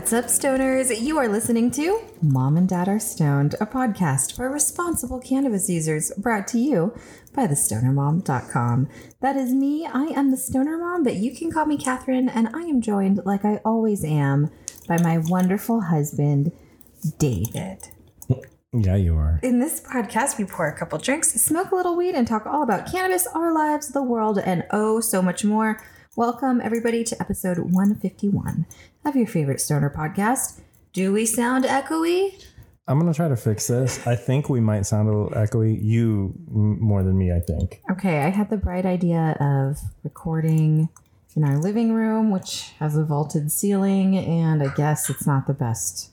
What's 0.00 0.14
up, 0.14 0.24
stoners? 0.24 0.98
You 0.98 1.18
are 1.18 1.28
listening 1.28 1.70
to 1.72 2.00
Mom 2.22 2.56
and 2.56 2.66
Dad 2.66 2.88
Are 2.88 2.98
Stoned, 2.98 3.54
a 3.60 3.66
podcast 3.66 4.34
for 4.34 4.48
responsible 4.48 5.20
cannabis 5.20 5.68
users 5.68 6.10
brought 6.16 6.48
to 6.48 6.58
you 6.58 6.94
by 7.34 7.46
thestonermom.com. 7.46 8.88
That 9.20 9.36
is 9.36 9.52
me. 9.52 9.84
I 9.84 10.04
am 10.04 10.30
the 10.30 10.38
stoner 10.38 10.78
mom, 10.78 11.04
but 11.04 11.16
you 11.16 11.36
can 11.36 11.52
call 11.52 11.66
me 11.66 11.76
Catherine, 11.76 12.30
and 12.30 12.48
I 12.54 12.62
am 12.62 12.80
joined, 12.80 13.20
like 13.26 13.44
I 13.44 13.56
always 13.56 14.02
am, 14.02 14.50
by 14.88 14.96
my 14.96 15.18
wonderful 15.18 15.82
husband, 15.82 16.50
David. 17.18 17.88
Yeah, 18.72 18.96
you 18.96 19.14
are. 19.16 19.38
In 19.42 19.60
this 19.60 19.82
podcast, 19.82 20.38
we 20.38 20.46
pour 20.46 20.66
a 20.66 20.78
couple 20.78 20.98
drinks, 20.98 21.32
smoke 21.32 21.72
a 21.72 21.76
little 21.76 21.94
weed, 21.94 22.14
and 22.14 22.26
talk 22.26 22.46
all 22.46 22.62
about 22.62 22.90
cannabis, 22.90 23.26
our 23.34 23.52
lives, 23.52 23.88
the 23.88 24.02
world, 24.02 24.38
and 24.38 24.64
oh, 24.70 25.00
so 25.00 25.20
much 25.20 25.44
more. 25.44 25.78
Welcome, 26.16 26.60
everybody, 26.60 27.04
to 27.04 27.20
episode 27.20 27.58
151 27.58 28.66
of 29.04 29.16
your 29.16 29.26
favorite 29.26 29.60
stoner 29.60 29.90
podcast. 29.90 30.60
Do 30.92 31.12
we 31.12 31.26
sound 31.26 31.64
echoey? 31.64 32.44
I'm 32.88 32.98
gonna 32.98 33.14
try 33.14 33.28
to 33.28 33.36
fix 33.36 33.68
this. 33.68 34.04
I 34.06 34.16
think 34.16 34.48
we 34.48 34.58
might 34.60 34.84
sound 34.84 35.08
a 35.08 35.12
little 35.12 35.30
echoey. 35.30 35.78
You 35.80 36.34
m- 36.48 36.80
more 36.80 37.02
than 37.04 37.16
me, 37.16 37.32
I 37.32 37.38
think. 37.38 37.80
Okay, 37.92 38.22
I 38.22 38.30
had 38.30 38.50
the 38.50 38.56
bright 38.56 38.84
idea 38.84 39.36
of 39.40 39.78
recording 40.02 40.88
in 41.36 41.44
our 41.44 41.58
living 41.58 41.92
room, 41.92 42.30
which 42.32 42.72
has 42.80 42.96
a 42.96 43.04
vaulted 43.04 43.52
ceiling, 43.52 44.16
and 44.16 44.62
I 44.62 44.74
guess 44.74 45.08
it's 45.08 45.26
not 45.26 45.46
the 45.46 45.54
best 45.54 46.09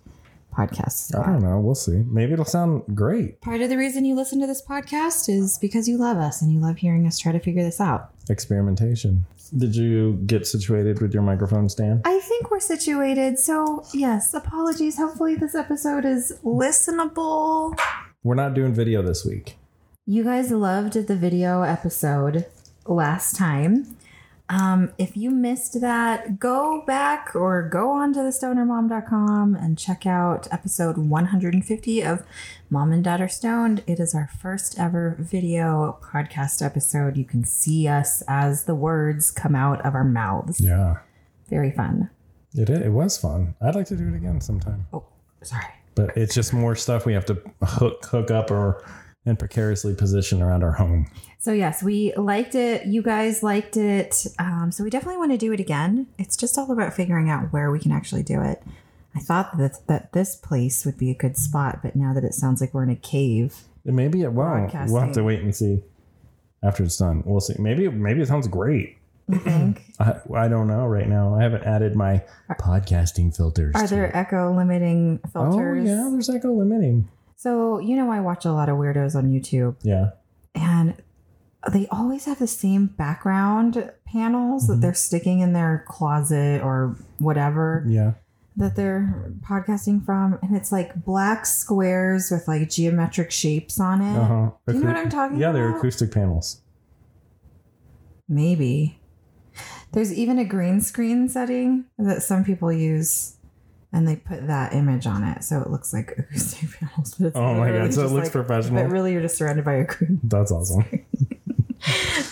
podcast 0.57 1.15
I 1.15 1.25
don't 1.25 1.43
know. 1.43 1.59
We'll 1.59 1.75
see. 1.75 2.03
Maybe 2.07 2.33
it'll 2.33 2.45
sound 2.45 2.83
great. 2.95 3.39
Part 3.41 3.61
of 3.61 3.69
the 3.69 3.77
reason 3.77 4.05
you 4.05 4.15
listen 4.15 4.39
to 4.41 4.47
this 4.47 4.61
podcast 4.61 5.29
is 5.29 5.57
because 5.59 5.87
you 5.87 5.97
love 5.97 6.17
us 6.17 6.41
and 6.41 6.51
you 6.51 6.59
love 6.59 6.77
hearing 6.77 7.05
us 7.05 7.19
try 7.19 7.31
to 7.31 7.39
figure 7.39 7.63
this 7.63 7.79
out. 7.79 8.09
Experimentation. 8.29 9.25
Did 9.55 9.75
you 9.75 10.13
get 10.25 10.45
situated 10.45 11.01
with 11.01 11.13
your 11.13 11.23
microphone 11.23 11.69
stand? 11.69 12.01
I 12.03 12.19
think 12.19 12.51
we're 12.51 12.59
situated, 12.59 13.39
so 13.39 13.85
yes, 13.93 14.33
apologies. 14.33 14.97
Hopefully, 14.97 15.35
this 15.35 15.55
episode 15.55 16.03
is 16.03 16.33
listenable. 16.43 17.77
We're 18.23 18.35
not 18.35 18.53
doing 18.53 18.73
video 18.73 19.01
this 19.01 19.23
week. 19.23 19.57
You 20.05 20.23
guys 20.23 20.51
loved 20.51 20.93
the 20.93 21.15
video 21.15 21.61
episode 21.61 22.45
last 22.85 23.35
time. 23.35 23.96
Um, 24.49 24.93
if 24.97 25.17
you 25.17 25.29
missed 25.29 25.81
that, 25.81 26.39
go 26.39 26.81
back 26.87 27.35
or 27.35 27.67
go 27.67 27.91
on 27.91 28.13
to 28.13 28.19
thestonermom.com 28.19 29.55
and 29.55 29.77
check 29.77 30.05
out 30.05 30.47
episode 30.51 30.97
150 30.97 32.01
of 32.03 32.23
Mom 32.69 32.93
and 32.93 33.03
Dad 33.03 33.19
Are 33.19 33.27
Stoned. 33.27 33.83
It 33.87 33.99
is 33.99 34.15
our 34.15 34.29
first 34.41 34.79
ever 34.79 35.17
video 35.19 35.99
podcast 36.01 36.65
episode. 36.65 37.17
You 37.17 37.25
can 37.25 37.43
see 37.43 37.89
us 37.89 38.23
as 38.25 38.63
the 38.63 38.75
words 38.75 39.31
come 39.31 39.53
out 39.53 39.85
of 39.85 39.93
our 39.95 40.05
mouths. 40.05 40.61
Yeah, 40.61 40.99
Very 41.49 41.71
fun. 41.71 42.09
it 42.53 42.69
it 42.69 42.91
was 42.93 43.17
fun. 43.17 43.53
I'd 43.61 43.75
like 43.75 43.87
to 43.87 43.97
do 43.97 44.07
it 44.07 44.15
again 44.15 44.39
sometime. 44.39 44.87
Oh, 44.93 45.03
sorry. 45.43 45.65
But 45.95 46.15
it's 46.15 46.33
just 46.33 46.53
more 46.53 46.75
stuff 46.75 47.05
we 47.05 47.11
have 47.13 47.25
to 47.25 47.37
hook 47.63 48.05
hook 48.05 48.31
up 48.31 48.49
or 48.49 48.81
and 49.27 49.37
precariously 49.37 49.93
positioned 49.93 50.41
around 50.41 50.63
our 50.63 50.71
home. 50.71 51.09
So 51.39 51.51
yes, 51.51 51.83
we 51.83 52.13
liked 52.15 52.55
it. 52.55 52.87
You 52.87 53.01
guys 53.01 53.43
liked 53.43 53.77
it. 53.77 54.25
Um, 54.39 54.71
so 54.71 54.83
we 54.83 54.89
definitely 54.89 55.17
want 55.17 55.31
to 55.31 55.37
do 55.37 55.51
it 55.53 55.59
again. 55.59 56.07
It's 56.17 56.35
just 56.35 56.57
all 56.57 56.71
about 56.71 56.93
figuring 56.93 57.29
out 57.29 57.53
where 57.53 57.69
we 57.69 57.79
can 57.79 57.91
actually 57.91 58.23
do 58.23 58.41
it. 58.41 58.63
I 59.15 59.19
thought 59.19 59.57
that 59.57 59.85
that 59.87 60.13
this 60.13 60.35
place 60.35 60.85
would 60.85 60.97
be 60.97 61.09
a 61.11 61.15
good 61.15 61.37
spot, 61.37 61.79
but 61.81 61.95
now 61.95 62.13
that 62.13 62.23
it 62.23 62.33
sounds 62.33 62.61
like 62.61 62.73
we're 62.73 62.83
in 62.83 62.89
a 62.89 62.95
cave, 62.95 63.55
maybe 63.83 64.21
it 64.21 64.31
won't. 64.31 64.73
We'll 64.73 65.01
have 65.01 65.13
to 65.13 65.23
wait 65.23 65.41
and 65.41 65.55
see 65.55 65.81
after 66.63 66.83
it's 66.83 66.97
done. 66.97 67.23
We'll 67.25 67.39
see. 67.39 67.55
Maybe 67.59 67.87
maybe 67.89 68.21
it 68.21 68.27
sounds 68.27 68.47
great. 68.47 68.97
you 69.27 69.39
think? 69.39 69.83
I, 69.99 70.15
I 70.35 70.47
don't 70.47 70.67
know 70.67 70.85
right 70.85 71.07
now. 71.07 71.35
I 71.35 71.43
haven't 71.43 71.63
added 71.63 71.95
my 71.95 72.23
podcasting 72.59 73.35
filters. 73.35 73.75
Are 73.75 73.87
there 73.87 74.15
echo 74.15 74.55
limiting 74.55 75.19
filters? 75.31 75.35
Oh 75.35 75.51
filters? 75.51 75.87
yeah, 75.87 76.09
there's 76.11 76.29
echo 76.29 76.53
limiting. 76.53 77.09
So 77.37 77.79
you 77.79 77.95
know, 77.95 78.11
I 78.11 78.19
watch 78.19 78.43
a 78.45 78.51
lot 78.51 78.67
of 78.67 78.77
weirdos 78.77 79.15
on 79.15 79.29
YouTube, 79.29 79.75
Yeah. 79.83 80.09
and 80.55 80.95
they 81.71 81.87
always 81.87 82.25
have 82.25 82.39
the 82.39 82.47
same 82.47 82.87
background 82.87 83.91
panels 84.05 84.67
that 84.67 84.77
Mhm. 84.77 84.81
they're 84.81 84.93
sticking 84.93 85.39
in 85.39 85.53
their 85.53 85.83
closet 85.87 86.61
or 86.63 86.95
whatever. 87.19 87.85
Yeah. 87.87 88.13
that 88.59 88.75
they're 88.75 89.31
podcasting 89.47 90.03
from, 90.03 90.39
and 90.41 90.55
it's 90.57 90.71
like 90.71 91.05
black 91.05 91.45
squares 91.45 92.31
with 92.31 92.47
like 92.47 92.67
geometric 92.71 93.29
shapes 93.29 93.79
on 93.79 94.01
it. 94.01 94.17
Uh 94.17 94.23
huh. 94.25 94.49
Do 94.65 94.73
you 94.73 94.79
know 94.79 94.87
what 94.87 94.97
I'm 94.97 95.09
talking 95.09 95.37
Yeah, 95.37 95.51
they're 95.51 95.77
acoustic 95.77 96.11
panels. 96.11 96.63
Maybe. 98.27 98.99
There's 99.91 100.11
even 100.11 100.39
a 100.39 100.43
green 100.43 100.81
screen 100.81 101.29
setting 101.29 101.85
that 101.99 102.23
some 102.23 102.43
people 102.43 102.71
use, 102.71 103.36
and 103.97 104.07
they 104.07 104.15
put 104.15 104.45
that 104.47 104.73
image 104.73 105.07
on 105.07 105.23
it, 105.23 105.43
so 105.43 105.59
it 105.61 105.69
looks 105.69 105.91
like 105.93 106.11
acoustic 106.17 106.69
panels. 106.79 107.15
But 107.19 107.27
it's 107.27 107.35
Oh 107.37 107.53
my 107.55 107.71
god, 107.71 107.93
so 107.93 108.01
it 108.05 108.11
looks 108.11 108.25
like- 108.27 108.31
professional. 108.31 108.83
But 108.83 108.91
really, 108.91 109.11
you're 109.13 109.21
just 109.23 109.37
surrounded 109.37 109.65
by 109.65 109.73
a 109.73 109.85
green. 109.85 110.19
That's 110.23 110.51
awesome. 110.51 110.83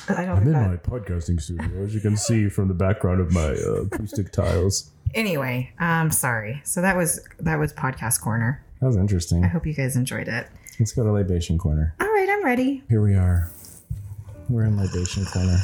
I 0.09 0.25
don't 0.25 0.43
think 0.43 0.51
that. 0.53 0.83
podcasting 0.83 1.41
studio, 1.41 1.83
as 1.83 1.93
you 1.95 2.01
can 2.01 2.17
see 2.17 2.49
from 2.49 2.67
the 2.67 2.73
background 2.73 3.21
of 3.21 3.31
my 3.31 3.49
uh, 3.49 3.83
acoustic 3.85 4.31
tiles. 4.31 4.91
Anyway, 5.13 5.71
um, 5.79 6.11
sorry. 6.11 6.61
So 6.63 6.81
that 6.81 6.95
was 6.97 7.25
that 7.39 7.57
was 7.57 7.73
podcast 7.73 8.21
corner. 8.21 8.63
That 8.81 8.87
was 8.87 8.97
interesting. 8.97 9.43
I 9.43 9.47
hope 9.47 9.65
you 9.65 9.73
guys 9.73 9.95
enjoyed 9.95 10.27
it. 10.27 10.47
Let's 10.79 10.91
go 10.91 11.03
to 11.03 11.11
libation 11.11 11.57
corner. 11.57 11.95
All 12.01 12.07
right, 12.07 12.27
I'm 12.29 12.43
ready, 12.43 12.83
Here 12.89 13.01
we 13.01 13.15
are. 13.15 13.49
We're 14.49 14.65
in 14.65 14.75
libation 14.77 15.25
corner. 15.25 15.57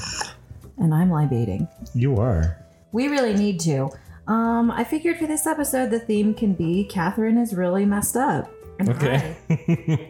and 0.77 0.93
I'm 0.93 1.11
libating. 1.11 1.67
You 1.93 2.15
are. 2.17 2.57
We 2.93 3.07
really 3.09 3.33
need 3.33 3.59
to. 3.61 3.89
Um, 4.27 4.71
I 4.71 4.83
figured 4.83 5.17
for 5.17 5.27
this 5.27 5.45
episode 5.47 5.89
the 5.89 5.99
theme 5.99 6.33
can 6.33 6.53
be 6.53 6.85
Catherine 6.85 7.37
is 7.37 7.53
really 7.53 7.85
messed 7.85 8.15
up. 8.15 8.49
And 8.79 8.89
Okay. 8.89 9.35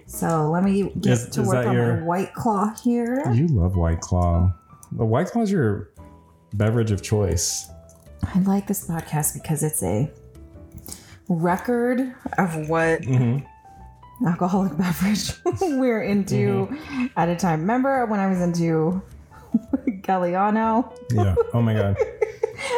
So 0.08 0.50
let 0.52 0.64
me 0.64 0.92
get 1.00 1.14
Is- 1.14 1.30
to 1.30 1.42
is 1.42 1.48
work 1.48 1.56
that 1.64 1.68
on 1.68 1.74
your- 1.76 1.98
my 1.98 2.04
white 2.04 2.34
claw 2.34 2.74
here. 2.84 3.24
you 3.34 3.48
love 3.48 3.76
White 3.76 4.02
Claw. 4.02 4.54
The 4.94 5.06
White 5.06 5.28
Claw 5.28 5.42
is 5.44 5.52
your 5.52 5.90
beverage 6.54 6.92
of 6.92 7.02
choice. 7.02 7.70
I 8.36 8.40
like 8.42 8.68
this 8.68 8.88
podcast 8.88 9.34
because 9.34 9.64
it's 9.64 9.82
a 9.84 10.12
record 11.30 12.14
of 12.38 12.70
what 12.70 13.02
Mm-hmm. 13.02 13.46
alcoholic 14.28 14.78
beverage 14.78 15.34
we're 15.62 16.04
into 16.04 16.68
Mm-hmm. 16.68 17.06
at 17.18 17.30
a 17.30 17.36
time. 17.36 17.62
Remember 17.62 18.06
when 18.06 18.20
I 18.20 18.28
was 18.28 18.42
into 18.42 19.02
Galliano? 20.04 20.92
Yeah. 21.14 21.36
Oh 21.54 21.62
my 21.62 21.74
god. 21.74 21.98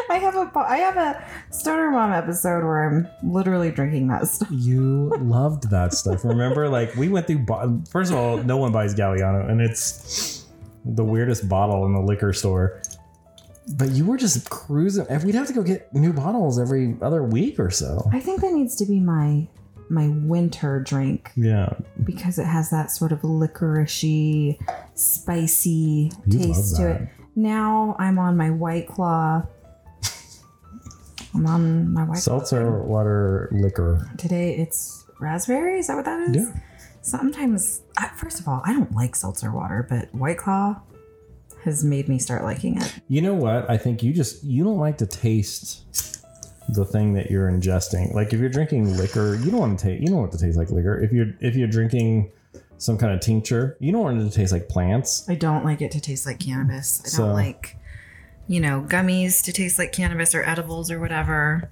I 0.09 0.17
have 0.17 0.35
a 0.35 0.51
I 0.59 0.77
have 0.77 0.97
a 0.97 1.25
stoner 1.51 1.91
mom 1.91 2.11
episode 2.11 2.63
where 2.63 2.87
I'm 2.87 3.07
literally 3.23 3.71
drinking 3.71 4.07
that 4.09 4.27
stuff. 4.27 4.49
You 4.51 5.09
loved 5.19 5.69
that 5.69 5.93
stuff. 5.93 6.23
Remember, 6.23 6.69
like 6.69 6.95
we 6.95 7.09
went 7.09 7.27
through. 7.27 7.83
First 7.89 8.11
of 8.11 8.17
all, 8.17 8.37
no 8.37 8.57
one 8.57 8.71
buys 8.71 8.95
Galliano, 8.95 9.49
and 9.49 9.61
it's 9.61 10.45
the 10.85 11.03
weirdest 11.03 11.47
bottle 11.47 11.85
in 11.85 11.93
the 11.93 12.01
liquor 12.01 12.33
store. 12.33 12.81
But 13.77 13.91
you 13.91 14.05
were 14.05 14.17
just 14.17 14.49
cruising, 14.49 15.05
we'd 15.23 15.35
have 15.35 15.47
to 15.47 15.53
go 15.53 15.63
get 15.63 15.93
new 15.93 16.11
bottles 16.11 16.59
every 16.59 16.97
other 17.01 17.23
week 17.23 17.59
or 17.59 17.69
so. 17.69 18.09
I 18.11 18.19
think 18.19 18.41
that 18.41 18.51
needs 18.51 18.75
to 18.77 18.85
be 18.85 18.99
my 18.99 19.47
my 19.89 20.07
winter 20.07 20.79
drink 20.81 21.31
Yeah, 21.35 21.73
because 22.03 22.39
it 22.39 22.45
has 22.45 22.69
that 22.71 22.91
sort 22.91 23.11
of 23.11 23.21
licoricey, 23.21 24.59
spicy 24.95 26.11
You 26.25 26.39
taste 26.39 26.75
to 26.77 26.91
it. 26.91 27.07
Now 27.35 27.95
I'm 27.99 28.19
on 28.19 28.35
my 28.37 28.49
white 28.49 28.87
claw. 28.87 29.43
I'm 31.35 31.45
on 31.47 31.91
my 31.93 32.03
white 32.03 32.17
seltzer 32.19 32.83
water 32.83 33.49
liquor. 33.51 34.09
Today 34.17 34.55
it's 34.55 35.05
raspberry. 35.19 35.79
Is 35.79 35.87
that 35.87 35.95
what 35.95 36.05
that 36.05 36.29
is? 36.29 36.35
Yeah. 36.35 36.59
Sometimes, 37.01 37.81
I, 37.97 38.07
first 38.15 38.39
of 38.39 38.47
all, 38.47 38.61
I 38.65 38.71
don't 38.73 38.93
like 38.93 39.15
seltzer 39.15 39.51
water, 39.51 39.85
but 39.89 40.13
white 40.15 40.37
claw 40.37 40.79
has 41.63 41.83
made 41.83 42.07
me 42.07 42.17
start 42.19 42.43
liking 42.43 42.81
it. 42.81 42.93
You 43.07 43.21
know 43.21 43.33
what? 43.33 43.69
I 43.69 43.77
think 43.77 44.03
you 44.03 44.13
just 44.13 44.43
you 44.43 44.63
don't 44.63 44.77
like 44.79 44.97
to 44.99 45.05
taste 45.07 46.23
the 46.69 46.85
thing 46.85 47.13
that 47.13 47.29
you're 47.29 47.49
ingesting. 47.49 48.13
Like 48.13 48.31
if 48.33 48.39
you're 48.39 48.49
drinking 48.49 48.95
liquor, 48.97 49.35
you 49.35 49.51
don't 49.51 49.59
want 49.59 49.79
to 49.79 49.85
taste. 49.85 50.01
You 50.01 50.07
don't 50.07 50.17
want 50.19 50.31
to 50.33 50.37
taste 50.37 50.57
like 50.57 50.69
liquor. 50.69 51.01
If 51.01 51.11
you're 51.11 51.33
if 51.41 51.55
you're 51.55 51.67
drinking 51.67 52.31
some 52.77 52.97
kind 52.97 53.13
of 53.13 53.19
tincture, 53.21 53.77
you 53.79 53.91
don't 53.91 54.01
want 54.01 54.21
it 54.21 54.23
to 54.25 54.31
taste 54.31 54.51
like 54.51 54.67
plants. 54.69 55.27
I 55.29 55.35
don't 55.35 55.63
like 55.65 55.81
it 55.81 55.91
to 55.91 55.99
taste 56.01 56.25
like 56.25 56.39
cannabis. 56.39 57.01
I 57.05 57.07
So- 57.09 57.25
don't 57.25 57.33
like, 57.33 57.77
you 58.47 58.59
know, 58.59 58.81
gummies 58.87 59.43
to 59.43 59.51
taste 59.53 59.77
like 59.79 59.91
cannabis 59.91 60.33
or 60.35 60.43
edibles 60.47 60.91
or 60.91 60.99
whatever. 60.99 61.69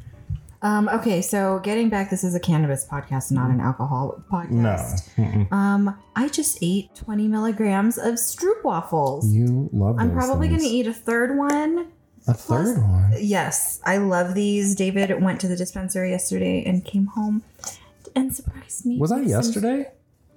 Um, 0.64 0.88
okay, 0.90 1.24
so 1.24 1.60
getting 1.64 1.90
back, 1.90 2.12
this 2.12 2.24
is 2.24 2.36
a 2.36 2.40
cannabis 2.40 2.86
podcast, 2.86 3.32
not 3.32 3.50
an 3.50 3.60
alcohol 3.60 4.24
No, 4.32 4.38
podcast. 4.38 5.10
Mm-mm. 5.16 5.52
Um, 5.52 5.98
I 6.16 6.28
just 6.30 6.60
ate 6.62 6.94
20 6.96 7.28
milligrams 7.28 7.98
of 7.98 8.16
stroopwafels. 8.16 9.32
you 9.32 9.70
love. 9.74 9.96
I'm 10.00 10.10
those 10.10 10.18
probably 10.24 10.50
going 10.50 10.60
to 10.62 10.68
eat 10.68 10.86
a 10.86 10.94
third 10.94 11.36
one. 11.36 11.88
a 12.28 12.34
third 12.36 12.78
one. 12.78 13.14
Yes, 13.20 13.82
I 13.86 13.98
love 13.98 14.36
these. 14.36 14.76
David 14.76 15.20
went 15.24 15.42
to 15.42 15.48
the 15.48 15.56
dispensary 15.56 16.12
yesterday 16.12 16.64
and 16.64 16.86
came 16.86 17.08
home 17.08 17.42
and 18.16 18.32
surprised 18.36 18.86
me. 18.86 19.00
Was 19.00 19.10
that 19.10 19.22
with 19.22 19.32
some- 19.32 19.44
yesterday? 19.44 19.92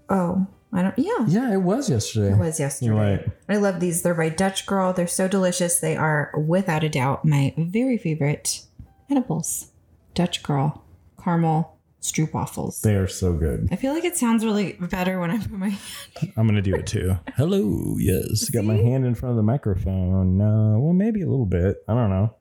Oh, 0.09 0.47
I 0.75 0.83
don't. 0.83 0.99
Yeah, 0.99 1.25
Yeah, 1.29 1.53
it 1.55 1.59
was 1.63 1.89
yesterday. 1.89 2.33
it 2.33 2.39
was 2.39 2.59
yesterday. 2.59 2.87
You're 2.87 3.01
right. 3.01 3.27
I 3.49 3.57
love 3.59 3.79
these. 3.81 4.03
They're 4.03 4.15
by 4.15 4.29
Dutch 4.29 4.67
Girl. 4.67 4.93
They're 4.93 5.07
so 5.07 5.29
delicious. 5.29 5.79
They 5.79 5.97
are, 5.97 6.33
without 6.37 6.83
a 6.83 6.89
doubt, 6.89 7.25
my 7.25 7.55
very 7.57 7.97
favorite 7.97 8.63
edibles. 9.11 9.71
Dutch 10.15 10.43
Girl 10.43 10.85
caramel 11.23 11.79
stroopwafels. 12.03 12.83
They 12.83 12.97
are 12.97 13.07
so 13.09 13.33
good. 13.33 13.69
I 13.73 13.77
feel 13.77 13.95
like 13.95 14.05
it 14.05 14.17
sounds 14.17 14.45
really 14.45 14.73
better 14.81 15.19
when 15.21 15.31
I 15.31 15.39
put 15.39 15.53
my. 15.53 15.77
I'm 16.37 16.47
gonna 16.47 16.61
do 16.61 16.75
it 16.75 16.87
too. 16.87 17.17
Hello, 17.37 17.97
yes. 17.99 18.51
Got 18.53 18.65
my 18.65 18.77
hand 18.77 19.07
in 19.07 19.15
front 19.15 19.31
of 19.31 19.37
the 19.37 19.43
microphone. 19.43 20.41
Uh, 20.41 20.79
well, 20.79 20.93
maybe 20.93 21.23
a 21.23 21.29
little 21.29 21.47
bit. 21.47 21.79
I 21.89 21.95
don't 21.95 22.11
know. 22.11 22.35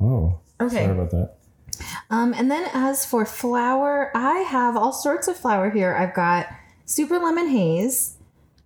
Oh, 0.00 0.40
Okay. 0.60 0.84
sorry 0.84 0.92
about 0.98 1.10
that. 1.10 1.34
Um, 2.10 2.34
and 2.34 2.50
then 2.50 2.68
as 2.72 3.04
for 3.04 3.24
flour, 3.24 4.10
I 4.14 4.38
have 4.40 4.76
all 4.76 4.92
sorts 4.92 5.26
of 5.28 5.36
flour 5.36 5.70
here. 5.70 5.94
I've 5.94 6.14
got 6.14 6.46
super 6.84 7.18
lemon 7.18 7.48
haze. 7.48 8.16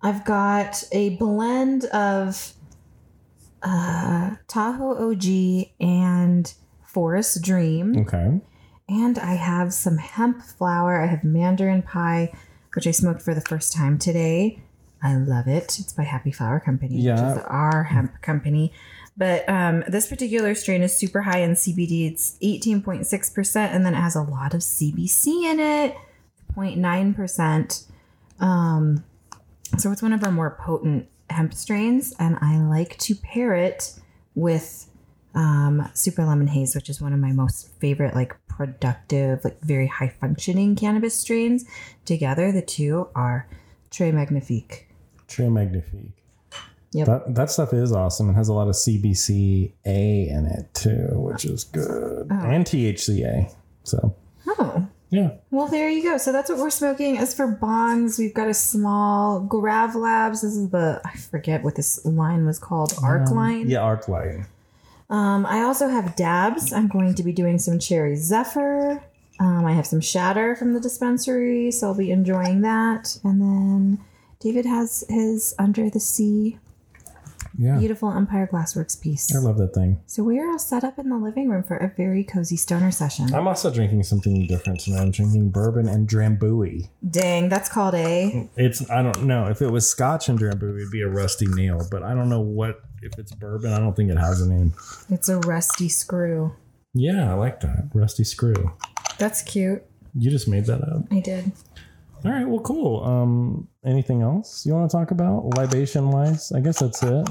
I've 0.02 0.24
got 0.24 0.84
a 0.92 1.10
blend 1.16 1.84
of 1.86 2.52
uh, 3.62 4.36
Tahoe 4.48 5.10
OG 5.10 5.68
and 5.80 6.52
Forest 6.84 7.42
Dream. 7.42 7.96
Okay. 7.98 8.40
And 8.88 9.18
I 9.18 9.34
have 9.34 9.72
some 9.72 9.98
hemp 9.98 10.42
flour. 10.42 11.02
I 11.02 11.06
have 11.06 11.24
mandarin 11.24 11.82
pie, 11.82 12.32
which 12.74 12.86
I 12.86 12.92
smoked 12.92 13.22
for 13.22 13.34
the 13.34 13.40
first 13.40 13.72
time 13.72 13.98
today. 13.98 14.60
I 15.02 15.16
love 15.16 15.48
it. 15.48 15.78
It's 15.78 15.92
by 15.92 16.04
Happy 16.04 16.30
Flower 16.32 16.60
Company, 16.60 17.00
Yeah. 17.00 17.14
which 17.32 17.38
is 17.38 17.44
our 17.48 17.84
hemp 17.84 18.20
company. 18.22 18.72
But 19.16 19.48
um, 19.48 19.82
this 19.88 20.06
particular 20.06 20.54
strain 20.54 20.82
is 20.82 20.94
super 20.96 21.22
high 21.22 21.38
in 21.38 21.52
CBD. 21.52 22.10
It's 22.12 22.36
18.6%, 22.42 23.56
and 23.56 23.84
then 23.84 23.94
it 23.94 23.98
has 23.98 24.14
a 24.14 24.22
lot 24.22 24.52
of 24.54 24.60
CBC 24.60 25.50
in 25.50 25.58
it, 25.58 25.96
0.9%. 26.54 27.84
Um, 28.40 29.04
so 29.78 29.90
it's 29.92 30.02
one 30.02 30.12
of 30.12 30.22
our 30.24 30.30
more 30.30 30.56
potent 30.60 31.08
hemp 31.30 31.54
strains, 31.54 32.14
and 32.18 32.36
I 32.40 32.58
like 32.58 32.96
to 32.98 33.14
pair 33.14 33.54
it 33.54 33.94
with 34.34 34.88
um, 35.34 35.88
Super 35.94 36.24
Lemon 36.24 36.46
Haze, 36.46 36.74
which 36.74 36.88
is 36.88 37.00
one 37.00 37.12
of 37.12 37.18
my 37.18 37.32
most 37.32 37.68
favorite, 37.78 38.14
like 38.14 38.36
productive, 38.48 39.44
like 39.44 39.60
very 39.60 39.86
high 39.86 40.08
functioning 40.08 40.76
cannabis 40.76 41.14
strains. 41.14 41.64
Together, 42.04 42.52
the 42.52 42.62
two 42.62 43.08
are 43.14 43.48
Très 43.90 44.12
Magnifique. 44.12 44.88
Très 45.28 45.50
magnifique. 45.50 46.12
Yep. 46.92 47.06
That 47.06 47.34
that 47.34 47.50
stuff 47.50 47.74
is 47.74 47.92
awesome. 47.92 48.30
It 48.30 48.34
has 48.34 48.48
a 48.48 48.54
lot 48.54 48.68
of 48.68 48.74
CBC 48.74 49.72
A 49.84 50.28
in 50.28 50.46
it 50.46 50.72
too, 50.72 51.08
which 51.14 51.44
is 51.44 51.64
good, 51.64 52.28
and 52.30 52.64
THCA. 52.64 53.52
So 53.82 54.14
Oh, 54.46 54.86
yeah, 55.10 55.30
well, 55.50 55.68
there 55.68 55.88
you 55.88 56.02
go. 56.02 56.18
So 56.18 56.32
that's 56.32 56.50
what 56.50 56.58
we're 56.58 56.70
smoking. 56.70 57.18
As 57.18 57.32
for 57.34 57.46
bongs, 57.46 58.18
we've 58.18 58.34
got 58.34 58.48
a 58.48 58.54
small 58.54 59.40
Grav 59.40 59.94
Labs. 59.94 60.42
This 60.42 60.56
is 60.56 60.70
the, 60.70 61.00
I 61.04 61.16
forget 61.16 61.62
what 61.62 61.76
this 61.76 62.04
line 62.04 62.44
was 62.46 62.58
called, 62.58 62.92
Arc 63.02 63.30
line. 63.30 63.68
yeah, 63.68 63.80
arc 63.80 64.08
line. 64.08 64.46
Um, 65.08 65.46
I 65.46 65.60
also 65.62 65.88
have 65.88 66.16
dabs. 66.16 66.72
I'm 66.72 66.88
going 66.88 67.14
to 67.14 67.22
be 67.22 67.32
doing 67.32 67.58
some 67.58 67.78
cherry 67.78 68.16
zephyr. 68.16 69.02
Um, 69.38 69.64
I 69.64 69.72
have 69.72 69.86
some 69.86 70.00
shatter 70.00 70.56
from 70.56 70.72
the 70.72 70.80
dispensary, 70.80 71.70
so 71.70 71.88
I'll 71.88 71.94
be 71.94 72.10
enjoying 72.10 72.62
that. 72.62 73.18
And 73.22 73.40
then 73.40 73.98
David 74.40 74.66
has 74.66 75.04
his 75.08 75.54
Under 75.58 75.88
the 75.90 76.00
Sea 76.00 76.58
Yeah, 77.58 77.78
beautiful 77.78 78.10
Empire 78.10 78.48
Glassworks 78.50 79.00
piece. 79.00 79.34
I 79.34 79.38
love 79.38 79.58
that 79.58 79.74
thing. 79.74 80.00
So 80.06 80.22
we're 80.22 80.50
all 80.50 80.58
set 80.58 80.84
up 80.84 80.98
in 80.98 81.08
the 81.08 81.16
living 81.16 81.48
room 81.48 81.62
for 81.62 81.76
a 81.76 81.92
very 81.96 82.24
cozy 82.24 82.56
stoner 82.56 82.90
session. 82.90 83.34
I'm 83.34 83.48
also 83.48 83.72
drinking 83.72 84.02
something 84.04 84.46
different 84.46 84.80
tonight. 84.80 85.02
I'm 85.02 85.10
drinking 85.10 85.50
bourbon 85.50 85.88
and 85.88 86.08
drambuie. 86.08 86.88
Dang, 87.08 87.48
that's 87.48 87.68
called 87.68 87.94
a. 87.94 88.48
It's 88.56 88.88
I 88.90 89.02
don't 89.02 89.24
know 89.24 89.46
if 89.46 89.62
it 89.62 89.70
was 89.70 89.88
Scotch 89.88 90.28
and 90.28 90.38
drambuie, 90.38 90.76
it'd 90.76 90.90
be 90.90 91.02
a 91.02 91.08
rusty 91.08 91.46
nail, 91.46 91.86
but 91.90 92.02
I 92.02 92.14
don't 92.14 92.28
know 92.28 92.40
what 92.40 92.82
if 93.02 93.18
it's 93.18 93.32
bourbon. 93.32 93.72
I 93.72 93.78
don't 93.78 93.94
think 93.94 94.10
it 94.10 94.18
has 94.18 94.40
a 94.40 94.48
name. 94.48 94.74
It's 95.08 95.28
a 95.28 95.38
rusty 95.38 95.88
screw. 95.88 96.54
Yeah, 96.94 97.30
I 97.30 97.34
like 97.34 97.60
that 97.60 97.90
rusty 97.92 98.24
screw. 98.24 98.72
That's 99.18 99.42
cute. 99.42 99.82
You 100.14 100.30
just 100.30 100.48
made 100.48 100.64
that 100.66 100.82
up. 100.82 101.02
I 101.10 101.20
did. 101.20 101.52
All 102.26 102.32
right, 102.32 102.48
well, 102.48 102.60
cool. 102.60 103.04
Um, 103.04 103.68
anything 103.84 104.20
else 104.22 104.66
you 104.66 104.74
want 104.74 104.90
to 104.90 104.96
talk 104.96 105.12
about 105.12 105.56
libation 105.56 106.10
wise? 106.10 106.50
I 106.50 106.60
guess 106.60 106.80
that's 106.80 107.02
it. 107.02 107.28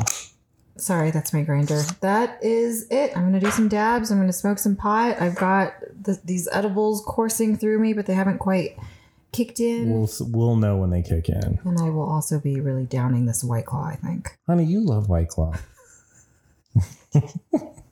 Sorry, 0.77 1.11
that's 1.11 1.33
my 1.33 1.41
grinder. 1.41 1.81
That 2.01 2.41
is 2.41 2.87
it. 2.89 3.11
I'm 3.15 3.23
gonna 3.23 3.39
do 3.39 3.51
some 3.51 3.67
dabs. 3.67 4.11
I'm 4.11 4.19
gonna 4.19 4.33
smoke 4.33 4.57
some 4.57 4.75
pot. 4.75 5.21
I've 5.21 5.35
got 5.35 5.73
the, 6.01 6.19
these 6.23 6.47
edibles 6.51 7.03
coursing 7.05 7.57
through 7.57 7.79
me, 7.79 7.93
but 7.93 8.05
they 8.05 8.13
haven't 8.13 8.39
quite 8.39 8.77
kicked 9.31 9.59
in. 9.59 9.89
We'll 9.89 10.09
we'll 10.31 10.55
know 10.55 10.77
when 10.77 10.89
they 10.89 11.01
kick 11.01 11.29
in. 11.29 11.59
and 11.63 11.79
I 11.79 11.89
will 11.89 12.09
also 12.09 12.39
be 12.39 12.59
really 12.61 12.85
downing 12.85 13.25
this 13.25 13.43
white 13.43 13.65
claw. 13.65 13.85
I 13.85 13.95
think. 13.95 14.37
Honey, 14.47 14.65
you 14.65 14.79
love 14.79 15.09
White 15.09 15.29
Claw. 15.29 15.53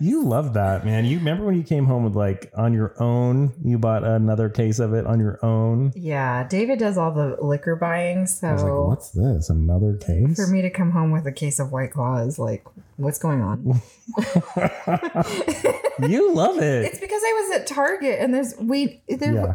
You 0.00 0.24
love 0.24 0.54
that, 0.54 0.84
man. 0.84 1.04
You 1.04 1.18
remember 1.18 1.44
when 1.44 1.56
you 1.56 1.62
came 1.62 1.86
home 1.86 2.04
with 2.04 2.14
like 2.14 2.50
on 2.56 2.72
your 2.72 2.94
own, 3.02 3.52
you 3.64 3.78
bought 3.78 4.04
another 4.04 4.48
case 4.48 4.78
of 4.78 4.92
it 4.92 5.06
on 5.06 5.20
your 5.20 5.38
own. 5.44 5.92
Yeah, 5.94 6.46
David 6.46 6.78
does 6.78 6.98
all 6.98 7.12
the 7.12 7.36
liquor 7.40 7.76
buying, 7.76 8.26
so 8.26 8.48
I 8.48 8.52
was 8.52 8.62
like, 8.62 8.72
what's 8.72 9.10
this? 9.10 9.50
Another 9.50 9.96
case? 9.96 10.36
for 10.36 10.46
me 10.46 10.62
to 10.62 10.70
come 10.70 10.90
home 10.90 11.10
with 11.10 11.26
a 11.26 11.32
case 11.32 11.58
of 11.58 11.72
white 11.72 11.92
claw 11.92 12.18
is 12.18 12.38
like, 12.38 12.64
what's 12.96 13.18
going 13.18 13.42
on? 13.42 13.80
you 16.08 16.34
love 16.34 16.58
it. 16.58 16.84
It's 16.84 17.00
because 17.00 17.22
I 17.22 17.48
was 17.48 17.60
at 17.60 17.66
Target 17.66 18.20
and 18.20 18.34
there's 18.34 18.54
we 18.58 19.02
there 19.08 19.34
Yeah. 19.34 19.54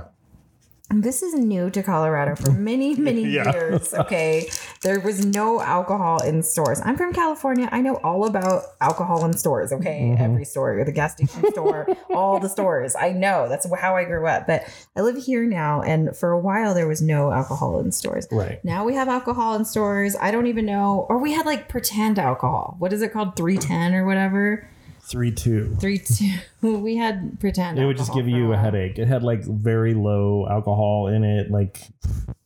This 0.91 1.21
is 1.21 1.33
new 1.35 1.69
to 1.69 1.83
Colorado 1.83 2.35
for 2.35 2.51
many, 2.51 2.95
many 3.09 3.23
Yeah. 3.23 3.51
years. 3.51 3.93
Okay. 3.93 4.49
There 4.81 4.99
was 4.99 5.25
no 5.25 5.61
alcohol 5.61 6.21
in 6.23 6.41
stores. 6.41 6.81
I'm 6.83 6.97
from 6.97 7.13
California. 7.13 7.69
I 7.71 7.81
know 7.81 7.95
all 7.97 8.25
about 8.25 8.63
alcohol 8.81 9.23
in 9.25 9.33
stores. 9.33 9.71
Okay. 9.71 10.01
Mm-hmm. 10.13 10.23
Every 10.23 10.45
store, 10.45 10.83
the 10.83 10.91
gas 10.91 11.13
station 11.13 11.43
store, 11.51 11.87
all 12.09 12.39
the 12.39 12.49
stores. 12.49 12.95
I 12.95 13.11
know 13.11 13.47
that's 13.47 13.67
how 13.79 13.95
I 13.95 14.03
grew 14.05 14.25
up. 14.27 14.47
But 14.47 14.63
I 14.95 15.01
live 15.01 15.17
here 15.17 15.45
now. 15.45 15.81
And 15.81 16.15
for 16.15 16.31
a 16.31 16.39
while, 16.39 16.73
there 16.73 16.87
was 16.87 17.01
no 17.01 17.31
alcohol 17.31 17.79
in 17.79 17.91
stores. 17.91 18.27
Right. 18.31 18.63
Now 18.65 18.83
we 18.85 18.95
have 18.95 19.07
alcohol 19.07 19.55
in 19.55 19.65
stores. 19.65 20.15
I 20.19 20.31
don't 20.31 20.47
even 20.47 20.65
know. 20.65 21.05
Or 21.09 21.19
we 21.19 21.33
had 21.33 21.45
like 21.45 21.69
pretend 21.69 22.17
alcohol. 22.17 22.75
What 22.79 22.93
is 22.93 23.01
it 23.01 23.13
called? 23.13 23.35
310 23.35 23.93
or 23.93 24.05
whatever. 24.05 24.67
Three 25.09 25.31
two. 25.31 25.75
Three 25.79 25.97
two. 25.97 26.31
We 26.61 26.95
had 26.97 27.39
pretend. 27.39 27.79
It 27.79 27.85
would 27.85 27.97
just 27.97 28.13
give 28.13 28.27
you 28.27 28.53
a 28.53 28.57
headache. 28.57 28.99
It 28.99 29.07
had 29.07 29.23
like 29.23 29.43
very 29.43 29.93
low 29.93 30.47
alcohol 30.49 31.07
in 31.07 31.23
it, 31.23 31.49
like 31.51 31.81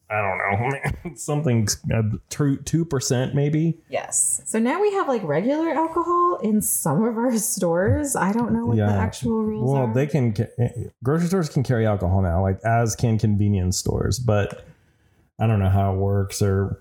I 0.10 0.22
don't 0.22 0.38
know, 0.38 1.15
something 1.15 1.67
uh, 1.93 2.03
two 2.29 2.86
percent 2.86 3.34
maybe. 3.34 3.79
Yes. 3.89 4.41
So 4.46 4.60
now 4.60 4.79
we 4.82 4.93
have 4.93 5.08
like 5.08 5.24
regular 5.24 5.70
alcohol 5.72 6.38
in 6.43 6.62
some 6.62 7.03
of 7.03 7.17
our 7.17 7.36
stores. 7.38 8.15
I 8.15 8.32
don't 8.32 8.53
know 8.53 8.65
what 8.67 8.77
the 8.77 8.84
Yeah. 8.84 8.98
actual 8.98 9.43
rules 9.43 9.72
Well, 9.72 9.84
are. 9.88 9.93
they 9.93 10.05
can 10.08 10.36
grocery 11.03 11.27
stores 11.27 11.50
can 11.50 11.63
carry 11.63 11.86
alcohol 11.88 12.22
now, 12.22 12.41
like 12.43 12.60
as 12.63 12.96
can 12.96 13.17
convenience 13.17 13.77
stores, 13.77 14.20
but 14.20 14.63
I 15.39 15.48
don't 15.48 15.60
know 15.60 15.70
how 15.70 15.93
it 15.93 15.98
works 15.98 16.41
or 16.43 16.79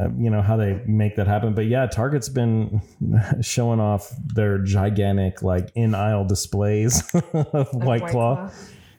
uh, 0.00 0.08
you 0.18 0.30
know 0.30 0.42
how 0.42 0.56
they 0.56 0.82
make 0.86 1.16
that 1.16 1.26
happen. 1.26 1.54
But 1.54 1.66
yeah, 1.66 1.86
Target's 1.86 2.28
been 2.28 2.80
showing 3.40 3.80
off 3.80 4.12
their 4.34 4.58
gigantic 4.58 5.42
like 5.42 5.70
in 5.74 5.94
aisle 5.94 6.24
displays 6.24 7.02
of 7.14 7.46
Of 7.54 7.74
White, 7.74 8.06
Claw, 8.06 8.50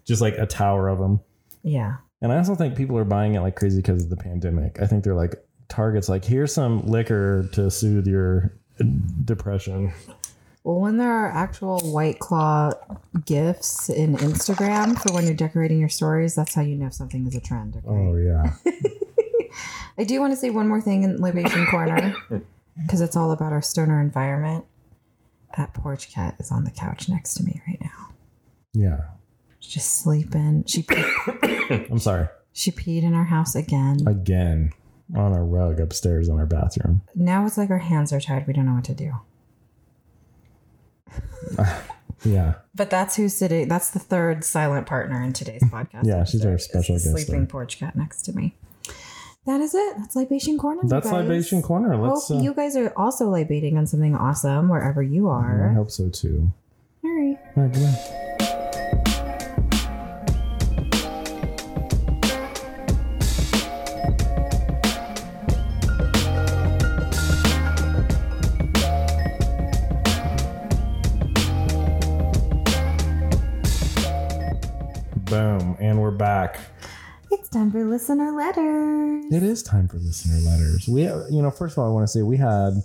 just 0.06 0.22
like 0.22 0.38
a 0.38 0.46
tower 0.46 0.88
of 0.89 1.00
them. 1.00 1.20
Yeah. 1.63 1.98
And 2.22 2.32
I 2.32 2.38
also 2.38 2.56
think 2.56 2.75
people 2.75 2.98
are 2.98 3.06
buying 3.06 3.36
it 3.36 3.41
like 3.41 3.56
crazy 3.56 3.77
because 3.77 4.03
of 4.03 4.10
the 4.10 4.17
pandemic. 4.17 4.82
I 4.82 4.88
think 4.88 5.03
they're 5.03 5.15
like 5.15 5.36
Target's 5.70 6.10
like 6.10 6.25
here's 6.25 6.53
some 6.53 6.86
liquor 6.88 7.48
to 7.53 7.70
soothe 7.70 8.08
your 8.08 8.58
depression. 9.25 9.94
Well, 10.63 10.82
when 10.82 10.98
there 10.98 11.12
are 11.12 11.29
actual 11.29 11.79
White 11.79 12.20
Claw 12.20 12.74
gifts 13.25 13.89
in 13.89 14.17
Instagram 14.17 15.00
for 15.00 15.13
when 15.13 15.25
you're 15.25 15.34
decorating 15.34 15.79
your 15.79 15.88
stories, 15.88 16.36
that's 16.36 16.53
how 16.53 16.62
you 16.62 16.75
know 16.75 16.89
something 16.89 17.25
is 17.25 17.36
a 17.36 17.39
trend. 17.39 17.77
Okay? 17.77 17.88
Oh 17.88 18.15
yeah. 18.15 18.53
I 19.98 20.04
do 20.04 20.20
want 20.20 20.32
to 20.34 20.38
say 20.38 20.50
one 20.50 20.68
more 20.68 20.82
thing 20.82 21.04
in 21.04 21.18
Libation 21.18 21.66
Corner 21.72 22.16
because 22.82 23.01
it's 23.01 23.16
all 23.16 23.32
about 23.32 23.51
our 23.54 23.62
stoner 23.62 24.00
environment. 24.01 24.66
That 25.58 25.74
porch 25.74 26.12
cat 26.12 26.36
is 26.39 26.51
on 26.51 26.63
the 26.66 26.72
couch 26.72 27.10
next 27.10 27.34
to 27.36 27.44
me 27.44 27.62
right 27.68 27.80
now. 27.82 28.10
Yeah. 28.74 29.01
She's 29.60 29.74
just 29.75 30.01
sleeping. 30.04 30.63
She 30.68 30.84
peed, 30.84 31.89
I'm 31.92 31.98
sorry. 32.00 32.27
she 32.54 32.72
peed 32.72 33.04
in 33.04 33.13
our 33.16 33.24
house 33.25 33.56
again. 33.56 33.98
Again. 34.06 34.72
On 35.16 35.34
a 35.34 35.42
rug 35.42 35.80
upstairs 35.80 36.27
in 36.27 36.38
our 36.38 36.46
bathroom. 36.46 37.01
Now 37.16 37.46
it's 37.46 37.58
like 37.58 37.70
our 37.70 37.77
hands 37.77 38.12
are 38.12 38.20
tied. 38.20 38.46
We 38.46 38.51
don't 38.54 38.66
know 38.66 38.74
what 38.74 38.84
to 38.86 38.94
do. 38.94 39.13
Yeah. 42.25 42.56
But 42.74 42.89
that's 42.89 43.16
who's 43.16 43.36
sitting. 43.36 43.68
That's 43.68 43.92
the 43.92 44.00
third 44.00 44.44
silent 44.44 44.88
partner 44.88 45.22
in 45.22 45.34
today's 45.34 45.62
podcast. 45.66 46.06
Yeah, 46.06 46.24
she's 46.24 46.44
our 46.44 46.58
special 46.58 46.96
guest 46.96 47.12
Sleeping 47.12 47.44
star. 47.44 47.46
porch 47.46 47.77
cat 47.77 47.96
next 47.96 48.24
to 48.24 48.34
me. 48.34 48.56
That 49.48 49.62
is 49.62 49.74
it. 49.74 49.96
That's 49.98 50.13
libation 50.18 50.58
corner. 50.58 50.82
That's 50.84 51.10
guys. 51.10 51.25
libation 51.25 51.62
corner. 51.62 51.96
Hope 51.96 52.16
Let's. 52.16 52.30
Uh, 52.30 52.39
you 52.42 52.54
guys 52.54 52.75
are 52.75 52.92
also 52.98 53.30
libating 53.30 53.77
on 53.77 53.88
something 53.88 54.13
awesome 54.13 54.68
wherever 54.68 55.01
you 55.01 55.30
are. 55.30 55.70
I 55.70 55.74
hope 55.74 55.89
so 55.89 56.10
too. 56.10 56.51
All 57.01 57.10
right. 57.10 57.38
All 57.56 57.63
right, 57.63 57.72
goodbye. 57.72 58.24
Boom. 75.16 75.77
And 75.80 76.01
we're 76.01 76.12
back. 76.12 76.60
It's 77.32 77.50
time 77.50 77.72
for 77.72 77.84
listener 77.84 78.32
letters. 78.32 79.26
It 79.34 79.44
is 79.44 79.62
time 79.64 79.88
for 79.88 79.98
listener 79.98 80.38
letters. 80.50 80.88
We, 80.88 81.04
you 81.04 81.42
know, 81.42 81.52
first 81.52 81.74
of 81.78 81.80
all, 81.84 81.90
I 81.90 81.94
want 81.94 82.04
to 82.04 82.08
say 82.12 82.22
we 82.22 82.38
had 82.38 82.84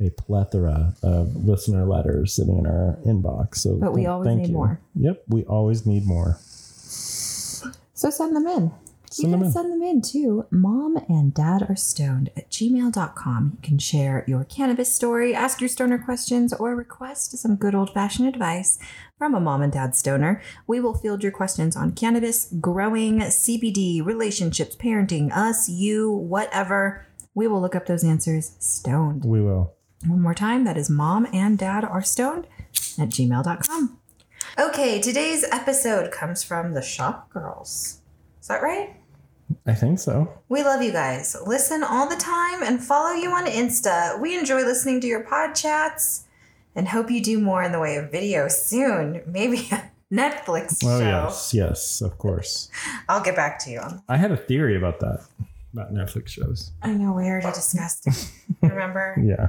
a 0.00 0.10
plethora 0.10 0.94
of 1.02 1.34
listener 1.46 1.84
letters 1.86 2.32
sitting 2.34 2.58
in 2.58 2.66
our 2.66 2.98
inbox. 3.06 3.56
So, 3.56 3.76
But 3.76 3.92
we 3.92 4.02
th- 4.02 4.08
always 4.08 4.26
thank 4.28 4.40
need 4.42 4.48
you. 4.48 4.54
more. 4.54 4.80
Yep, 4.94 5.22
we 5.28 5.44
always 5.44 5.86
need 5.86 6.06
more. 6.06 6.36
So 6.40 8.10
send 8.10 8.36
them 8.36 8.46
in. 8.46 8.70
Send 9.10 9.26
you 9.26 9.30
them 9.32 9.40
can 9.40 9.46
in. 9.46 9.52
send 9.52 9.72
them 9.72 9.82
in 9.82 10.02
too. 10.02 10.46
mom 10.50 10.96
and 11.08 11.32
dad 11.32 11.66
are 11.68 11.76
stoned 11.76 12.30
at 12.36 12.50
gmail.com. 12.50 13.52
You 13.56 13.62
can 13.62 13.78
share 13.78 14.24
your 14.26 14.44
cannabis 14.44 14.92
story, 14.92 15.34
ask 15.34 15.60
your 15.60 15.68
stoner 15.68 15.98
questions, 15.98 16.52
or 16.52 16.74
request 16.76 17.36
some 17.38 17.56
good 17.56 17.74
old 17.74 17.92
fashioned 17.94 18.28
advice 18.28 18.78
from 19.16 19.34
a 19.34 19.40
mom 19.40 19.62
and 19.62 19.72
dad 19.72 19.94
stoner. 19.96 20.42
We 20.66 20.80
will 20.80 20.94
field 20.94 21.22
your 21.22 21.32
questions 21.32 21.76
on 21.76 21.92
cannabis, 21.92 22.52
growing, 22.60 23.20
CBD, 23.20 24.04
relationships, 24.04 24.76
parenting, 24.76 25.30
us, 25.34 25.68
you, 25.68 26.10
whatever. 26.10 27.06
We 27.34 27.46
will 27.46 27.60
look 27.60 27.74
up 27.74 27.86
those 27.86 28.04
answers 28.04 28.56
stoned. 28.58 29.24
We 29.24 29.40
will. 29.40 29.74
One 30.06 30.20
more 30.20 30.34
time, 30.34 30.64
that 30.64 30.76
is 30.76 30.88
mom 30.90 31.26
and 31.32 31.58
dad 31.58 31.84
are 31.84 32.02
stoned 32.02 32.46
at 32.98 33.08
gmail.com. 33.08 33.98
Okay, 34.58 35.00
today's 35.00 35.44
episode 35.50 36.10
comes 36.12 36.42
from 36.42 36.74
the 36.74 36.82
Shop 36.82 37.30
Girls. 37.30 38.00
Is 38.40 38.46
that 38.48 38.62
right? 38.62 38.94
I 39.66 39.74
think 39.74 39.98
so. 39.98 40.32
We 40.48 40.62
love 40.62 40.82
you 40.82 40.92
guys. 40.92 41.36
Listen 41.46 41.82
all 41.82 42.08
the 42.08 42.16
time 42.16 42.62
and 42.62 42.82
follow 42.82 43.12
you 43.14 43.30
on 43.30 43.46
Insta. 43.46 44.20
We 44.20 44.36
enjoy 44.38 44.62
listening 44.64 45.00
to 45.02 45.06
your 45.06 45.20
pod 45.24 45.54
chats 45.54 46.24
and 46.74 46.88
hope 46.88 47.10
you 47.10 47.22
do 47.22 47.40
more 47.40 47.62
in 47.62 47.72
the 47.72 47.80
way 47.80 47.96
of 47.96 48.10
video 48.10 48.48
soon. 48.48 49.22
Maybe 49.26 49.68
a 49.72 49.90
Netflix 50.12 50.80
show. 50.82 50.88
Oh, 50.88 50.98
yes. 51.00 51.52
Yes, 51.54 52.00
of 52.02 52.18
course. 52.18 52.70
I'll 53.08 53.22
get 53.22 53.36
back 53.36 53.58
to 53.60 53.70
you 53.70 53.80
on 53.80 54.02
I 54.08 54.16
had 54.16 54.32
a 54.32 54.36
theory 54.36 54.76
about 54.76 55.00
that, 55.00 55.20
about 55.72 55.92
Netflix 55.92 56.28
shows. 56.28 56.72
I 56.82 56.92
know 56.94 57.12
we 57.12 57.24
already 57.24 57.48
discussed 57.52 58.06
it. 58.06 58.30
Remember? 58.62 59.16
Yeah. 59.22 59.48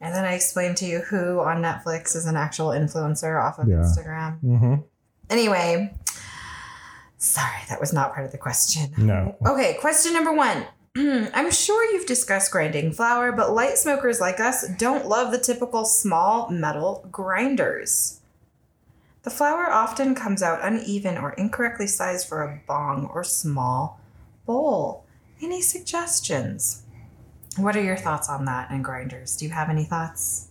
And 0.00 0.14
then 0.14 0.24
I 0.24 0.32
explained 0.34 0.76
to 0.78 0.86
you 0.86 1.00
who 1.00 1.40
on 1.40 1.58
Netflix 1.62 2.16
is 2.16 2.26
an 2.26 2.36
actual 2.36 2.68
influencer 2.68 3.40
off 3.42 3.58
of 3.58 3.68
Yeah. 3.68 3.76
Instagram. 3.76 4.40
Mm-hmm. 4.42 4.74
Anyway, 5.28 5.94
sorry, 7.20 7.62
that 7.68 7.78
was 7.78 7.92
not 7.92 8.12
part 8.12 8.26
of 8.26 8.32
the 8.32 8.38
question. 8.38 8.90
No. 8.98 9.36
Okay, 9.46 9.76
question 9.80 10.12
number 10.12 10.32
one. 10.32 10.66
I'm 10.96 11.52
sure 11.52 11.84
you've 11.92 12.06
discussed 12.06 12.50
grinding 12.50 12.90
flour, 12.92 13.30
but 13.30 13.52
light 13.52 13.78
smokers 13.78 14.20
like 14.20 14.40
us 14.40 14.66
don't 14.76 15.06
love 15.06 15.30
the 15.30 15.38
typical 15.38 15.84
small 15.84 16.50
metal 16.50 17.06
grinders. 17.12 18.20
The 19.22 19.30
flour 19.30 19.70
often 19.70 20.14
comes 20.14 20.42
out 20.42 20.64
uneven 20.64 21.18
or 21.18 21.32
incorrectly 21.34 21.86
sized 21.86 22.26
for 22.26 22.42
a 22.42 22.60
bong 22.66 23.08
or 23.12 23.22
small 23.22 24.00
bowl. 24.46 25.04
Any 25.42 25.60
suggestions? 25.60 26.82
What 27.56 27.76
are 27.76 27.82
your 27.82 27.96
thoughts 27.96 28.28
on 28.28 28.46
that 28.46 28.70
and 28.70 28.82
grinders? 28.82 29.36
Do 29.36 29.44
you 29.44 29.50
have 29.50 29.68
any 29.68 29.84
thoughts? 29.84 30.48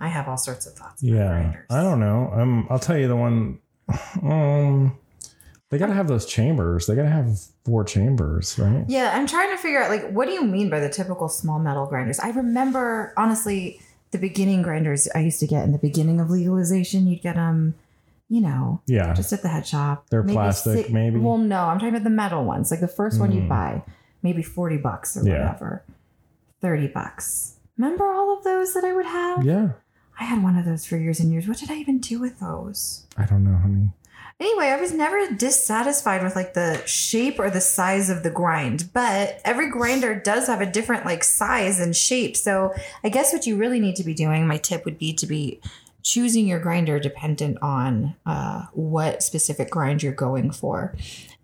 I 0.00 0.08
have 0.08 0.28
all 0.28 0.36
sorts 0.36 0.66
of 0.66 0.74
thoughts. 0.74 1.02
Yeah. 1.02 1.26
grinders. 1.26 1.66
I 1.68 1.82
don't 1.82 1.98
know. 1.98 2.30
Um, 2.32 2.66
I'll 2.70 2.78
tell 2.78 2.96
you 2.96 3.08
the 3.08 3.16
one. 3.16 3.58
Um, 4.22 4.98
they 5.70 5.78
gotta 5.78 5.94
have 5.94 6.08
those 6.08 6.26
chambers. 6.26 6.86
They 6.86 6.94
gotta 6.94 7.08
have 7.10 7.38
four 7.64 7.84
chambers, 7.84 8.58
right? 8.58 8.84
Yeah, 8.88 9.12
I'm 9.14 9.26
trying 9.26 9.50
to 9.50 9.56
figure 9.58 9.82
out 9.82 9.90
like 9.90 10.10
what 10.10 10.26
do 10.26 10.32
you 10.32 10.44
mean 10.44 10.70
by 10.70 10.80
the 10.80 10.88
typical 10.88 11.28
small 11.28 11.58
metal 11.58 11.86
grinders? 11.86 12.18
I 12.20 12.30
remember 12.30 13.12
honestly 13.16 13.80
the 14.10 14.18
beginning 14.18 14.62
grinders 14.62 15.08
I 15.14 15.20
used 15.20 15.40
to 15.40 15.46
get 15.46 15.64
in 15.64 15.72
the 15.72 15.78
beginning 15.78 16.20
of 16.20 16.30
legalization. 16.30 17.06
You'd 17.06 17.20
get 17.22 17.34
them, 17.36 17.74
you 18.30 18.40
know, 18.40 18.80
Yeah. 18.86 19.12
just 19.12 19.32
at 19.34 19.42
the 19.42 19.48
head 19.48 19.66
shop. 19.66 20.06
They're 20.10 20.22
plastic, 20.24 20.90
maybe? 20.90 21.18
Well, 21.20 21.36
no, 21.38 21.64
I'm 21.64 21.78
talking 21.78 21.90
about 21.94 22.04
the 22.04 22.10
metal 22.10 22.44
ones. 22.44 22.70
Like 22.70 22.80
the 22.80 22.88
first 22.88 23.20
one 23.20 23.32
you'd 23.32 23.44
Mm. 23.44 23.48
buy, 23.50 23.82
maybe 24.22 24.42
forty 24.42 24.78
bucks 24.78 25.16
or 25.16 25.26
Yeah. 25.26 25.44
whatever, 25.44 25.84
thirty 26.62 26.86
bucks. 26.86 27.56
Remember 27.76 28.06
all 28.10 28.36
of 28.36 28.42
those 28.44 28.72
that 28.74 28.84
I 28.84 28.92
would 28.94 29.06
have? 29.06 29.44
Yeah. 29.44 29.68
I 30.20 30.24
had 30.24 30.42
one 30.42 30.56
of 30.56 30.64
those 30.64 30.84
for 30.84 30.96
years 30.96 31.20
and 31.20 31.32
years. 31.32 31.46
What 31.46 31.58
did 31.58 31.70
I 31.70 31.76
even 31.76 31.98
do 31.98 32.18
with 32.18 32.40
those? 32.40 33.06
I 33.16 33.24
don't 33.24 33.44
know, 33.44 33.56
honey. 33.56 33.90
Anyway, 34.40 34.66
I 34.66 34.80
was 34.80 34.92
never 34.92 35.34
dissatisfied 35.34 36.22
with 36.22 36.36
like 36.36 36.54
the 36.54 36.80
shape 36.86 37.40
or 37.40 37.50
the 37.50 37.60
size 37.60 38.08
of 38.08 38.22
the 38.22 38.30
grind, 38.30 38.90
but 38.92 39.40
every 39.44 39.68
grinder 39.68 40.14
does 40.14 40.46
have 40.46 40.60
a 40.60 40.66
different 40.66 41.04
like 41.04 41.24
size 41.24 41.80
and 41.80 41.96
shape. 41.96 42.36
So 42.36 42.72
I 43.02 43.08
guess 43.08 43.32
what 43.32 43.46
you 43.46 43.56
really 43.56 43.80
need 43.80 43.96
to 43.96 44.04
be 44.04 44.14
doing, 44.14 44.46
my 44.46 44.58
tip 44.58 44.84
would 44.84 44.96
be 44.96 45.12
to 45.14 45.26
be 45.26 45.60
choosing 46.02 46.46
your 46.46 46.60
grinder 46.60 47.00
dependent 47.00 47.58
on 47.60 48.14
uh, 48.26 48.66
what 48.72 49.24
specific 49.24 49.70
grind 49.70 50.04
you're 50.04 50.12
going 50.12 50.52
for. 50.52 50.94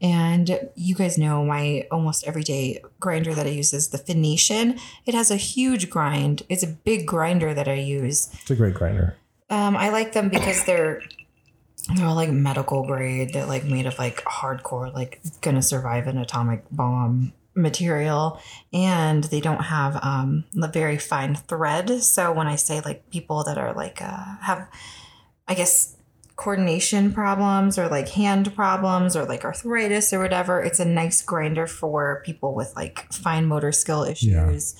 And 0.02 0.68
you 0.74 0.94
guys 0.94 1.16
know 1.16 1.44
my 1.44 1.86
almost 1.90 2.26
everyday 2.26 2.82
grinder 3.00 3.34
that 3.34 3.46
I 3.46 3.50
use 3.50 3.72
is 3.72 3.88
the 3.88 3.98
Phoenician. 3.98 4.78
It 5.06 5.14
has 5.14 5.30
a 5.30 5.36
huge 5.36 5.88
grind. 5.88 6.42
It's 6.48 6.62
a 6.62 6.66
big 6.66 7.06
grinder 7.06 7.54
that 7.54 7.68
I 7.68 7.74
use. 7.74 8.28
It's 8.42 8.50
a 8.50 8.56
great 8.56 8.74
grinder. 8.74 9.16
Um, 9.50 9.76
I 9.76 9.90
like 9.90 10.12
them 10.12 10.28
because 10.28 10.64
they're 10.64 11.02
they're 11.94 12.06
all 12.06 12.14
like 12.14 12.30
medical 12.30 12.84
grade. 12.84 13.32
They're 13.32 13.46
like 13.46 13.64
made 13.64 13.86
of 13.86 13.98
like 13.98 14.24
hardcore, 14.24 14.92
like 14.92 15.20
gonna 15.40 15.62
survive 15.62 16.06
an 16.06 16.18
atomic 16.18 16.64
bomb 16.70 17.32
material, 17.54 18.40
and 18.72 19.24
they 19.24 19.40
don't 19.40 19.64
have 19.64 20.02
um 20.02 20.44
the 20.52 20.68
very 20.68 20.98
fine 20.98 21.34
thread. 21.34 22.02
So 22.02 22.32
when 22.32 22.46
I 22.46 22.56
say 22.56 22.80
like 22.80 23.10
people 23.10 23.44
that 23.44 23.58
are 23.58 23.74
like 23.74 24.02
uh, 24.02 24.36
have, 24.42 24.68
I 25.46 25.54
guess 25.54 25.93
coordination 26.36 27.12
problems 27.12 27.78
or 27.78 27.88
like 27.88 28.08
hand 28.08 28.54
problems 28.54 29.16
or 29.16 29.24
like 29.24 29.44
arthritis 29.44 30.12
or 30.12 30.18
whatever, 30.18 30.60
it's 30.60 30.80
a 30.80 30.84
nice 30.84 31.22
grinder 31.22 31.66
for 31.66 32.22
people 32.24 32.54
with 32.54 32.72
like 32.74 33.12
fine 33.12 33.46
motor 33.46 33.72
skill 33.72 34.02
issues. 34.02 34.74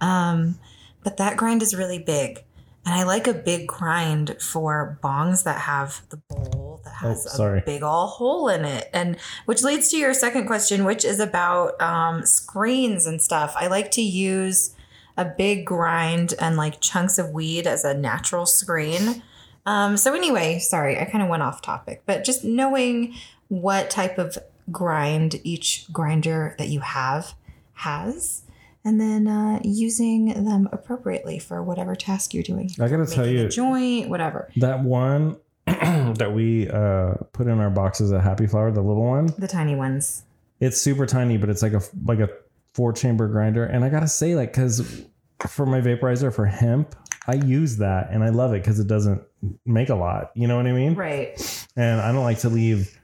Yeah. 0.00 0.30
Um, 0.30 0.58
but 1.02 1.16
that 1.16 1.36
grind 1.36 1.62
is 1.62 1.74
really 1.74 1.98
big. 1.98 2.44
And 2.86 2.94
I 2.94 3.02
like 3.02 3.26
a 3.26 3.34
big 3.34 3.66
grind 3.66 4.40
for 4.40 4.98
bongs 5.02 5.44
that 5.44 5.60
have 5.62 6.02
the 6.08 6.16
bowl 6.16 6.80
that 6.84 6.94
has 6.94 7.38
Oh, 7.38 7.54
a 7.54 7.60
big 7.60 7.82
all 7.82 8.06
hole 8.06 8.48
in 8.48 8.64
it. 8.64 8.88
And 8.94 9.18
which 9.44 9.62
leads 9.62 9.90
to 9.90 9.98
your 9.98 10.14
second 10.14 10.46
question, 10.46 10.84
which 10.84 11.04
is 11.04 11.20
about 11.20 11.80
um, 11.82 12.24
screens 12.24 13.06
and 13.06 13.20
stuff. 13.20 13.54
I 13.56 13.66
like 13.66 13.90
to 13.92 14.02
use 14.02 14.74
a 15.16 15.26
big 15.26 15.66
grind 15.66 16.32
and 16.40 16.56
like 16.56 16.80
chunks 16.80 17.18
of 17.18 17.30
weed 17.30 17.66
as 17.66 17.84
a 17.84 17.92
natural 17.92 18.46
screen. 18.46 19.22
Um, 19.66 19.96
so 19.96 20.14
anyway, 20.14 20.58
sorry, 20.58 20.98
I 20.98 21.04
kind 21.04 21.22
of 21.22 21.28
went 21.28 21.42
off 21.42 21.62
topic, 21.62 22.02
but 22.06 22.24
just 22.24 22.44
knowing 22.44 23.14
what 23.48 23.90
type 23.90 24.18
of 24.18 24.38
grind 24.72 25.40
each 25.44 25.86
grinder 25.92 26.54
that 26.58 26.68
you 26.68 26.80
have 26.80 27.34
has, 27.74 28.42
and 28.84 29.00
then 29.00 29.26
uh, 29.26 29.60
using 29.62 30.44
them 30.44 30.68
appropriately 30.72 31.38
for 31.38 31.62
whatever 31.62 31.94
task 31.94 32.32
you're 32.32 32.42
doing. 32.42 32.70
I 32.80 32.88
gotta 32.88 33.06
tell 33.06 33.24
Making 33.24 33.38
a 33.40 33.42
you, 33.44 33.48
joint, 33.48 34.08
whatever. 34.08 34.48
that 34.56 34.82
one 34.82 35.36
that 35.66 36.32
we 36.34 36.68
uh, 36.68 37.14
put 37.32 37.46
in 37.46 37.58
our 37.60 37.70
boxes 37.70 38.12
at 38.12 38.22
Happy 38.22 38.46
Flower, 38.46 38.70
the 38.70 38.80
little 38.80 39.04
one, 39.04 39.28
The 39.38 39.48
tiny 39.48 39.74
ones. 39.74 40.22
it's 40.60 40.80
super 40.80 41.06
tiny, 41.06 41.36
but 41.36 41.48
it's 41.50 41.62
like 41.62 41.72
a 41.74 41.82
like 42.04 42.20
a 42.20 42.28
four 42.74 42.92
chamber 42.92 43.28
grinder. 43.28 43.64
And 43.64 43.84
I 43.84 43.88
gotta 43.90 44.08
say, 44.08 44.34
like, 44.34 44.52
because 44.52 45.04
for 45.48 45.66
my 45.66 45.80
vaporizer 45.80 46.32
for 46.34 46.46
hemp, 46.46 46.94
I 47.26 47.34
use 47.34 47.76
that 47.78 48.10
and 48.10 48.22
I 48.24 48.28
love 48.30 48.52
it 48.54 48.62
because 48.62 48.78
it 48.80 48.86
doesn't 48.86 49.22
make 49.64 49.88
a 49.88 49.94
lot. 49.94 50.30
You 50.34 50.48
know 50.48 50.56
what 50.56 50.66
I 50.66 50.72
mean? 50.72 50.94
Right. 50.94 51.66
And 51.76 52.00
I 52.00 52.12
don't 52.12 52.24
like 52.24 52.40
to 52.40 52.48
leave 52.48 52.96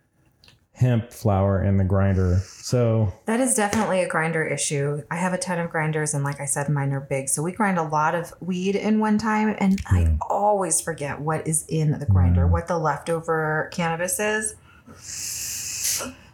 hemp 0.73 1.11
flour 1.11 1.63
in 1.65 1.79
the 1.79 1.85
grinder. 1.85 2.39
So 2.45 3.11
That 3.25 3.41
is 3.41 3.55
definitely 3.55 4.03
a 4.03 4.09
grinder 4.09 4.45
issue. 4.45 5.03
I 5.11 5.17
have 5.17 5.33
a 5.33 5.39
ton 5.39 5.59
of 5.59 5.71
grinders, 5.71 6.13
and 6.13 6.23
like 6.23 6.39
I 6.39 6.45
said, 6.45 6.69
mine 6.69 6.93
are 6.93 7.01
big. 7.01 7.31
So 7.31 7.43
we 7.43 7.53
grind 7.53 7.79
a 7.79 7.83
lot 7.83 8.15
of 8.15 8.35
weed 8.41 8.77
in 8.77 9.01
one 9.01 9.17
time, 9.17 9.57
and 9.59 9.81
Yeah. 9.81 9.99
I 9.99 10.17
always 10.29 10.83
forget 10.83 11.21
what 11.21 11.47
is 11.49 11.65
in 11.69 11.99
the 11.99 12.05
grinder, 12.05 12.43
Yeah. 12.43 12.51
what 12.51 12.69
the 12.69 12.79
leftover 12.79 13.71
cannabis 13.73 14.21
is. 14.21 14.55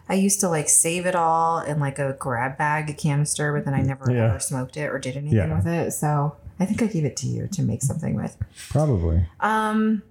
I 0.09 0.14
used 0.14 0.40
to 0.40 0.49
like 0.49 0.68
save 0.68 1.06
it 1.06 1.14
all 1.14 1.61
in 1.61 1.78
like 1.78 2.00
a 2.00 2.14
grab 2.18 2.59
bag 2.59 2.99
canister, 2.99 3.52
but 3.52 3.64
then 3.64 3.75
I 3.75 3.78
mm-hmm. 3.78 3.88
never 3.88 4.11
Yeah. 4.12 4.30
ever 4.30 4.40
smoked 4.40 4.76
it 4.76 4.90
or 4.90 4.99
did 4.99 5.16
anything 5.16 5.54
with 5.54 5.66
it. 5.66 5.92
So 5.92 6.37
I 6.62 6.66
think 6.66 6.83
I 6.83 6.87
gave 6.87 7.04
it 7.04 7.16
to 7.19 7.26
you 7.26 7.49
to 7.49 7.62
make 7.62 7.83
something 7.83 8.14
with. 8.14 8.37
probably, 8.71 9.26
Um, 9.40 10.02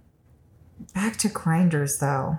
back 0.93 1.17
to 1.17 1.29
grinders 1.29 1.97
though. 1.99 2.37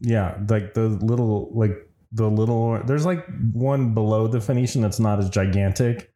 yeah, 0.00 0.38
like 0.48 0.74
the 0.74 0.88
little 0.88 1.50
like 1.52 1.76
the 2.12 2.28
little 2.30 2.80
there's 2.86 3.04
like 3.04 3.24
one 3.52 3.92
below 3.94 4.26
the 4.28 4.40
Phoenician 4.40 4.80
that's 4.82 4.98
not 5.00 5.18
as 5.18 5.28
gigantic. 5.30 6.10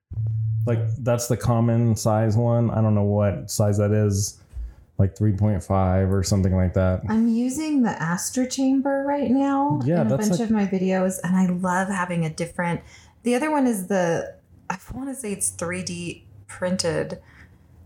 Like 0.66 0.80
that's 0.98 1.28
the 1.28 1.36
common 1.36 1.96
size 1.96 2.36
one. 2.36 2.70
I 2.70 2.80
don't 2.80 2.94
know 2.94 3.04
what 3.04 3.50
size 3.50 3.78
that 3.78 3.92
is. 3.92 4.38
Like 4.98 5.14
3.5 5.14 6.12
or 6.12 6.22
something 6.22 6.54
like 6.54 6.74
that. 6.74 7.00
I'm 7.08 7.26
using 7.26 7.82
the 7.82 7.90
Astra 8.02 8.46
Chamber 8.46 9.02
right 9.08 9.30
now 9.30 9.80
Yeah, 9.82 10.02
in 10.02 10.08
a 10.08 10.10
that's 10.10 10.28
bunch 10.28 10.40
like- 10.40 10.48
of 10.50 10.54
my 10.54 10.66
videos, 10.66 11.18
and 11.24 11.34
I 11.36 11.46
love 11.46 11.88
having 11.88 12.26
a 12.26 12.30
different. 12.30 12.82
The 13.22 13.34
other 13.34 13.50
one 13.50 13.66
is 13.66 13.86
the 13.86 14.34
I 14.68 14.76
want 14.94 15.08
to 15.08 15.14
say 15.14 15.32
it's 15.32 15.50
3D 15.52 16.24
printed, 16.50 17.18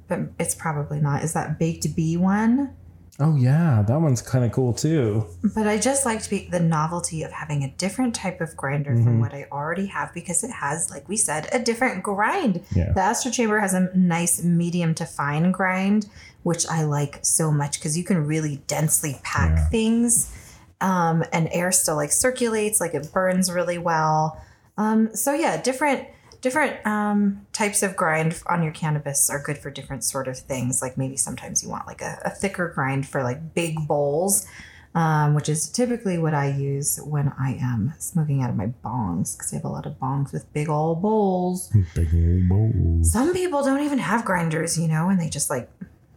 but 0.08 0.20
it's 0.40 0.54
probably 0.56 1.00
not. 1.00 1.22
Is 1.22 1.32
that 1.34 1.58
baked 1.58 1.94
bee 1.94 2.16
one? 2.16 2.74
Oh 3.20 3.36
yeah, 3.36 3.84
that 3.86 4.00
one's 4.00 4.20
kind 4.20 4.44
of 4.44 4.50
cool 4.50 4.72
too. 4.72 5.24
But 5.54 5.68
I 5.68 5.78
just 5.78 6.04
like 6.04 6.20
to 6.24 6.30
be 6.30 6.48
the 6.50 6.58
novelty 6.58 7.22
of 7.22 7.30
having 7.30 7.62
a 7.62 7.70
different 7.78 8.12
type 8.12 8.40
of 8.40 8.56
grinder 8.56 8.90
Mm-hmm. 8.90 9.04
from 9.04 9.20
what 9.20 9.32
I 9.32 9.46
already 9.52 9.86
have 9.86 10.12
because 10.12 10.42
it 10.42 10.50
has, 10.50 10.90
like 10.90 11.08
we 11.08 11.16
said, 11.16 11.48
a 11.52 11.60
different 11.60 12.02
grind. 12.02 12.62
Yeah. 12.74 12.92
The 12.92 13.00
Astro 13.00 13.30
Chamber 13.30 13.60
has 13.60 13.72
a 13.72 13.88
nice 13.96 14.42
medium 14.42 14.96
to 14.96 15.06
fine 15.06 15.52
grind, 15.52 16.08
which 16.42 16.66
I 16.66 16.82
like 16.82 17.20
so 17.22 17.52
much 17.52 17.78
because 17.78 17.96
you 17.96 18.02
can 18.02 18.26
really 18.26 18.56
densely 18.66 19.20
pack 19.22 19.56
Yeah. 19.58 19.68
things. 19.68 20.34
Um, 20.80 21.22
and 21.32 21.48
air 21.52 21.70
still 21.70 21.94
like 21.94 22.10
circulates, 22.10 22.80
like 22.80 22.94
it 22.94 23.12
burns 23.12 23.48
really 23.50 23.78
well. 23.78 24.42
Um, 24.76 25.14
so 25.14 25.32
yeah, 25.32 25.62
different 25.62 26.08
different 26.44 26.86
um, 26.86 27.46
types 27.54 27.82
of 27.82 27.96
grind 27.96 28.38
on 28.48 28.62
your 28.62 28.70
cannabis 28.70 29.30
are 29.30 29.42
good 29.42 29.56
for 29.56 29.70
different 29.70 30.04
sort 30.04 30.28
of 30.28 30.38
things. 30.38 30.82
Like 30.82 30.98
maybe 30.98 31.16
sometimes 31.16 31.62
you 31.62 31.70
want 31.70 31.86
like 31.86 32.02
a, 32.02 32.20
a 32.22 32.28
thicker 32.28 32.68
grind 32.68 33.08
for 33.08 33.22
like 33.22 33.54
big 33.54 33.88
bowls, 33.88 34.46
um, 34.94 35.34
which 35.34 35.48
is 35.48 35.70
typically 35.70 36.18
what 36.18 36.34
I 36.34 36.50
use 36.50 37.00
when 37.02 37.32
I 37.40 37.54
am 37.54 37.94
smoking 37.98 38.42
out 38.42 38.50
of 38.50 38.56
my 38.56 38.66
bongs 38.84 39.34
because 39.34 39.54
I 39.54 39.56
have 39.56 39.64
a 39.64 39.70
lot 39.70 39.86
of 39.86 39.94
bongs 39.94 40.34
with 40.34 40.52
big 40.52 40.68
old 40.68 41.00
bowls. 41.00 41.72
Big 41.94 42.10
old 42.14 42.48
bowl. 42.50 42.98
Some 43.00 43.32
people 43.32 43.64
don't 43.64 43.80
even 43.80 43.98
have 43.98 44.26
grinders, 44.26 44.78
you 44.78 44.86
know, 44.86 45.08
and 45.08 45.18
they 45.18 45.30
just 45.30 45.48
like 45.48 45.70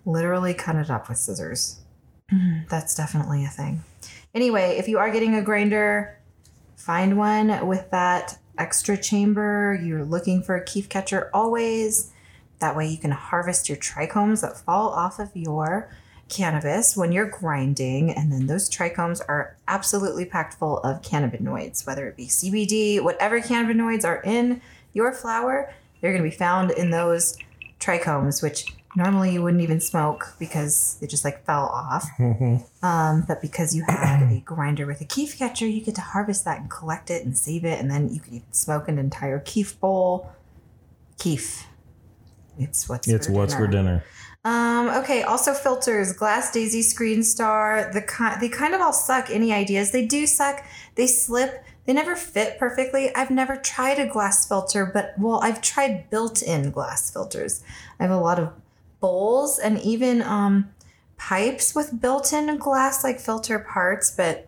literally 0.05 0.53
cut 0.53 0.75
it 0.75 0.89
up 0.89 1.07
with 1.07 1.19
scissors. 1.19 1.79
That's 2.67 2.93
definitely 2.96 3.46
a 3.46 3.50
thing. 3.50 3.86
Anyway, 4.36 4.75
if 4.77 4.89
you 4.89 4.98
are 4.98 5.10
getting 5.10 5.36
a 5.36 5.41
grinder, 5.41 6.19
find 6.75 7.17
one 7.17 7.65
with 7.65 7.89
that 7.91 8.38
extra 8.58 8.98
chamber. 8.98 9.80
You're 9.82 10.06
looking 10.06 10.42
for 10.42 10.56
a 10.56 10.64
keef 10.64 10.90
catcher 10.90 11.30
always. 11.34 12.12
That 12.60 12.76
way 12.76 12.88
you 12.88 12.98
can 12.98 13.12
harvest 13.12 13.70
your 13.70 13.78
trichomes 13.78 14.42
that 14.42 14.58
fall 14.58 14.90
off 14.90 15.20
of 15.20 15.30
your 15.34 15.90
cannabis 16.30 16.98
when 16.98 17.12
you're 17.12 17.30
grinding. 17.30 18.12
And 18.12 18.32
then 18.32 18.48
those 18.48 18.70
trichomes 18.70 19.22
are 19.28 19.56
absolutely 19.68 20.26
packed 20.26 20.56
full 20.56 20.80
of 20.80 21.02
cannabinoids, 21.02 21.86
whether 21.86 22.08
it 22.08 22.18
be 22.18 22.28
CBD, 22.28 23.02
whatever 23.02 23.40
cannabinoids 23.40 24.06
are 24.06 24.22
in 24.24 24.62
your 24.94 25.14
flower, 25.14 25.72
they're 26.02 26.12
going 26.12 26.24
to 26.24 26.30
be 26.30 26.36
found 26.36 26.72
in 26.72 26.90
those 26.92 27.38
trichomes, 27.80 28.42
which 28.42 28.74
normally 28.98 29.32
you 29.32 29.42
wouldn't 29.44 29.62
even 29.62 29.80
smoke 29.80 30.34
because 30.39 30.98
it 31.01 31.10
just 31.10 31.24
like 31.24 31.46
fell 31.46 31.66
off. 31.66 32.06
Um, 32.84 33.25
but 33.27 33.42
because 33.42 33.75
you 33.75 33.84
had 33.88 34.22
a 34.32 34.39
grinder 34.42 34.86
with 34.86 35.01
a 35.01 35.06
keef 35.06 35.38
catcher, 35.38 35.66
you 35.68 35.82
get 35.82 35.96
to 35.96 36.01
harvest 36.01 36.46
that 36.46 36.62
and 36.62 36.70
collect 36.70 37.10
it 37.10 37.25
and 37.25 37.36
save 37.38 37.66
it, 37.66 37.80
and 37.82 37.89
then 37.89 38.13
you 38.13 38.20
can 38.20 38.36
even 38.36 38.54
smoke 38.54 38.88
an 38.88 38.98
entire 39.00 39.39
keef 39.39 39.80
bowl. 39.80 40.32
Keef. 41.18 41.66
It's 42.60 42.88
what's 42.88 43.08
It's 43.08 43.27
for 43.27 43.34
what's 43.34 43.56
for 43.56 43.68
dinner. 43.68 44.04
um, 44.46 44.89
okay, 44.89 45.24
also 45.24 45.54
filters, 45.54 46.13
Glass 46.13 46.51
Daisy, 46.51 46.82
Screen 46.84 47.24
Star, 47.24 47.89
the 47.94 48.01
ki- 48.01 48.39
they 48.39 48.48
kind 48.50 48.74
of 48.75 48.80
all 48.82 48.94
suck. 48.94 49.30
Any 49.32 49.51
ideas? 49.51 49.92
They 49.92 50.06
do 50.06 50.27
suck. 50.27 50.63
They 50.96 51.08
slip. 51.08 51.63
They 51.86 51.94
never 51.94 52.16
fit 52.16 52.58
perfectly. 52.60 53.13
I've 53.16 53.32
never 53.32 53.56
tried 53.58 53.98
a 54.00 54.06
glass 54.08 54.48
filter, 54.48 54.86
but 54.94 55.13
well, 55.18 55.39
I've 55.42 55.62
tried 55.62 56.10
built-in 56.10 56.72
glass 56.72 57.12
filters. 57.12 57.63
I 58.00 58.04
have 58.04 58.12
a 58.12 58.20
lot 58.20 58.39
of 58.39 58.54
bowls 59.00 59.60
and 59.60 59.80
even 59.80 60.22
um, 60.22 60.70
pipes 61.18 61.75
with 61.75 62.01
built-in 62.01 62.56
glass 62.58 63.04
like 63.04 63.20
filter 63.20 63.60
parts, 63.60 64.12
but 64.12 64.48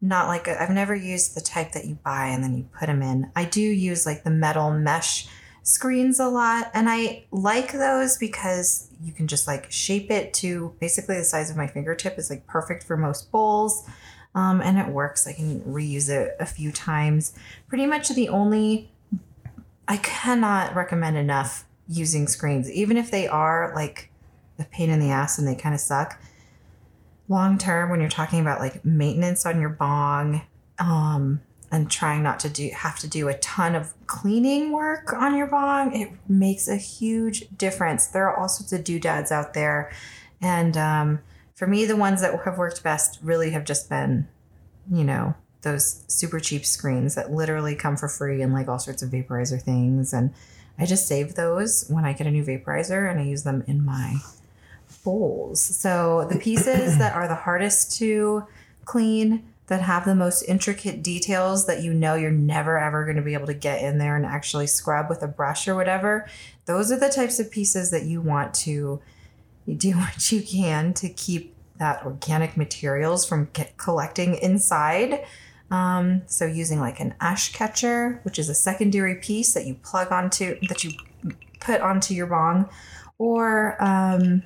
not 0.00 0.26
like 0.26 0.48
I've 0.48 0.70
never 0.70 0.94
used 0.94 1.36
the 1.36 1.40
type 1.40 1.72
that 1.72 1.84
you 1.84 1.94
buy 2.04 2.26
and 2.26 2.42
then 2.42 2.56
you 2.56 2.68
put 2.78 2.86
them 2.86 3.02
in. 3.02 3.30
I 3.36 3.44
do 3.44 3.60
use 3.60 4.04
like 4.04 4.24
the 4.24 4.30
metal 4.30 4.70
mesh 4.72 5.28
screens 5.62 6.18
a 6.18 6.28
lot 6.28 6.70
and 6.74 6.88
I 6.88 7.24
like 7.30 7.72
those 7.72 8.18
because 8.18 8.88
you 9.00 9.12
can 9.12 9.28
just 9.28 9.46
like 9.46 9.70
shape 9.70 10.10
it 10.10 10.34
to 10.34 10.74
basically 10.80 11.16
the 11.18 11.24
size 11.24 11.50
of 11.50 11.56
my 11.56 11.68
fingertip 11.68 12.18
is 12.18 12.30
like 12.30 12.46
perfect 12.46 12.82
for 12.82 12.96
most 12.96 13.30
bowls. 13.30 13.88
Um, 14.34 14.60
and 14.60 14.78
it 14.78 14.88
works. 14.88 15.26
I 15.26 15.34
can 15.34 15.60
reuse 15.60 16.08
it 16.08 16.36
a 16.40 16.46
few 16.46 16.72
times. 16.72 17.34
Pretty 17.68 17.86
much 17.86 18.08
the 18.08 18.28
only 18.30 18.90
I 19.86 19.98
cannot 19.98 20.74
recommend 20.74 21.16
enough 21.16 21.66
using 21.88 22.26
screens, 22.26 22.70
even 22.70 22.96
if 22.96 23.10
they 23.10 23.26
are 23.26 23.72
like 23.74 24.10
a 24.58 24.64
pain 24.64 24.90
in 24.90 25.00
the 25.00 25.10
ass 25.10 25.38
and 25.38 25.46
they 25.46 25.54
kind 25.54 25.74
of 25.74 25.80
suck. 25.80 26.20
Long 27.28 27.58
term, 27.58 27.90
when 27.90 28.00
you're 28.00 28.10
talking 28.10 28.40
about 28.40 28.60
like 28.60 28.84
maintenance 28.84 29.46
on 29.46 29.60
your 29.60 29.70
bong, 29.70 30.42
um, 30.78 31.40
and 31.70 31.90
trying 31.90 32.22
not 32.22 32.38
to 32.40 32.50
do 32.50 32.68
have 32.74 32.98
to 32.98 33.08
do 33.08 33.28
a 33.28 33.34
ton 33.38 33.74
of 33.74 33.94
cleaning 34.06 34.72
work 34.72 35.12
on 35.14 35.34
your 35.34 35.46
bong, 35.46 35.96
it 35.96 36.10
makes 36.28 36.68
a 36.68 36.76
huge 36.76 37.48
difference. 37.56 38.06
There 38.06 38.28
are 38.28 38.36
all 38.36 38.48
sorts 38.48 38.74
of 38.74 38.84
doodads 38.84 39.32
out 39.32 39.54
there, 39.54 39.90
and 40.40 40.76
um, 40.76 41.20
for 41.54 41.66
me, 41.66 41.86
the 41.86 41.96
ones 41.96 42.20
that 42.20 42.38
have 42.44 42.58
worked 42.58 42.82
best 42.82 43.18
really 43.22 43.50
have 43.50 43.64
just 43.64 43.88
been, 43.88 44.28
you 44.92 45.04
know, 45.04 45.34
those 45.62 46.04
super 46.08 46.40
cheap 46.40 46.66
screens 46.66 47.14
that 47.14 47.30
literally 47.30 47.74
come 47.74 47.96
for 47.96 48.08
free 48.08 48.42
and 48.42 48.52
like 48.52 48.68
all 48.68 48.78
sorts 48.78 49.02
of 49.02 49.10
vaporizer 49.10 49.60
things. 49.62 50.12
And 50.12 50.34
I 50.78 50.86
just 50.86 51.06
save 51.06 51.34
those 51.34 51.86
when 51.88 52.04
I 52.04 52.12
get 52.12 52.26
a 52.26 52.30
new 52.30 52.44
vaporizer 52.44 53.10
and 53.10 53.20
I 53.20 53.24
use 53.24 53.42
them 53.42 53.62
in 53.66 53.84
my 53.84 54.16
bowls. 55.04 55.60
So 55.60 56.26
the 56.30 56.38
pieces 56.38 56.98
that 56.98 57.14
are 57.14 57.28
the 57.28 57.34
hardest 57.34 57.96
to 57.98 58.46
clean, 58.84 59.44
that 59.72 59.80
have 59.80 60.04
the 60.04 60.14
most 60.14 60.42
intricate 60.42 61.02
details 61.02 61.66
that 61.66 61.82
you 61.82 61.94
know 61.94 62.14
you're 62.14 62.30
never 62.30 62.78
ever 62.78 63.04
going 63.04 63.16
to 63.16 63.22
be 63.22 63.32
able 63.32 63.46
to 63.46 63.54
get 63.54 63.82
in 63.82 63.96
there 63.96 64.16
and 64.16 64.26
actually 64.26 64.66
scrub 64.66 65.08
with 65.08 65.22
a 65.22 65.26
brush 65.26 65.66
or 65.66 65.74
whatever, 65.74 66.28
those 66.66 66.92
are 66.92 66.98
the 66.98 67.08
types 67.08 67.38
of 67.40 67.50
pieces 67.50 67.90
that 67.90 68.04
you 68.04 68.20
want 68.20 68.52
to 68.52 69.00
do 69.76 69.92
what 69.96 70.30
you 70.30 70.42
can 70.42 70.92
to 70.94 71.08
keep 71.08 71.54
that 71.78 72.04
organic 72.04 72.56
materials 72.56 73.24
from 73.26 73.48
collecting 73.76 74.34
inside. 74.34 75.24
Um, 75.72 76.20
so 76.26 76.44
using 76.44 76.80
like 76.80 77.00
an 77.00 77.14
ash 77.18 77.52
catcher, 77.52 78.20
which 78.24 78.38
is 78.38 78.50
a 78.50 78.54
secondary 78.54 79.14
piece 79.14 79.54
that 79.54 79.66
you 79.66 79.74
plug 79.76 80.12
onto 80.12 80.60
that 80.68 80.84
you 80.84 80.92
put 81.60 81.80
onto 81.80 82.12
your 82.12 82.26
bong, 82.26 82.68
or 83.16 83.82
um, 83.82 84.42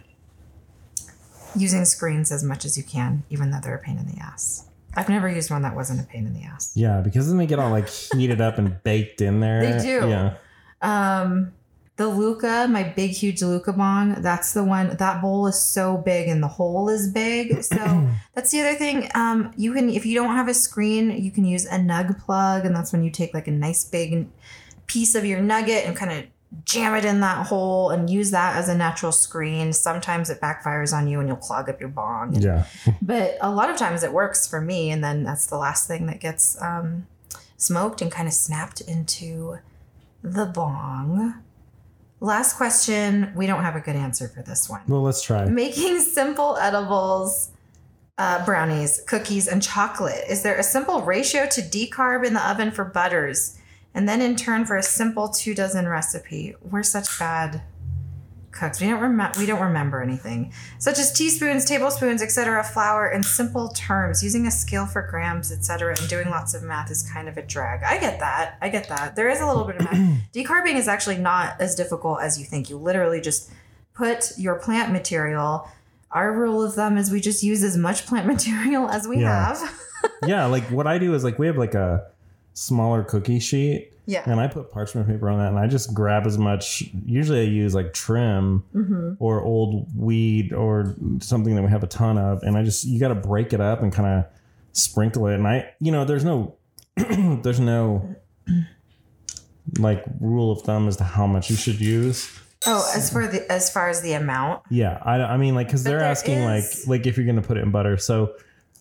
using 1.57 1.85
screens 1.85 2.31
as 2.31 2.45
much 2.45 2.65
as 2.65 2.79
you 2.79 2.85
can, 2.85 3.25
even 3.29 3.51
though 3.51 3.59
they're 3.61 3.75
a 3.75 3.83
pain 3.83 3.99
in 3.99 4.07
the 4.07 4.21
ass. 4.21 4.69
I've 4.95 5.09
never 5.09 5.29
used 5.29 5.51
one 5.51 5.63
that 5.63 5.75
wasn't 5.75 6.01
a 6.01 6.05
pain 6.05 6.29
in 6.29 6.33
the 6.33 6.45
ass. 6.45 6.73
Yeah, 6.77 7.01
because 7.01 7.27
then 7.27 7.39
they 7.39 7.47
get 7.47 7.59
all 7.59 7.71
like 7.71 7.89
heated 7.89 8.41
up 8.41 8.57
and 8.59 8.81
baked 8.85 9.21
in 9.21 9.41
there. 9.41 9.79
They 9.79 9.83
do. 9.83 10.09
Yeah. 10.09 10.35
Um, 10.81 11.55
the 11.97 12.09
Luca, 12.09 12.69
my 12.71 12.83
big, 12.83 13.13
huge 13.13 13.43
Luca 13.43 13.73
bong, 13.73 14.21
that's 14.21 14.53
the 14.53 14.63
one. 14.63 14.97
That 14.97 15.23
bowl 15.23 15.47
is 15.47 15.61
so 15.61 15.97
big 15.97 16.29
and 16.29 16.43
the 16.43 16.49
hole 16.49 16.89
is 16.89 17.11
big. 17.11 17.63
So 17.77 18.09
that's 18.35 18.51
the 18.53 18.61
other 18.61 18.75
thing. 18.75 19.09
Um, 19.15 19.53
you 19.57 19.73
can, 19.73 19.89
if 19.91 20.07
you 20.07 20.15
don't 20.15 20.35
have 20.35 20.49
a 20.49 20.55
screen, 20.55 21.11
you 21.11 21.31
can 21.31 21.45
use 21.45 21.67
a 21.67 21.79
nug 21.79 22.19
plug, 22.25 22.65
and 22.65 22.75
that's 22.75 22.93
when 22.93 23.03
you 23.03 23.11
take 23.11 23.35
like 23.35 23.49
a 23.49 23.51
nice 23.51 23.85
big 23.85 24.29
piece 24.87 25.15
of 25.15 25.25
your 25.25 25.41
nugget 25.41 25.85
and 25.85 25.97
kind 25.97 26.13
of 26.13 26.25
jam 26.65 26.95
it 26.95 27.05
in 27.05 27.21
that 27.21 27.47
hole 27.47 27.91
and 27.91 28.09
use 28.09 28.31
that 28.31 28.57
as 28.57 28.69
a 28.69 28.77
natural 28.77 29.13
screen. 29.13 29.73
Sometimes 29.73 30.31
it 30.31 30.41
backfires 30.41 30.97
on 30.97 31.09
you 31.09 31.19
and 31.19 31.29
you'll 31.29 31.37
clog 31.37 31.69
up 31.69 31.81
your 31.81 31.89
bong. 31.89 32.35
Yeah. 32.35 32.67
But 33.03 33.37
a 33.41 33.51
lot 33.51 33.69
of 33.69 33.77
times 33.77 34.03
it 34.03 34.13
works 34.13 34.47
for 34.47 34.61
me, 34.61 34.91
and 34.91 35.03
then 35.03 35.25
that's 35.25 35.47
the 35.47 35.59
last 35.59 35.89
thing 35.89 36.07
that 36.07 36.21
gets 36.21 36.61
um, 36.63 37.07
smoked 37.57 38.01
and 38.01 38.11
kind 38.11 38.29
of 38.29 38.35
snapped 38.35 38.81
into 38.81 39.59
the 40.23 40.47
bong. 40.47 41.43
Last 42.21 42.57
question. 42.57 43.33
We 43.37 43.47
don't 43.47 43.63
have 43.63 43.77
a 43.77 43.81
good 43.81 43.97
answer 43.97 44.29
for 44.29 44.43
this 44.43 44.71
one. 44.71 44.83
Well, 44.89 45.03
let's 45.03 45.23
try. 45.23 45.45
Making 45.45 46.01
simple 46.01 46.57
edibles, 46.57 47.51
uh, 48.17 48.45
brownies, 48.45 49.03
cookies, 49.07 49.49
and 49.49 49.63
chocolate. 49.63 50.25
Is 50.29 50.43
there 50.43 50.57
a 50.57 50.63
simple 50.63 51.03
ratio 51.03 51.47
to 51.47 51.61
decarb 51.61 52.25
in 52.25 52.33
the 52.35 52.49
oven 52.49 52.71
for 52.71 52.85
butters? 52.85 53.59
And 53.95 54.09
then 54.09 54.21
in 54.21 54.37
turn 54.37 54.65
for 54.65 54.77
a 54.77 54.83
simple 54.83 55.29
two 55.29 55.55
dozen 55.55 55.89
recipe. 55.89 56.55
We're 56.63 56.83
such 56.83 57.19
bad 57.19 57.63
cooks. 58.57 58.81
We 58.81 58.89
don't 58.89 59.01
remember. 59.01 59.39
We 59.39 59.47
don't 59.47 59.61
remember 59.61 60.03
anything, 60.03 60.53
such 60.79 60.99
as 60.99 61.13
teaspoons, 61.13 61.65
tablespoons, 61.65 62.23
etc. 62.23 62.65
Flour 62.65 63.11
in 63.11 63.23
simple 63.23 63.69
terms. 63.69 64.23
Using 64.25 64.47
a 64.47 64.51
scale 64.51 64.87
for 64.87 65.03
grams, 65.03 65.53
etc. 65.53 65.95
And 65.99 66.09
doing 66.09 66.31
lots 66.31 66.55
of 66.55 66.63
math 66.63 66.91
is 66.91 67.03
kind 67.03 67.29
of 67.29 67.37
a 67.37 67.43
drag. 67.43 67.83
I 67.85 67.99
get 67.99 68.19
that. 68.21 68.57
I 68.63 68.69
get 68.69 68.89
that. 68.89 69.15
There 69.17 69.29
is 69.29 69.41
a 69.41 69.47
little 69.47 69.65
bit 69.65 69.77
of 69.77 69.83
math. 69.85 70.21
Decarbing 70.35 70.75
is 70.77 70.89
actually 70.89 71.19
not 71.19 71.61
as 71.61 71.75
difficult 71.75 72.21
as 72.23 72.39
you 72.39 72.45
think. 72.47 72.71
You 72.71 72.79
literally 72.79 73.21
just 73.21 73.51
put 73.95 74.33
your 74.39 74.57
plant 74.57 74.93
material. 74.93 75.69
Our 76.11 76.33
rule 76.33 76.63
of 76.63 76.75
thumb 76.75 76.97
is 76.97 77.11
we 77.11 77.21
just 77.21 77.43
use 77.43 77.63
as 77.63 77.77
much 77.77 78.07
plant 78.07 78.27
material 78.35 78.89
as 78.89 79.07
we 79.07 79.21
Yeah. 79.21 79.55
have. 79.55 79.81
yeah, 80.27 80.45
like 80.47 80.65
what 80.71 80.87
I 80.87 80.99
do 80.99 81.15
is 81.15 81.25
like 81.25 81.39
we 81.39 81.47
have 81.47 81.59
like 81.59 81.75
a 81.75 82.07
smaller 82.55 83.03
cookie 83.03 83.39
sheet 83.41 83.93
Yeah. 84.07 84.23
and 84.25 84.41
I 84.41 84.47
put 84.47 84.71
parchment 84.71 85.09
paper 85.09 85.29
on 85.29 85.39
that 85.39 85.49
and 85.49 85.59
I 85.59 85.67
just 85.67 85.93
grab 85.93 86.27
as 86.27 86.39
much 86.39 86.85
usually 87.05 87.41
I 87.41 87.45
use 87.45 87.75
like 87.75 87.93
trim 87.93 88.61
hmm 88.73 89.13
or 89.19 89.43
old 89.43 89.89
weed 89.97 90.53
or 90.53 90.95
something 91.21 91.55
that 91.57 91.63
we 91.63 91.69
have 91.71 91.83
a 91.83 91.89
ton 91.89 92.17
of 92.17 92.43
and 92.43 92.57
I 92.57 92.63
just 92.63 92.85
you 92.85 93.01
got 93.01 93.09
to 93.09 93.15
break 93.17 93.53
it 93.53 93.61
up 93.61 93.83
and 93.83 93.93
kind 93.93 94.09
of 94.21 94.25
sprinkle 94.73 95.27
it 95.27 95.35
and 95.35 95.47
I 95.47 95.71
you 95.81 95.91
know 95.93 96.05
there's 96.05 96.25
no 96.25 96.55
there's 96.97 97.61
no 97.61 98.15
like 99.79 100.05
rule 100.21 100.53
of 100.53 100.63
thumb 100.63 100.87
as 100.89 100.97
to 100.99 101.05
how 101.05 101.27
much 101.27 101.51
you 101.51 101.57
should 101.57 101.81
use 101.81 102.31
Oh, 102.69 102.91
as 102.97 103.13
for 103.13 103.29
the 103.29 103.51
as 103.53 103.71
far 103.71 103.89
as 103.91 104.03
the 104.03 104.15
amount, 104.15 104.63
Yeah, 104.71 104.99
I, 105.03 105.21
I 105.23 105.37
mean, 105.37 105.55
like, 105.55 105.69
because 105.69 105.85
they're 105.85 106.01
asking, 106.03 106.39
is- 106.39 106.89
like, 106.89 106.99
like 107.01 107.07
if 107.07 107.17
you're 107.17 107.27
gonna 107.27 107.43
put 107.43 107.59
it 107.59 107.63
in 107.63 107.71
butter. 107.71 107.97
So, 107.97 108.33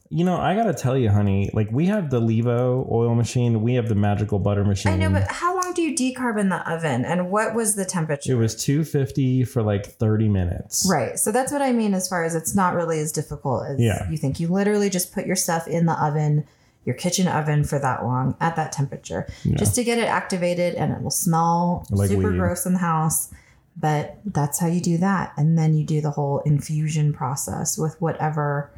you 0.09 0.23
know, 0.23 0.37
I 0.37 0.53
gotta 0.55 0.73
tell 0.73 0.95
you, 0.97 1.09
honey, 1.09 1.49
like, 1.53 1.69
we 1.71 1.87
have 1.87 2.09
the 2.11 2.21
Levo 2.21 2.89
oil 2.91 3.15
machine, 3.15 3.61
we 3.63 3.73
have 3.73 3.89
the 3.89 3.95
magical 3.95 4.37
butter 4.39 4.63
machine. 4.63 4.91
I 4.93 4.97
know, 4.97 5.09
but 5.09 5.29
how 5.31 5.55
long 5.59 5.73
do 5.73 5.81
you 5.81 5.95
decarb 5.95 6.39
in 6.39 6.49
the 6.49 6.57
oven, 6.71 7.03
and 7.03 7.31
what 7.31 7.55
was 7.55 7.75
the 7.75 7.85
temperature? 7.85 8.31
it 8.31 8.35
was 8.35 8.55
250 8.55 9.43
for 9.45 9.63
like 9.63 9.85
30 9.87 10.29
minutes. 10.29 10.87
Right. 10.89 11.17
So 11.17 11.31
that's 11.31 11.51
what 11.51 11.61
I 11.61 11.71
mean 11.71 11.93
as 11.93 12.07
far 12.07 12.23
as 12.23 12.35
it's 12.35 12.55
not 12.55 12.75
really 12.75 12.99
as 12.99 13.11
difficult 13.11 13.65
as 13.67 13.79
Yeah. 13.79 14.07
you 14.09 14.17
think. 14.17 14.39
You 14.39 14.47
literally 14.47 14.89
just 14.89 15.11
put 15.13 15.25
your 15.25 15.35
stuff 15.35 15.67
in 15.67 15.85
the 15.87 15.93
oven, 15.93 16.45
your 16.85 16.95
kitchen 16.95 17.27
oven 17.27 17.63
for 17.63 17.79
that 17.79 18.03
long 18.03 18.35
at 18.39 18.55
that 18.57 18.71
temperature, 18.71 19.25
Yeah. 19.43 19.55
just 19.57 19.73
to 19.75 19.83
get 19.83 19.97
it 19.97 20.07
activated 20.07 20.75
and 20.75 20.93
it 20.93 21.01
will 21.01 21.09
smell 21.09 21.85
Like 21.89 22.09
super 22.09 22.29
weed. 22.29 22.37
gross 22.37 22.65
in 22.67 22.73
the 22.73 22.79
house. 22.79 23.29
But 23.77 24.19
that's 24.25 24.59
how 24.59 24.67
you 24.67 24.79
do 24.79 24.97
that. 24.99 25.33
And 25.35 25.57
then 25.57 25.73
you 25.75 25.83
do 25.83 25.99
the 25.99 26.11
whole 26.11 26.39
infusion 26.45 27.11
process 27.11 27.77
with 27.77 27.99
whatever 28.01 28.69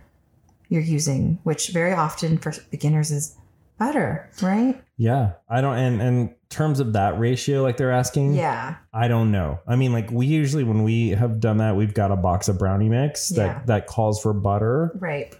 you're 0.69 0.81
using, 0.81 1.39
which 1.43 1.69
very 1.69 1.93
often 1.93 2.37
for 2.37 2.53
beginners 2.71 3.11
is 3.11 3.35
butter, 3.77 4.29
right? 4.41 4.81
Yeah, 4.97 5.33
I 5.49 5.61
don't. 5.61 5.77
And 5.77 6.01
and 6.01 6.29
terms 6.49 6.79
of 6.79 6.93
that 6.93 7.19
ratio, 7.19 7.61
like 7.61 7.77
they're 7.77 7.91
asking, 7.91 8.33
Yeah. 8.33 8.75
I 8.93 9.07
don't 9.07 9.31
know. 9.31 9.59
I 9.67 9.75
mean, 9.75 9.91
like 9.93 10.09
we 10.11 10.25
usually 10.25 10.63
when 10.63 10.83
we 10.83 11.09
have 11.09 11.39
done 11.39 11.57
that, 11.57 11.75
we've 11.75 11.93
got 11.93 12.11
a 12.11 12.15
box 12.15 12.47
of 12.47 12.57
brownie 12.57 12.89
mix 12.89 13.29
that 13.29 13.45
Yeah. 13.45 13.61
that 13.65 13.87
calls 13.87 14.21
for 14.21 14.33
butter. 14.33 14.91
Right. 14.99 15.35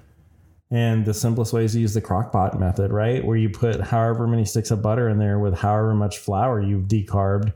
And 0.70 1.06
the 1.06 1.14
simplest 1.14 1.54
way 1.54 1.64
is 1.64 1.72
to 1.74 1.80
use 1.80 1.94
the 1.94 2.02
crock 2.02 2.32
pot 2.34 2.60
method, 2.60 2.92
right? 2.92 3.24
Where 3.26 3.38
you 3.38 3.50
put 3.50 3.80
however 3.80 4.28
many 4.28 4.44
sticks 4.44 4.70
of 4.70 4.82
butter 4.82 5.08
in 5.08 5.18
there 5.18 5.40
with 5.40 5.54
however 5.58 5.94
much 5.94 6.18
flour 6.18 6.62
you've 6.62 6.88
decarbed. 6.90 7.54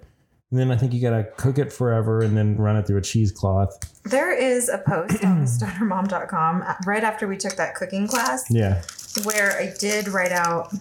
And 0.52 0.60
then 0.60 0.70
I 0.70 0.76
think 0.76 0.94
you 0.94 1.02
gotta 1.02 1.24
cook 1.38 1.58
it 1.58 1.72
forever 1.72 2.22
and 2.22 2.36
then 2.38 2.58
run 2.58 2.76
it 2.76 2.86
through 2.86 2.98
a 2.98 3.02
cheesecloth. 3.02 3.78
There 4.04 4.34
is 4.38 4.68
a 4.68 4.80
post 4.80 5.24
on 5.24 5.46
stonermom.com 5.46 6.64
uh, 6.68 6.74
right 6.86 7.04
after 7.04 7.28
we 7.28 7.38
took 7.38 7.56
that 7.56 7.74
cooking 7.76 8.08
class 8.08 8.44
Yeah. 8.50 8.82
where 9.24 9.58
I 9.58 9.74
did 9.80 10.08
write 10.10 10.32
out. 10.34 10.74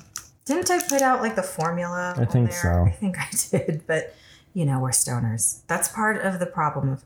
Didn't 0.44 0.70
I 0.70 0.80
put 0.82 1.02
out 1.02 1.20
like 1.20 1.36
the 1.36 1.42
formula? 1.44 2.14
I 2.18 2.24
think 2.24 2.50
there? 2.50 2.60
so. 2.60 2.84
I 2.86 2.90
think 2.90 3.16
I 3.18 3.28
did, 3.50 3.82
but 3.86 4.14
you 4.54 4.64
know, 4.64 4.80
we're 4.80 4.90
stoners. 4.90 5.60
That's 5.68 5.86
part 5.88 6.20
of 6.22 6.40
the 6.40 6.46
problem 6.46 6.88
of 6.88 7.04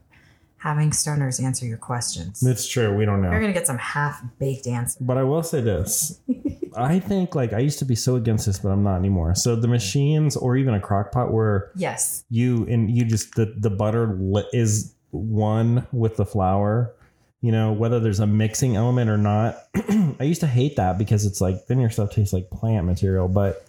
having 0.64 0.90
stoners 0.90 1.40
answer 1.44 1.66
your 1.66 1.76
questions. 1.76 2.42
It's 2.42 2.66
true. 2.66 2.92
We 2.96 3.04
don't 3.04 3.20
know. 3.20 3.30
You're 3.30 3.40
gonna 3.42 3.52
get 3.52 3.66
some 3.66 3.76
half 3.78 4.22
baked 4.38 4.66
answers. 4.66 4.96
But 4.98 5.18
I 5.18 5.22
will 5.22 5.42
say 5.42 5.60
this. 5.60 6.18
I 6.76 6.98
think 6.98 7.34
like 7.34 7.52
I 7.52 7.58
used 7.58 7.78
to 7.80 7.84
be 7.84 7.94
so 7.94 8.16
against 8.16 8.46
this, 8.46 8.58
but 8.58 8.70
I'm 8.70 8.82
not 8.82 8.96
anymore. 8.96 9.34
So 9.34 9.56
the 9.56 9.68
machines 9.68 10.36
or 10.36 10.56
even 10.56 10.72
a 10.72 10.80
crock 10.80 11.12
pot 11.12 11.32
where 11.32 11.70
Yes. 11.76 12.24
you 12.30 12.66
and 12.66 12.90
you 12.90 13.04
just 13.04 13.34
the 13.34 13.54
the 13.58 13.68
butter 13.70 14.18
is 14.54 14.94
one 15.10 15.86
with 15.92 16.16
the 16.16 16.24
flour 16.26 16.92
you 17.40 17.52
know 17.52 17.72
whether 17.72 18.00
there's 18.00 18.18
a 18.20 18.26
mixing 18.26 18.74
element 18.74 19.08
or 19.08 19.16
not 19.18 19.58
i 20.18 20.24
used 20.24 20.40
to 20.40 20.46
hate 20.48 20.74
that 20.74 20.98
because 20.98 21.24
it's 21.24 21.40
like 21.40 21.66
then 21.68 21.78
your 21.78 21.90
stuff 21.90 22.10
tastes 22.10 22.32
like 22.32 22.50
plant 22.50 22.84
material 22.84 23.28
but 23.28 23.64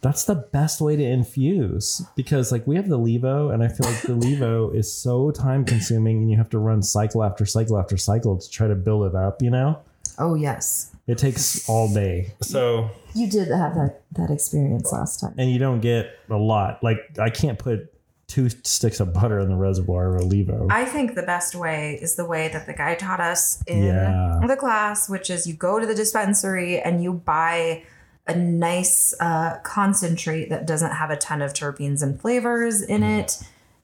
that's 0.00 0.24
the 0.24 0.34
best 0.36 0.80
way 0.80 0.94
to 0.96 1.02
infuse 1.02 2.02
because 2.16 2.52
like 2.52 2.66
we 2.66 2.76
have 2.76 2.88
the 2.88 2.98
levo 2.98 3.52
and 3.52 3.62
i 3.64 3.68
feel 3.68 3.86
like 3.90 4.00
the 4.02 4.12
levo 4.12 4.74
is 4.74 4.92
so 4.92 5.30
time 5.30 5.64
consuming 5.64 6.18
and 6.18 6.30
you 6.30 6.36
have 6.36 6.48
to 6.50 6.58
run 6.58 6.82
cycle 6.82 7.24
after 7.24 7.44
cycle 7.44 7.78
after 7.78 7.96
cycle 7.96 8.36
to 8.38 8.48
try 8.50 8.68
to 8.68 8.74
build 8.74 9.04
it 9.06 9.14
up 9.16 9.42
you 9.42 9.50
know 9.50 9.78
Oh 10.20 10.34
yes. 10.34 10.90
it 11.06 11.16
takes 11.18 11.68
all 11.68 11.92
day 11.92 12.32
so 12.42 12.90
You 13.14 13.28
did 13.28 13.48
have 13.48 13.74
that 13.74 14.02
that 14.12 14.30
experience 14.30 14.92
last 14.92 15.20
time. 15.20 15.34
and 15.38 15.50
you 15.50 15.58
don't 15.58 15.80
get 15.80 16.10
a 16.30 16.36
lot 16.36 16.82
like 16.82 16.98
i 17.18 17.30
can't 17.30 17.58
put 17.58 17.92
two 18.28 18.48
sticks 18.50 19.00
of 19.00 19.14
butter 19.14 19.38
in 19.40 19.48
the 19.48 19.56
reservoir 19.56 20.14
of 20.14 20.20
a 20.20 20.24
levo 20.24 20.66
I 20.70 20.84
think 20.84 21.14
the 21.14 21.22
best 21.22 21.54
way 21.54 21.98
is 22.02 22.14
the 22.16 22.26
way 22.26 22.48
that 22.48 22.66
the 22.66 22.74
guy 22.74 22.94
taught 22.94 23.20
us 23.20 23.62
in 23.66 23.84
Yeah. 23.84 24.40
the 24.46 24.54
class, 24.56 25.08
which 25.08 25.30
is 25.30 25.46
you 25.46 25.54
go 25.54 25.78
to 25.80 25.86
the 25.86 25.94
dispensary 25.94 26.78
and 26.78 27.02
you 27.02 27.14
buy 27.14 27.84
a 28.28 28.36
nice 28.36 29.14
uh, 29.20 29.58
concentrate 29.62 30.50
that 30.50 30.66
doesn't 30.66 30.92
have 30.92 31.10
a 31.10 31.16
ton 31.16 31.42
of 31.42 31.52
terpenes 31.52 32.02
and 32.02 32.20
flavors 32.20 32.82
in 32.82 33.02
it. 33.02 33.38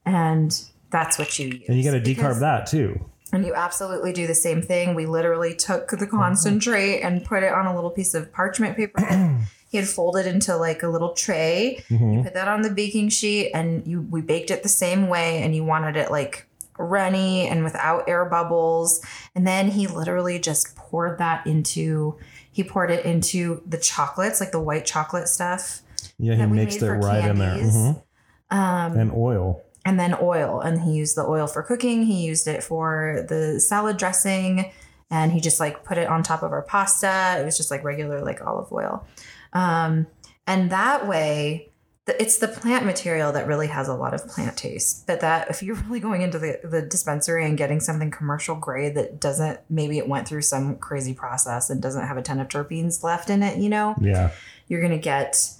And 0.05 0.61
that's 0.91 1.19
what 1.19 1.39
you 1.39 1.49
use. 1.49 1.69
And 1.69 1.79
you 1.79 1.85
got 1.85 1.93
to 1.93 2.01
decarb 2.15 2.41
that 2.41 2.67
too. 2.67 3.05
And 3.33 3.45
you 3.45 3.55
absolutely 3.55 4.13
do 4.13 4.27
the 4.29 4.35
same 4.35 4.63
thing. 4.63 4.95
We 4.95 5.07
literally 5.07 5.55
took 5.57 5.89
the 5.89 6.07
concentrate 6.07 7.01
and 7.01 7.25
put 7.25 7.43
it 7.43 7.53
on 7.53 7.67
a 7.67 7.75
little 7.75 7.91
piece 7.91 8.15
of 8.15 8.33
parchment 8.33 8.77
paper. 8.77 9.01
he 9.71 9.79
had 9.79 9.89
folded 9.89 10.27
into 10.27 10.57
like 10.57 10.83
a 10.85 10.89
little 10.89 11.15
tray. 11.15 11.83
Mhm. 11.89 12.19
You 12.19 12.23
put 12.23 12.35
that 12.35 12.47
on 12.47 12.63
the 12.63 12.71
baking 12.71 13.09
sheet, 13.09 13.51
and 13.53 13.85
you 13.87 14.03
we 14.03 14.21
baked 14.21 14.51
it 14.53 14.63
the 14.63 14.69
same 14.69 15.09
way. 15.09 15.43
And 15.43 15.57
you 15.57 15.65
wanted 15.65 15.97
it 15.97 16.13
like 16.13 16.47
runny 16.79 17.49
and 17.49 17.65
without 17.65 18.09
air 18.09 18.25
bubbles. 18.25 19.01
And 19.35 19.45
then 19.47 19.71
he 19.71 19.87
literally 19.89 20.39
just 20.39 20.77
poured 20.77 21.19
that 21.19 21.45
into. 21.47 22.17
He 22.55 22.63
poured 22.65 22.91
it 22.91 23.05
into 23.05 23.61
the 23.67 23.77
chocolates, 23.79 24.41
like 24.41 24.53
the 24.53 24.61
white 24.61 24.87
chocolate 24.87 25.27
stuff, 25.29 25.83
Yeah, 26.19 26.37
he 26.37 26.47
mixed 26.47 26.81
it 26.81 26.89
right 26.91 27.29
in 27.29 27.37
there. 27.39 27.51
candies. 27.57 27.75
Mhm. 27.77 28.03
um, 28.51 28.97
And 28.97 29.13
oil. 29.13 29.61
and 29.85 29.99
then 29.99 30.15
oil. 30.23 30.61
And 30.61 30.81
he 30.83 30.93
used 30.93 31.17
the 31.17 31.27
oil 31.27 31.47
for 31.49 31.63
cooking. 31.65 32.05
He 32.05 32.25
used 32.25 32.47
it 32.47 32.63
for 32.63 33.27
the 33.29 33.59
salad 33.61 33.97
dressing, 33.97 34.71
and 35.11 35.33
he 35.33 35.41
just 35.41 35.59
like 35.59 35.83
put 35.85 35.99
it 35.99 36.09
on 36.09 36.23
top 36.23 36.43
of 36.45 36.53
our 36.53 36.63
pasta. 36.63 37.37
It 37.41 37.45
was 37.45 37.57
just 37.57 37.71
like 37.73 37.83
regular 37.85 38.23
like 38.25 38.41
olive 38.47 38.71
oil, 38.73 39.05
um, 39.53 40.07
and 40.47 40.71
that 40.71 41.07
way. 41.09 41.71
It's 42.07 42.37
the 42.37 42.49
plant 42.49 42.85
material 42.85 43.33
that 43.33 43.47
really 43.47 43.69
has 43.69 43.89
a 43.89 43.95
lot 43.95 44.13
of 44.13 44.27
plant 44.29 44.59
taste. 44.59 45.07
But 45.07 45.21
that 45.21 45.49
if 45.49 45.63
you're 45.63 45.77
really 45.77 46.01
going 46.01 46.21
into 46.21 46.39
the, 46.39 46.61
the 46.63 46.83
dispensary 46.83 47.47
and 47.47 47.57
getting 47.57 47.81
something 47.81 48.11
commercial 48.11 48.57
grade 48.57 48.95
that 48.97 49.21
doesn't, 49.21 49.61
maybe 49.71 49.97
it 49.97 50.07
went 50.07 50.29
through 50.29 50.43
some 50.43 50.77
crazy 50.77 51.15
process 51.15 51.71
and 51.71 51.81
doesn't 51.81 52.07
have 52.07 52.19
a 52.19 52.23
ton 52.23 52.41
of 52.41 52.49
terpenes 52.49 53.03
left 53.03 53.31
in 53.31 53.43
it, 53.43 53.57
you 53.59 53.71
know, 53.71 53.95
Yeah. 54.01 54.33
you're 54.69 54.83
gonna 54.83 54.99
get 54.99 55.51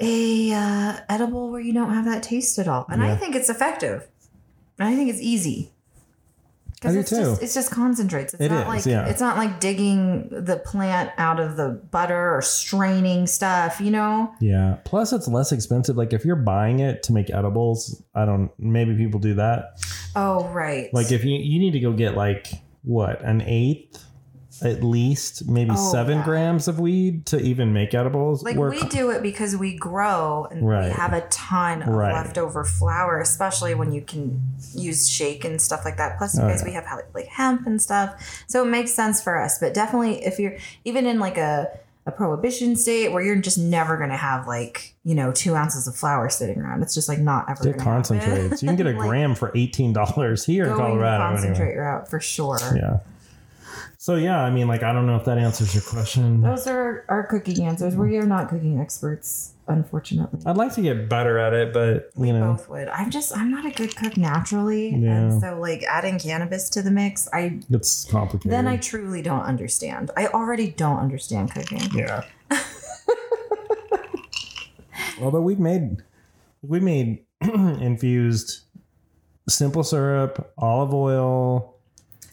a 0.00 0.52
uh, 0.52 0.96
edible 1.08 1.50
where 1.50 1.60
you 1.60 1.72
don't 1.72 1.92
have 1.92 2.04
that 2.04 2.22
taste 2.22 2.58
at 2.58 2.68
all, 2.68 2.86
and 2.88 3.02
I 3.02 3.16
think 3.16 3.34
it's 3.34 3.48
effective. 3.50 4.06
And 4.78 4.88
I 4.88 4.94
think 4.96 5.08
it's 5.10 5.20
easy. 5.20 5.70
I 6.86 6.92
do 6.92 7.00
it's 7.00 7.10
too. 7.10 7.16
just 7.16 7.42
it's 7.42 7.54
just 7.54 7.70
concentrates. 7.70 8.34
It's 8.34 8.42
It 8.42 8.50
not 8.50 8.62
is, 8.62 8.68
like 8.68 8.86
yeah. 8.86 9.06
it's 9.06 9.20
not 9.20 9.36
like 9.36 9.60
digging 9.60 10.28
the 10.30 10.56
plant 10.64 11.10
out 11.18 11.40
of 11.40 11.56
the 11.56 11.70
butter 11.90 12.34
or 12.36 12.42
straining 12.42 13.26
stuff, 13.26 13.80
you 13.80 13.90
know? 13.90 14.32
Yeah. 14.40 14.78
Plus, 14.84 15.12
it's 15.12 15.28
less 15.28 15.52
expensive. 15.52 15.96
Like 15.96 16.12
if 16.12 16.24
you're 16.24 16.36
buying 16.36 16.80
it 16.80 17.02
to 17.04 17.12
make 17.12 17.30
edibles, 17.30 18.02
I 18.14 18.24
don't. 18.24 18.50
Maybe 18.58 18.94
people 18.96 19.20
do 19.20 19.34
that. 19.34 19.78
Oh 20.16 20.48
right. 20.48 20.92
Like 20.92 21.12
if 21.12 21.24
you 21.24 21.36
you 21.36 21.58
need 21.58 21.72
to 21.72 21.80
go 21.80 21.92
get 21.92 22.16
like 22.16 22.48
what 22.82 23.22
an 23.22 23.40
eighth, 23.42 24.02
at 24.62 24.82
least 24.82 25.48
maybe 25.48 25.72
Oh, 25.72 25.92
seven 25.92 26.18
yeah. 26.18 26.24
grams 26.24 26.68
of 26.68 26.78
weed 26.78 27.26
to 27.26 27.38
even 27.40 27.72
make 27.72 27.94
edibles. 27.94 28.42
like 28.42 28.56
Where- 28.56 28.70
we 28.70 28.82
do 28.84 29.10
it 29.10 29.22
because 29.22 29.56
we 29.56 29.76
grow 29.76 30.46
and 30.50 30.66
Right. 30.66 30.86
we 30.86 30.90
have 30.92 31.12
a 31.12 31.22
ton 31.22 31.82
of 31.82 31.88
Right. 31.88 32.12
leftover 32.12 32.64
flour, 32.64 33.20
especially 33.20 33.74
when 33.74 33.92
you 33.92 34.00
can 34.02 34.40
use 34.74 35.08
shake 35.08 35.44
and 35.44 35.60
stuff 35.60 35.84
like 35.84 35.96
that. 35.96 36.18
Plus, 36.18 36.36
you 36.36 36.42
Oh, 36.42 36.48
guys, 36.48 36.60
yeah. 36.60 36.68
we 36.68 36.72
have 36.74 36.84
like 37.14 37.26
hemp 37.26 37.66
and 37.66 37.80
stuff, 37.80 38.14
so 38.46 38.62
it 38.62 38.66
makes 38.68 38.92
sense 38.92 39.20
for 39.20 39.40
us. 39.40 39.58
But 39.58 39.74
definitely, 39.74 40.24
if 40.24 40.38
you're 40.38 40.54
even 40.84 41.06
in 41.06 41.18
like 41.18 41.36
a 41.38 41.68
a 42.06 42.12
prohibition 42.12 42.76
state 42.76 43.10
where 43.12 43.22
you're 43.22 43.34
just 43.36 43.56
never 43.56 43.96
gonna 43.96 44.14
have 44.14 44.46
like 44.46 44.92
you 45.04 45.14
know 45.14 45.32
two 45.32 45.54
ounces 45.54 45.86
of 45.88 45.96
flour 45.96 46.28
sitting 46.28 46.60
around, 46.60 46.82
it's 46.82 46.92
just 46.94 47.08
like 47.08 47.18
not 47.18 47.46
ever 47.48 47.64
happen. 47.66 47.80
concentrates. 47.82 48.62
You 48.62 48.68
can 48.68 48.76
get 48.76 48.86
a 48.86 48.90
Like, 48.98 49.08
gram 49.08 49.34
for 49.34 49.50
eighteen 49.54 49.94
dollars 49.94 50.44
here 50.44 50.66
in 50.66 50.76
Colorado. 50.76 51.24
concentrate 51.24 51.68
Anyway. 51.68 51.80
route 51.80 52.10
for 52.10 52.20
sure. 52.20 52.58
Yeah. 52.76 52.98
So 53.98 54.16
yeah, 54.16 54.40
I 54.42 54.50
mean, 54.50 54.68
like 54.68 54.82
I 54.82 54.92
don't 54.92 55.06
know 55.06 55.16
if 55.16 55.24
that 55.24 55.38
answers 55.38 55.74
your 55.74 55.82
question. 55.82 56.40
Those 56.42 56.66
are 56.66 57.04
our 57.08 57.26
cooking 57.26 57.64
answers. 57.64 57.96
We 57.96 58.16
are 58.18 58.26
not 58.26 58.48
cooking 58.50 58.78
experts, 58.80 59.54
unfortunately. 59.66 60.40
I'd 60.46 60.56
like 60.56 60.74
to 60.74 60.82
get 60.82 61.08
better 61.08 61.38
at 61.38 61.52
it, 61.54 61.72
but 61.72 62.10
We 62.14 62.28
you 62.28 62.34
know, 62.34 62.52
both 62.52 62.68
would. 62.68 62.88
I'm 62.88 63.10
just 63.10 63.36
I'm 63.36 63.50
not 63.50 63.64
a 63.64 63.70
good 63.70 63.96
cook 63.96 64.16
naturally, 64.16 64.90
Yeah. 64.90 65.10
and 65.16 65.40
so 65.40 65.58
like 65.58 65.82
adding 65.84 66.18
cannabis 66.18 66.68
to 66.70 66.82
the 66.82 66.90
mix, 66.90 67.28
I 67.32 67.60
it's 67.70 68.04
complicated. 68.04 68.52
then 68.52 68.66
I 68.68 68.76
truly 68.76 69.22
don't 69.22 69.42
understand. 69.44 70.10
I 70.16 70.26
already 70.26 70.70
don't 70.70 70.98
understand 70.98 71.52
cooking. 71.52 71.80
Yeah. 71.94 72.24
Although 75.20 75.42
we've 75.42 75.60
made 75.60 75.98
we 76.62 76.80
made 76.80 77.20
infused 77.40 78.60
simple 79.48 79.84
syrup, 79.84 80.52
olive 80.58 80.92
oil. 80.92 81.73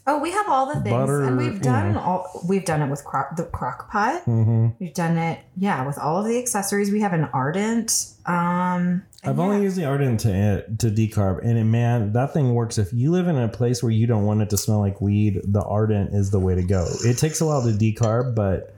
Oh, 0.07 0.19
we 0.19 0.31
have 0.31 0.49
all 0.49 0.65
the 0.65 0.81
things, 0.81 0.89
Butter, 0.89 1.23
and 1.23 1.37
we've 1.37 1.61
done 1.61 1.93
know. 1.93 1.99
all. 1.99 2.41
We've 2.47 2.65
done 2.65 2.81
it 2.81 2.89
with 2.89 3.03
the 3.37 3.47
crock 3.51 3.91
pot. 3.91 4.23
hmm 4.23 4.69
We've 4.79 4.93
done 4.93 5.17
it, 5.17 5.39
yeah, 5.55 5.85
with 5.85 5.99
all 5.99 6.17
of 6.19 6.25
the 6.25 6.39
accessories. 6.39 6.91
We 6.91 7.01
have 7.01 7.13
an 7.13 7.25
ardent. 7.33 8.07
Um, 8.25 9.03
I've 9.23 9.37
yeah. 9.37 9.43
only 9.43 9.61
used 9.61 9.77
the 9.77 9.85
ardent 9.85 10.19
to 10.21 10.65
to 10.79 10.87
decarb, 10.89 11.43
and 11.43 11.57
it, 11.57 11.65
man, 11.65 12.13
that 12.13 12.33
thing 12.33 12.53
works. 12.55 12.79
If 12.79 12.91
you 12.93 13.11
live 13.11 13.27
in 13.27 13.37
a 13.37 13.47
place 13.47 13.83
where 13.83 13.91
you 13.91 14.07
don't 14.07 14.25
want 14.25 14.41
it 14.41 14.49
to 14.49 14.57
smell 14.57 14.79
like 14.79 15.01
weed, 15.01 15.39
the 15.43 15.61
ardent 15.61 16.15
is 16.15 16.31
the 16.31 16.39
way 16.39 16.55
to 16.55 16.63
go. 16.63 16.87
It 17.05 17.19
takes 17.19 17.39
a 17.39 17.45
while 17.45 17.61
to 17.61 17.69
decarb, 17.69 18.33
but 18.33 18.73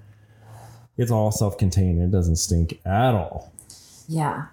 it's 0.97 1.09
all 1.11 1.31
self 1.31 1.57
contained. 1.57 2.01
It 2.01 2.11
doesn't 2.11 2.35
stink 2.35 2.81
at 2.85 3.15
all. 3.15 3.51
yeah. 4.07 4.47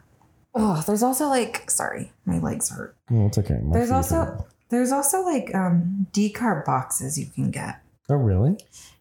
Oh, 0.53 0.83
there's 0.87 1.03
also 1.03 1.27
like 1.29 1.71
sorry, 1.71 2.13
my 2.25 2.39
legs 2.39 2.71
hurt. 2.71 2.97
It's 3.11 3.39
okay. 3.39 3.59
My 3.63 3.77
There's 3.77 3.91
also 3.93 4.17
hurt. 4.17 4.45
There's 4.71 4.93
also 4.93 5.23
like 5.23 5.55
um 5.55 6.07
decarb 6.13 6.65
boxes 6.65 7.19
you 7.19 7.27
can 7.27 7.51
get. 7.51 7.83
Oh 8.09 8.15
really? 8.17 8.57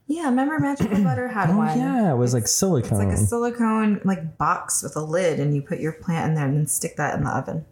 Yeah, 0.06 0.24
remember 0.24 0.58
Magical 0.58 0.98
Butter 1.04 1.28
had 1.28 1.50
Oh 1.50 1.56
one. 1.58 1.78
yeah, 1.78 2.12
it 2.12 2.16
was 2.16 2.34
like 2.34 2.46
silicone. 2.48 2.90
It's 3.00 3.04
like 3.06 3.14
a 3.14 3.16
silicone 3.16 4.00
like 4.04 4.36
box 4.38 4.82
with 4.82 4.96
a 4.96 5.00
lid, 5.02 5.38
and 5.40 5.54
you 5.54 5.62
put 5.62 5.78
your 5.80 5.92
plant 5.92 6.30
in 6.30 6.34
there 6.34 6.46
and 6.46 6.56
then 6.56 6.66
stick 6.66 6.96
that 6.96 7.16
in 7.16 7.22
the 7.24 7.30
oven, 7.30 7.64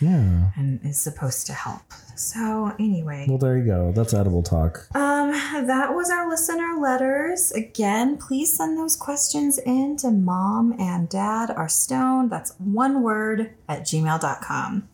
yeah. 0.00 0.50
and 0.56 0.78
it's 0.84 1.00
supposed 1.00 1.46
to 1.48 1.52
help. 1.52 1.82
So 2.14 2.72
anyway, 2.80 3.26
Well, 3.28 3.38
there 3.38 3.56
you 3.58 3.64
go. 3.64 3.92
That's 3.92 4.12
edible 4.14 4.42
talk. 4.42 4.88
um, 4.96 5.30
that 5.66 5.94
was 5.94 6.10
our 6.10 6.28
listener 6.28 6.76
letters. 6.80 7.52
Again, 7.52 8.16
please 8.18 8.56
send 8.56 8.76
those 8.78 8.96
questions 8.96 9.58
in 9.58 9.96
to 9.98 10.10
mom 10.10 10.74
and 10.80 11.08
dad 11.08 11.50
are 11.50 11.68
stoned. 11.68 12.30
That's 12.30 12.54
one 12.58 13.02
word 13.02 13.52
at 13.68 13.82
gmail.com. 13.82 14.88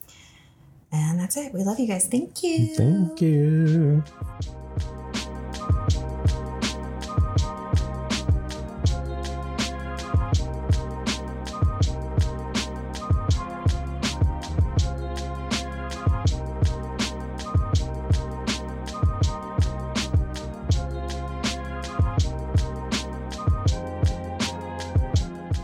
And 0.91 1.19
that's 1.19 1.37
it. 1.37 1.53
We 1.53 1.63
love 1.63 1.79
you 1.79 1.87
guys. 1.87 2.07
Thank 2.07 2.43
you. 2.43 2.75
Thank 2.75 3.21
you. 3.21 4.03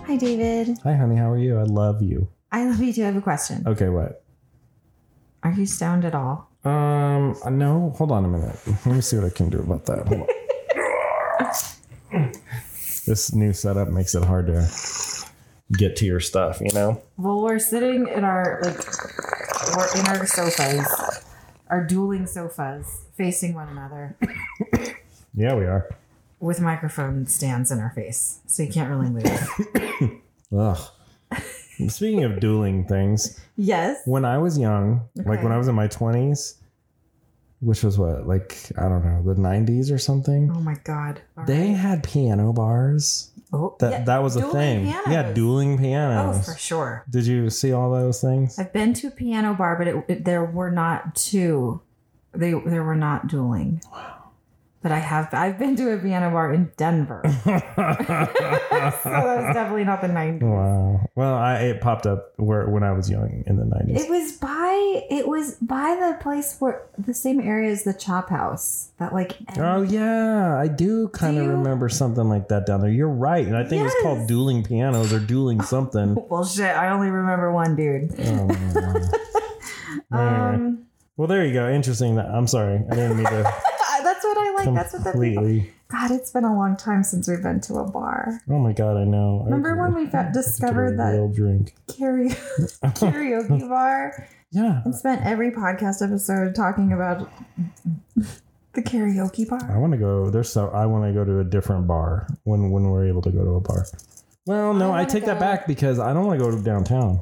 Hi, 0.07 0.17
David. 0.17 0.77
Hi, 0.83 0.93
honey. 0.93 1.15
How 1.15 1.31
are 1.31 1.37
you? 1.37 1.57
I 1.57 1.63
love 1.63 2.01
you. 2.01 2.27
I 2.51 2.65
love 2.65 2.81
you 2.81 2.91
too. 2.91 3.03
I 3.03 3.05
have 3.05 3.15
a 3.15 3.21
question. 3.21 3.63
Okay, 3.65 3.87
what? 3.87 4.25
Are 5.43 5.51
you 5.51 5.65
stoned 5.65 6.05
at 6.05 6.13
all? 6.15 6.49
Um, 6.63 7.35
no. 7.57 7.93
Hold 7.97 8.11
on 8.11 8.25
a 8.25 8.27
minute. 8.27 8.55
Let 8.67 8.85
me 8.85 9.01
see 9.01 9.17
what 9.17 9.25
I 9.25 9.29
can 9.29 9.49
do 9.49 9.59
about 9.59 9.85
that. 9.87 10.07
Hold 10.07 10.27
on. 12.11 12.31
this 13.05 13.33
new 13.33 13.53
setup 13.53 13.87
makes 13.89 14.13
it 14.15 14.23
hard 14.23 14.47
to 14.47 14.67
get 15.73 15.95
to 15.97 16.05
your 16.05 16.19
stuff. 16.19 16.61
You 16.61 16.71
know. 16.73 17.01
Well, 17.17 17.41
we're 17.41 17.59
sitting 17.59 18.07
in 18.07 18.23
our 18.23 18.59
like 18.63 18.77
we're 19.75 19.99
in 19.99 20.07
our 20.07 20.25
sofas, 20.27 20.87
our 21.69 21.83
dueling 21.85 22.27
sofas, 22.27 23.05
facing 23.15 23.53
one 23.55 23.69
another 23.69 24.15
Yeah, 25.33 25.55
we 25.55 25.63
are. 25.65 25.89
with 26.39 26.59
microphone 26.59 27.25
stands 27.25 27.71
in 27.71 27.79
our 27.79 27.91
face, 27.91 28.39
so 28.45 28.63
you 28.63 28.71
can't 28.71 28.89
really 28.89 29.09
move. 29.09 30.21
Ugh. 30.57 30.79
Speaking 31.89 32.23
of 32.23 32.39
dueling 32.39 32.85
things, 32.85 33.39
yes. 33.55 34.01
when 34.05 34.25
I 34.25 34.37
was 34.37 34.57
young, 34.57 35.07
like 35.15 35.41
when 35.43 35.51
I 35.51 35.57
was 35.57 35.67
in 35.67 35.75
my 35.75 35.87
twenties, 35.87 36.55
which 37.59 37.83
was 37.83 37.97
what, 37.97 38.27
like 38.27 38.57
I 38.77 38.83
don't 38.89 39.03
know, 39.05 39.21
the 39.33 39.39
nineties 39.39 39.91
or 39.91 39.97
something. 39.97 40.51
Oh 40.53 40.59
my 40.59 40.75
god. 40.83 41.21
All 41.37 41.45
They 41.45 41.67
right. 41.69 41.77
had 41.77 42.03
piano 42.03 42.53
bars. 42.53 43.31
oh, 43.53 43.75
That 43.79 43.91
yeah, 43.91 44.03
that 44.05 44.23
was 44.23 44.35
a 44.35 44.41
thing. 44.51 44.85
Yeah, 44.87 45.31
dueling 45.33 45.77
pianos. 45.77 46.37
Oh, 46.37 46.51
for 46.53 46.57
sure. 46.57 47.03
Did 47.09 47.25
you 47.27 47.49
see 47.49 47.71
all 47.71 47.91
those 47.91 48.21
things? 48.21 48.57
I've 48.57 48.73
been 48.73 48.93
to 48.95 49.07
a 49.07 49.11
piano 49.11 49.53
bar, 49.53 49.75
but 49.77 49.87
it, 49.87 50.05
it, 50.07 50.25
there 50.25 50.43
were 50.45 50.71
not 50.71 51.15
two. 51.15 51.81
They 52.33 52.51
there 52.51 52.83
were 52.83 52.95
not 52.95 53.27
dueling. 53.27 53.81
But 54.83 54.91
I 54.91 54.97
have 54.99 55.31
I've 55.33 55.59
been 55.59 55.75
to 55.75 55.93
a 55.93 55.97
piano 55.99 56.31
bar 56.31 56.51
in 56.53 56.71
Denver, 56.75 57.21
so 57.45 57.51
that 57.51 59.03
was 59.05 59.53
definitely 59.53 59.83
not 59.83 60.01
the 60.01 60.07
nineties. 60.07 60.41
Wow. 60.41 61.01
Well, 61.15 61.35
I 61.35 61.57
it 61.59 61.81
popped 61.81 62.07
up 62.07 62.33
where 62.37 62.67
when 62.67 62.81
I 62.83 62.91
was 62.91 63.07
young 63.07 63.43
in 63.45 63.57
the 63.57 63.65
nineties. 63.65 64.03
It 64.03 64.09
was 64.09 64.31
by 64.33 65.03
it 65.09 65.27
was 65.27 65.55
by 65.61 65.95
the 65.99 66.17
place 66.23 66.55
where 66.59 66.81
the 66.97 67.13
same 67.13 67.39
area 67.39 67.71
as 67.71 67.83
the 67.83 67.93
Chop 67.93 68.29
House. 68.29 68.89
That 68.97 69.13
like 69.13 69.37
Oh 69.57 69.83
yeah, 69.83 70.57
I 70.57 70.67
do 70.67 71.09
kind 71.09 71.37
of 71.37 71.43
you? 71.45 71.51
remember 71.51 71.87
something 71.87 72.27
like 72.27 72.47
that 72.47 72.65
down 72.65 72.81
there. 72.81 72.89
You're 72.89 73.07
right, 73.07 73.45
and 73.45 73.55
I 73.55 73.63
think 73.63 73.81
it 73.81 73.83
was 73.85 73.95
called 74.01 74.19
Yes. 74.19 74.27
dueling 74.29 74.63
pianos 74.63 75.13
or 75.13 75.19
dueling 75.19 75.61
something. 75.75 76.15
well 76.27 76.43
shit. 76.43 76.75
I 76.75 76.89
only 76.89 77.09
remember 77.11 77.51
one 77.51 77.75
dude. 77.75 78.15
oh. 78.19 79.09
Um, 80.11 80.85
well, 81.17 81.27
there 81.27 81.45
you 81.45 81.53
go. 81.53 81.69
Interesting. 81.69 82.15
That 82.15 82.25
I'm 82.27 82.47
sorry, 82.47 82.81
I 82.89 82.95
didn't 82.95 83.17
mean 83.17 83.27
to 83.27 83.53
I 84.37 84.53
like. 84.57 84.73
That's 84.75 84.93
what 84.93 84.99
people. 84.99 85.11
completely. 85.11 85.73
God, 85.89 86.11
it's 86.11 86.31
been 86.31 86.45
a 86.45 86.55
long 86.55 86.77
time 86.77 87.03
since 87.03 87.27
we've 87.27 87.43
been 87.43 87.59
to 87.61 87.75
a 87.75 87.89
bar. 87.89 88.39
Oh 88.49 88.59
my 88.59 88.71
god, 88.71 88.95
I 88.97 89.03
know. 89.03 89.41
I 89.41 89.45
Remember 89.45 89.75
when 89.75 89.93
we 89.93 90.01
I 90.03 90.05
to 90.05 90.11
get 90.11 90.29
a 90.29 90.33
discovered 90.33 90.97
that 90.97 91.11
real 91.11 91.27
drink? 91.27 91.75
karaoke, 91.87 92.79
karaoke 92.95 93.67
bar 93.67 94.27
Yeah, 94.51 94.81
and 94.85 94.95
spent 94.95 95.25
every 95.25 95.51
podcast 95.51 96.01
episode 96.01 96.55
talking 96.55 96.93
about 96.93 97.29
the 98.73 98.81
karaoke 98.81 99.47
bar. 99.49 99.59
I 99.69 99.77
want 99.77 99.91
to 99.93 99.99
go. 99.99 100.29
There's 100.29 100.49
so 100.49 100.69
I 100.69 100.85
want 100.85 101.05
to 101.05 101.13
go 101.13 101.25
to 101.25 101.39
a 101.39 101.43
different 101.43 101.87
bar 101.87 102.27
when 102.43 102.71
when 102.71 102.83
we're 102.89 103.05
able 103.07 103.21
to 103.23 103.31
go 103.31 103.43
to 103.43 103.51
a 103.55 103.59
bar. 103.61 103.85
Well, 104.45 104.73
no, 104.73 104.91
I 104.91 105.01
I, 105.01 105.05
take 105.05 105.25
that 105.25 105.39
back 105.39 105.67
because 105.67 105.99
I 105.99 106.13
don't 106.13 106.25
want 106.25 106.39
to 106.39 106.45
go 106.45 106.51
to 106.55 106.61
downtown. 106.63 107.21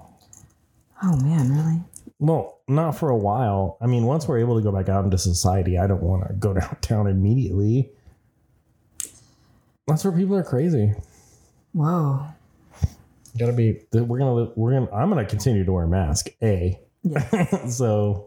Oh 1.02 1.15
man, 1.17 1.52
really? 1.52 1.82
Well, 2.19 2.60
not 2.67 2.91
for 2.91 3.10
a 3.10 3.17
while. 3.17 3.77
I 3.82 3.88
mean, 3.88 4.03
once 4.03 4.27
we're 4.27 4.39
able 4.39 4.58
to 4.58 4.63
go 4.63 4.71
back 4.71 4.89
out 4.89 5.05
into 5.05 5.17
society, 5.17 5.77
I 5.77 5.88
don't 5.88 6.03
want 6.03 6.27
to 6.27 6.34
go 6.34 6.53
downtown 6.60 7.08
immediately. 7.08 7.91
That's 9.88 10.03
where 10.03 10.13
people 10.13 10.36
are 10.36 10.43
crazy. 10.43 10.93
Whoa. 11.73 12.25
Gotta 13.38 13.53
be. 13.53 13.79
We're 13.93 14.19
gonna. 14.19 14.51
We're 14.55 14.73
gonna. 14.73 14.91
I'm 14.91 15.10
gonna 15.10 15.25
continue 15.25 15.63
to 15.63 15.71
wear 15.71 15.86
a 15.86 15.88
mask. 15.88 16.27
A. 16.43 16.79
Yeah. 17.03 17.67
so. 17.69 18.25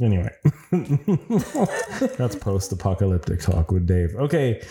Anyway, 0.00 0.30
that's 2.16 2.36
post-apocalyptic 2.36 3.40
talk 3.40 3.72
with 3.72 3.84
Dave. 3.84 4.14
Okay, 4.14 4.64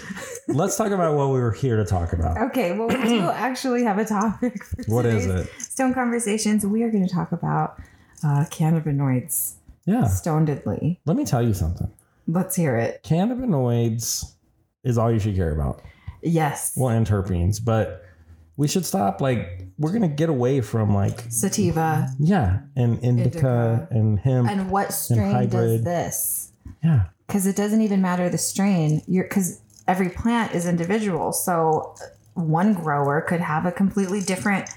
let's 0.47 0.77
talk 0.77 0.91
about 0.91 1.15
what 1.15 1.27
we 1.33 1.41
were 1.41 1.51
here 1.51 1.75
to 1.75 1.83
talk 1.83 2.13
about. 2.13 2.37
Okay, 2.37 2.71
well, 2.71 2.87
we 2.87 2.95
do 3.03 3.19
actually 3.33 3.83
have 3.83 3.97
a 3.97 4.05
topic. 4.05 4.63
For 4.63 4.83
What 4.87 5.05
is 5.05 5.25
it? 5.25 5.49
Stone 5.59 5.93
Conversations. 5.95 6.65
We 6.65 6.81
are 6.83 6.89
going 6.89 7.05
to 7.05 7.13
talk 7.13 7.33
about 7.33 7.77
uh, 8.23 8.45
cannabinoids, 8.49 9.53
Yeah, 9.85 10.03
stonedly. 10.03 10.99
let 11.05 11.17
me 11.17 11.25
tell 11.25 11.41
you 11.41 11.53
something. 11.53 11.91
Let's 12.27 12.55
hear 12.55 12.75
it. 12.77 13.03
Cannabinoids 13.03 14.33
is 14.83 14.97
all 14.97 15.11
you 15.11 15.19
should 15.19 15.35
care 15.35 15.51
about. 15.53 15.81
Yes. 16.23 16.73
well 16.75 16.89
and 16.89 17.05
terpenes 17.05 17.63
but 17.63 18.03
we 18.57 18.67
should 18.67 18.85
stop 18.85 19.21
like 19.21 19.67
we're 19.77 19.93
gonna 19.93 20.07
get 20.07 20.29
away 20.29 20.61
from 20.61 20.93
like 20.95 21.23
Sativa. 21.29 22.09
yeah 22.19 22.61
and 22.75 22.97
indica, 23.03 23.37
Indica. 23.43 23.87
and 23.91 24.19
hemp 24.19 24.49
And 24.49 24.71
what 24.71 24.91
strain 24.91 25.47
does 25.49 25.83
this? 25.83 26.51
yeah 26.83 27.03
Because 27.27 27.45
it 27.45 27.55
doesn't 27.55 27.81
even 27.81 28.01
matter 28.01 28.29
the 28.29 28.37
strain. 28.39 29.03
You're 29.07 29.25
because 29.25 29.61
every 29.87 30.09
plant 30.09 30.53
is 30.55 30.65
individual. 30.65 31.31
So 31.33 31.95
one 32.33 32.73
grower 32.73 33.21
could 33.21 33.39
have 33.41 33.65
a 33.67 33.71
completely 33.71 34.19
different 34.21 34.67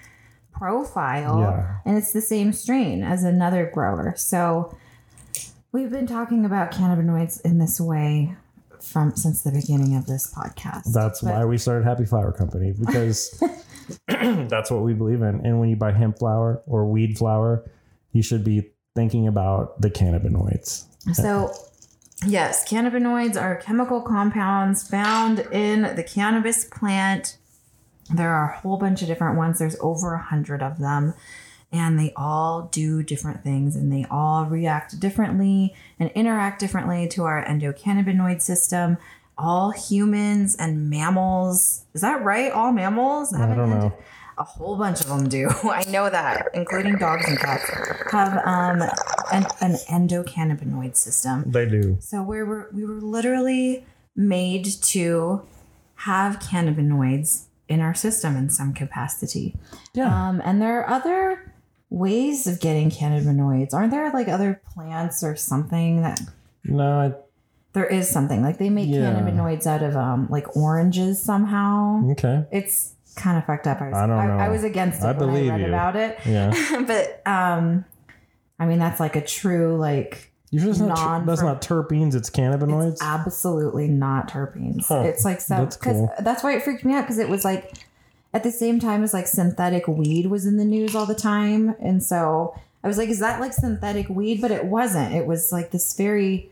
profile, 0.65 1.41
Yeah. 1.41 1.77
and 1.87 1.97
it's 1.97 2.13
the 2.13 2.21
same 2.21 2.53
strain 2.53 3.03
as 3.03 3.25
another 3.25 3.65
grower. 3.73 4.13
So 4.17 4.77
we've 5.73 5.91
been 5.91 6.07
talking 6.07 6.45
about 6.45 6.71
cannabinoids 6.71 7.41
in 7.41 7.57
this 7.59 7.81
way 7.81 8.37
from 8.79 9.17
since 9.17 9.41
the 9.43 9.51
beginning 9.53 9.97
of 9.97 10.05
this 10.07 10.33
podcast. 10.35 10.93
that's 10.93 11.23
But- 11.23 11.33
why 11.35 11.45
we 11.47 11.57
started 11.57 11.85
happy 11.87 12.05
flower 12.05 12.31
company 12.33 12.73
because 12.85 13.43
that's 14.09 14.71
what 14.71 14.83
we 14.83 14.93
believe 14.95 15.23
in 15.23 15.41
and 15.45 15.59
when 15.61 15.69
you 15.71 15.77
buy 15.77 15.93
hemp 15.93 16.19
flower 16.19 16.63
or 16.67 16.87
weed 16.87 17.17
flower 17.19 17.65
you 18.13 18.23
should 18.23 18.45
be 18.45 18.71
thinking 18.95 19.27
about 19.27 19.81
the 19.81 19.91
cannabinoids 19.91 20.85
So, 21.15 21.53
yes, 22.27 22.69
cannabinoids 22.69 23.41
are 23.41 23.57
chemical 23.57 24.01
compounds 24.03 24.87
found 24.87 25.41
in 25.53 25.83
the 25.97 26.03
cannabis 26.05 26.65
plant. 26.67 27.37
There 28.13 28.31
are 28.31 28.53
a 28.53 28.59
whole 28.59 28.77
bunch 28.77 29.03
of 29.03 29.09
different 29.09 29.37
ones. 29.37 29.59
There's 29.59 29.77
over 29.81 30.15
a 30.15 30.23
hundred 30.23 30.63
of 30.63 30.79
them, 30.79 31.15
and 31.73 31.99
they 31.99 32.13
all 32.17 32.69
do 32.73 33.03
different 33.03 33.43
things, 33.43 33.77
and 33.77 33.93
they 33.93 34.07
all 34.11 34.47
react 34.47 34.99
differently 34.99 35.75
and 35.99 36.11
interact 36.11 36.61
differently 36.61 37.09
to 37.09 37.25
our 37.25 37.45
endocannabinoid 37.45 38.43
system. 38.43 38.97
All 39.39 39.71
humans 39.71 40.57
and 40.57 40.91
mammals. 40.91 41.85
Is 41.95 42.03
that 42.03 42.23
right? 42.23 42.53
All 42.53 42.73
mammals? 42.73 43.33
i 43.33 43.55
don't 43.55 43.71
know 43.71 43.97
a 44.41 44.45
whole 44.45 44.77
bunch 44.77 45.01
of 45.03 45.09
them 45.09 45.29
do. 45.29 45.49
I 45.65 45.85
know 45.89 46.09
that, 46.09 46.49
including 46.55 46.97
dogs 46.97 47.29
and 47.29 47.39
cats, 47.39 47.71
have 48.11 48.39
um, 48.47 48.81
an, 49.33 49.47
an 49.61 49.75
endocannabinoid 49.89 50.97
system. 50.97 51.45
they 51.47 51.67
do 51.67 51.99
So 52.01 52.23
we 52.23 52.43
were 52.43 52.71
we 52.73 52.85
were 52.85 53.01
literally 53.01 53.85
made 54.17 54.65
to 54.65 55.43
have 55.97 56.39
cannabinoids 56.41 57.45
in 57.71 57.81
our 57.81 57.95
system 57.95 58.37
in 58.37 58.51
some 58.51 58.75
capacity. 58.75 59.57
yeah 59.95 60.11
Um, 60.29 60.43
and 60.45 60.61
there 60.61 60.81
are 60.81 60.91
other 60.91 61.53
ways 61.89 62.47
of 62.47 62.61
getting 62.61 62.91
cannabinoids. 62.91 63.73
Aren't 63.73 63.91
there 63.93 64.11
like 64.13 64.29
other 64.29 64.61
plants 64.75 65.23
or 65.25 65.37
something 65.37 66.03
that 66.03 66.21
no 66.65 67.01
I, 67.01 67.13
there 67.73 67.87
is 67.87 68.09
something 68.11 68.43
like 68.43 68.59
they 68.59 68.69
make 68.71 68.89
Yeah. 68.89 69.13
cannabinoids 69.15 69.67
out 69.67 69.83
of 69.83 69.97
um 69.97 70.27
like 70.31 70.57
oranges 70.57 71.23
somehow. 71.23 72.03
okay 72.13 72.45
It's 72.51 72.95
kind 73.17 73.37
of 73.39 73.45
fucked 73.45 73.67
up. 73.67 73.81
I 73.83 73.89
was, 73.89 73.97
I 73.97 74.07
don't 74.07 74.29
know. 74.29 74.39
I, 74.39 74.49
was 74.49 74.63
against 74.65 75.03
it 75.03 75.07
I 75.07 75.13
when 75.13 75.31
I 75.31 75.33
read 75.57 75.61
you. 75.61 75.67
about 75.67 75.97
it. 75.97 76.19
Yeah. 76.27 76.51
but 76.87 77.21
um, 77.27 77.85
I 78.59 78.67
mean, 78.67 78.79
that's 78.79 79.01
like 79.01 79.17
a 79.17 79.21
true 79.25 79.77
like 79.77 80.30
You're 80.51 80.65
just 80.65 80.81
not. 80.81 80.97
Non- 80.99 81.27
that's 81.27 81.43
not 81.43 81.63
terpenes. 81.63 82.15
It's 82.15 82.29
cannabinoids. 82.31 82.93
It's 82.93 83.03
absolutely 83.03 83.87
not 83.89 84.29
terpenes. 84.29 84.87
Huh. 84.89 85.03
It's 85.03 85.25
like 85.25 85.41
so 85.41 85.57
That's 85.57 85.77
cool. 85.77 86.13
that's 86.21 86.43
why 86.43 86.55
it 86.57 86.63
freaked 86.63 86.85
me 86.85 86.95
out 86.95 87.03
because 87.03 87.19
it 87.19 87.29
was 87.29 87.45
like 87.45 87.73
at 88.35 88.43
the 88.43 88.51
same 88.51 88.81
time 88.81 89.03
as 89.05 89.15
like 89.15 89.27
synthetic 89.29 89.87
weed 89.87 90.27
was 90.27 90.47
in 90.47 90.57
the 90.57 90.65
news 90.65 90.95
all 90.97 91.07
the 91.07 91.15
time, 91.15 91.75
and 91.81 92.03
so 92.03 92.55
I 92.83 92.89
was 92.89 92.99
like, 92.99 93.09
is 93.11 93.21
that 93.21 93.41
like 93.41 93.53
synthetic 93.53 94.09
weed? 94.09 94.41
But 94.41 94.51
it 94.51 94.65
wasn't. 94.65 95.15
It 95.15 95.27
was 95.27 95.53
like 95.53 95.71
this 95.71 95.97
very. 95.97 96.51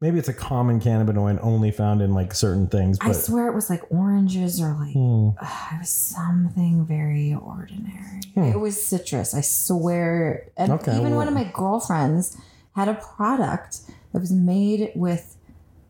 Maybe 0.00 0.18
it's 0.18 0.28
a 0.28 0.34
common 0.34 0.78
cannabinoid 0.78 1.38
only 1.42 1.70
found 1.70 2.02
in 2.02 2.12
like 2.12 2.34
certain 2.34 2.66
things. 2.66 2.98
I 3.00 3.12
swear 3.12 3.46
it 3.48 3.54
was 3.54 3.70
like 3.70 3.82
oranges 3.90 4.60
or 4.60 4.74
like 4.74 4.92
Hmm. 4.92 5.28
ugh, 5.40 5.74
it 5.74 5.78
was 5.78 5.88
something 5.88 6.84
very 6.84 7.32
ordinary. 7.34 8.20
Hmm. 8.34 8.42
It 8.42 8.58
was 8.60 8.84
citrus. 8.84 9.32
I 9.32 9.40
swear. 9.40 10.48
And 10.56 10.72
Okay, 10.72 10.92
even 10.92 11.10
well- 11.10 11.16
one 11.18 11.28
of 11.28 11.34
my 11.34 11.44
girlfriends 11.54 12.36
had 12.76 12.88
a 12.88 12.94
product 12.94 13.80
that 14.12 14.20
was 14.20 14.30
made 14.32 14.92
with 14.94 15.36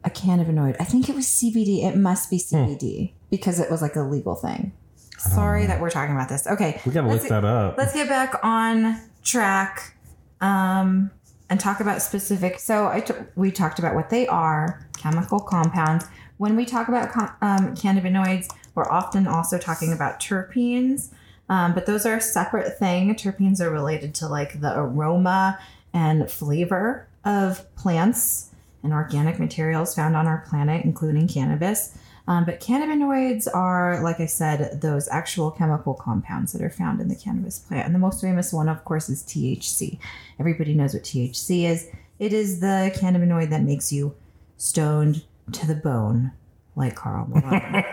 a 0.04 0.10
cannabinoid. 0.10 0.76
I 0.80 0.84
think 0.84 1.08
it 1.08 1.14
was 1.14 1.26
CBD. 1.26 1.84
It 1.84 1.96
must 1.96 2.30
be 2.30 2.38
Hmm. 2.38 2.56
CBD 2.56 3.12
because 3.30 3.60
it 3.60 3.70
was 3.70 3.82
like 3.82 3.96
a 3.96 4.02
legal 4.02 4.34
thing. 4.36 4.72
Sorry 5.18 5.66
that 5.66 5.80
we're 5.80 5.90
talking 5.90 6.14
about 6.14 6.28
this. 6.28 6.46
Okay. 6.46 6.80
we 6.86 6.92
gotta 6.92 7.08
let's 7.08 7.22
look 7.24 7.30
that 7.30 7.44
up. 7.44 7.76
let's 7.76 7.92
get 7.92 8.08
back 8.08 8.36
on 8.44 9.00
track 9.24 9.96
um, 10.40 11.10
and 11.50 11.58
talk 11.58 11.80
about 11.80 12.02
specific. 12.02 12.58
So 12.60 12.86
I 12.88 13.00
t- 13.00 13.14
we 13.34 13.50
talked 13.50 13.78
about 13.78 13.94
what 13.94 14.10
they 14.10 14.26
are, 14.28 14.86
chemical 14.96 15.40
compounds. 15.40 16.04
When 16.36 16.54
we 16.54 16.64
talk 16.66 16.88
about 16.88 17.10
com- 17.10 17.32
um, 17.40 17.74
cannabinoids, 17.74 18.48
we're 18.74 18.88
often 18.90 19.26
also 19.26 19.58
talking 19.58 19.92
about 19.92 20.20
terpenes, 20.20 21.12
um, 21.48 21.72
but 21.74 21.86
those 21.86 22.04
are 22.06 22.16
a 22.16 22.20
separate 22.20 22.78
thing. 22.78 23.14
Terpenes 23.14 23.60
are 23.60 23.70
related 23.70 24.14
to 24.16 24.28
like 24.28 24.60
the 24.60 24.78
aroma 24.78 25.58
and 25.96 26.30
flavor 26.30 27.08
of 27.24 27.74
plants 27.74 28.50
and 28.82 28.92
organic 28.92 29.38
materials 29.38 29.94
found 29.94 30.14
on 30.14 30.26
our 30.26 30.44
planet, 30.46 30.84
including 30.84 31.26
cannabis. 31.26 31.96
Um, 32.28 32.44
but 32.44 32.60
cannabinoids 32.60 33.48
are, 33.52 34.02
like 34.02 34.20
I 34.20 34.26
said, 34.26 34.82
those 34.82 35.08
actual 35.08 35.50
chemical 35.50 35.94
compounds 35.94 36.52
that 36.52 36.60
are 36.60 36.68
found 36.68 37.00
in 37.00 37.08
the 37.08 37.16
cannabis 37.16 37.58
plant. 37.58 37.86
And 37.86 37.94
the 37.94 37.98
most 37.98 38.20
famous 38.20 38.52
one, 38.52 38.68
of 38.68 38.84
course, 38.84 39.08
is 39.08 39.22
THC. 39.22 39.98
Everybody 40.38 40.74
knows 40.74 40.92
what 40.92 41.04
THC 41.04 41.64
is. 41.64 41.88
It 42.18 42.34
is 42.34 42.60
the 42.60 42.92
cannabinoid 42.94 43.48
that 43.48 43.62
makes 43.62 43.90
you 43.90 44.14
stoned 44.58 45.24
to 45.52 45.66
the 45.66 45.74
bone, 45.74 46.32
like 46.74 46.94
Karl 46.94 47.26
Malone. 47.26 47.84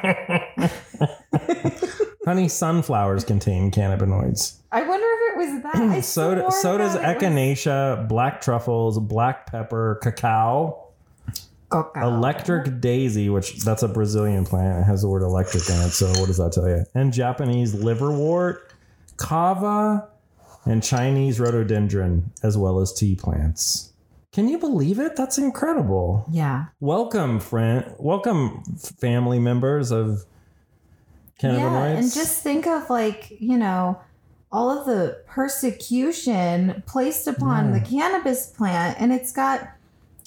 Honey, 2.25 2.49
sunflowers 2.49 3.23
contain 3.23 3.71
cannabinoids. 3.71 4.57
I 4.73 4.81
wonder 4.81 5.05
if 5.05 5.22
was 5.43 5.63
that. 5.63 6.03
So, 6.03 6.49
so 6.49 6.77
does 6.77 6.95
it 6.95 7.01
was 7.01 7.15
echinacea, 7.15 8.07
black 8.07 8.41
truffles, 8.41 8.99
black 8.99 9.47
pepper, 9.47 9.99
cacao, 10.01 10.87
coca. 11.69 12.01
electric 12.01 12.81
daisy, 12.81 13.29
which 13.29 13.57
that's 13.59 13.83
a 13.83 13.87
Brazilian 13.87 14.45
plant. 14.45 14.81
It 14.81 14.83
has 14.83 15.01
the 15.01 15.07
word 15.07 15.23
electric 15.23 15.67
in 15.69 15.75
it. 15.75 15.89
So 15.89 16.07
what 16.19 16.27
does 16.27 16.37
that 16.37 16.53
tell 16.53 16.67
you? 16.67 16.85
And 16.93 17.13
Japanese 17.13 17.75
liverwort, 17.75 18.59
kava, 19.17 20.07
and 20.65 20.83
Chinese 20.83 21.39
rhododendron, 21.39 22.31
as 22.41 22.57
well 22.57 22.79
as 22.79 22.93
tea 22.93 23.15
plants. 23.15 23.91
Can 24.31 24.47
you 24.47 24.57
believe 24.57 24.99
it? 24.99 25.15
That's 25.15 25.37
incredible. 25.37 26.25
Yeah. 26.31 26.65
Welcome, 26.79 27.39
friend. 27.39 27.93
Welcome, 27.99 28.63
family 28.99 29.39
members 29.39 29.91
of 29.91 30.25
cannabinoids. 31.39 31.59
Yeah, 31.59 31.85
and 31.85 32.11
just 32.11 32.41
think 32.41 32.65
of 32.65 32.89
like, 32.89 33.31
you 33.39 33.57
know, 33.57 34.01
all 34.53 34.69
of 34.69 34.85
the 34.85 35.17
persecution 35.27 36.83
placed 36.85 37.27
upon 37.27 37.71
the 37.71 37.79
cannabis 37.81 38.47
plant 38.47 38.99
and 39.01 39.11
it's 39.11 39.31
got 39.31 39.67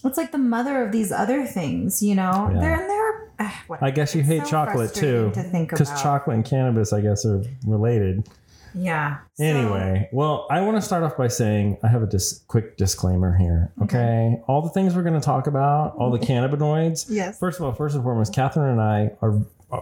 it's 0.04 0.18
like 0.18 0.30
the 0.30 0.38
mother 0.38 0.84
of 0.84 0.92
these 0.92 1.10
other 1.10 1.46
things, 1.46 2.00
you 2.02 2.14
know. 2.14 2.50
Yeah. 2.52 2.60
They're 2.60 2.80
in 2.82 2.88
they're 2.88 3.30
uh, 3.38 3.76
I 3.80 3.90
guess 3.90 4.14
you 4.14 4.20
it's 4.20 4.28
hate 4.28 4.44
so 4.44 4.50
chocolate 4.50 4.94
too, 4.94 5.30
To 5.34 5.42
because 5.52 5.88
about. 5.90 6.02
chocolate 6.02 6.36
and 6.36 6.44
cannabis, 6.44 6.92
I 6.92 7.00
guess, 7.00 7.24
are 7.26 7.42
related. 7.66 8.28
Yeah. 8.74 9.18
So- 9.34 9.44
Anyway, 9.44 10.08
well, 10.12 10.46
I 10.50 10.60
want 10.60 10.76
to 10.76 10.82
start 10.82 11.02
off 11.02 11.16
by 11.16 11.28
saying 11.28 11.78
I 11.82 11.88
have 11.88 12.02
a 12.02 12.06
dis- 12.06 12.44
quick 12.46 12.76
disclaimer 12.76 13.36
here. 13.36 13.72
Okay, 13.82 14.40
all 14.46 14.62
the 14.62 14.70
things 14.70 14.94
we're 14.94 15.02
going 15.02 15.14
to 15.14 15.20
talk 15.20 15.46
about, 15.46 15.96
all 15.96 16.10
the 16.10 16.18
cannabinoids. 16.26 17.06
Yes. 17.08 17.38
First 17.38 17.58
of 17.58 17.64
all, 17.66 17.72
first 17.72 17.94
and 17.94 18.04
foremost, 18.04 18.34
Catherine 18.34 18.70
and 18.70 18.80
I 18.80 19.10
are 19.22 19.38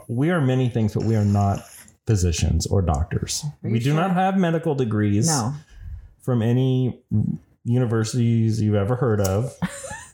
we 0.09 0.31
are 0.31 0.41
many 0.41 0.69
things, 0.69 0.95
but 0.95 1.03
we 1.05 1.15
are 1.17 1.25
not 1.25 1.61
physicians 2.07 2.67
or 2.67 2.83
doctors. 2.83 3.45
We 3.63 3.79
do 3.79 3.87
sure? 3.87 3.95
not 3.95 4.13
have 4.15 4.37
medical 4.37 4.75
degrees 4.75 5.27
No. 5.27 5.55
from 6.21 6.43
any 6.43 7.01
universities 7.65 8.61
you've 8.61 8.75
ever 8.75 8.97
heard 8.97 9.21
of. 9.21 9.53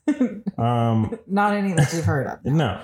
um, 0.59 1.19
Not 1.27 1.55
any 1.55 1.73
that 1.75 1.93
you've 1.93 2.05
heard 2.05 2.27
of. 2.27 2.45
no. 2.45 2.81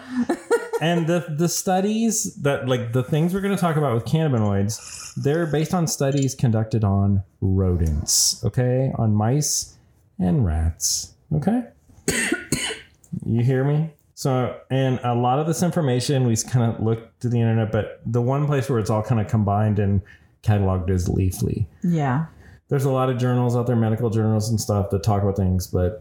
and 0.80 1.06
the 1.06 1.24
the 1.36 1.48
studies 1.48 2.34
that 2.42 2.68
like 2.68 2.92
the 2.92 3.02
things 3.02 3.32
we're 3.32 3.40
going 3.40 3.54
to 3.54 3.60
talk 3.60 3.76
about 3.76 3.94
with 3.94 4.04
cannabinoids, 4.04 5.14
they're 5.14 5.46
based 5.46 5.72
on 5.74 5.86
studies 5.86 6.34
conducted 6.34 6.84
on 6.84 7.22
rodents, 7.40 8.44
okay? 8.44 8.92
On 8.96 9.14
mice 9.14 9.76
and 10.18 10.44
rats, 10.44 11.14
okay? 11.34 11.62
you 13.24 13.42
hear 13.42 13.64
me? 13.64 13.90
So, 14.18 14.58
and 14.70 14.98
a 15.04 15.14
lot 15.14 15.38
of 15.38 15.46
this 15.46 15.62
information 15.62 16.26
we 16.26 16.34
kind 16.36 16.72
of 16.74 16.82
looked 16.82 17.20
to 17.20 17.28
the 17.28 17.38
internet, 17.38 17.70
but 17.70 18.00
the 18.06 18.22
one 18.22 18.46
place 18.46 18.68
where 18.70 18.78
it's 18.78 18.88
all 18.88 19.02
kind 19.02 19.20
of 19.20 19.28
combined 19.28 19.78
and 19.78 20.00
cataloged 20.42 20.88
is 20.88 21.06
Leafly 21.06 21.66
Yeah. 21.82 22.24
there's 22.68 22.86
a 22.86 22.90
lot 22.90 23.10
of 23.10 23.18
journals 23.18 23.54
out 23.54 23.66
there, 23.66 23.76
medical 23.76 24.08
journals 24.08 24.48
and 24.48 24.58
stuff 24.58 24.88
that 24.90 25.02
talk 25.02 25.22
about 25.22 25.36
things, 25.36 25.66
but 25.66 26.00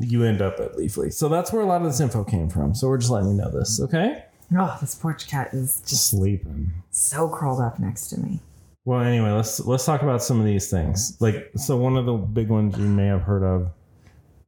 you 0.00 0.22
end 0.24 0.40
up 0.40 0.60
at 0.60 0.74
Leafly. 0.76 1.12
So 1.12 1.28
that's 1.28 1.52
where 1.52 1.62
a 1.62 1.66
lot 1.66 1.82
of 1.82 1.88
this 1.88 1.98
info 1.98 2.22
came 2.22 2.48
from. 2.48 2.76
So 2.76 2.86
we're 2.88 2.98
just 2.98 3.10
letting 3.10 3.30
you 3.30 3.34
know 3.34 3.50
this, 3.50 3.80
okay? 3.80 4.24
Oh, 4.56 4.78
this 4.80 4.94
porch 4.94 5.26
cat 5.26 5.52
is 5.52 5.82
just 5.84 6.10
Sleeping. 6.10 6.70
so 6.90 7.28
curled 7.28 7.60
up 7.60 7.80
next 7.80 8.08
to 8.10 8.20
me. 8.20 8.40
Well, 8.84 9.00
anyway, 9.00 9.30
let's 9.30 9.58
let's 9.60 9.84
talk 9.84 10.02
about 10.02 10.22
some 10.22 10.38
of 10.38 10.44
these 10.46 10.70
things. 10.70 11.16
Like, 11.20 11.50
so 11.56 11.76
one 11.76 11.96
of 11.96 12.04
the 12.06 12.12
big 12.14 12.48
ones 12.50 12.76
you 12.78 12.86
may 12.86 13.06
have 13.06 13.22
heard 13.22 13.42
of. 13.42 13.70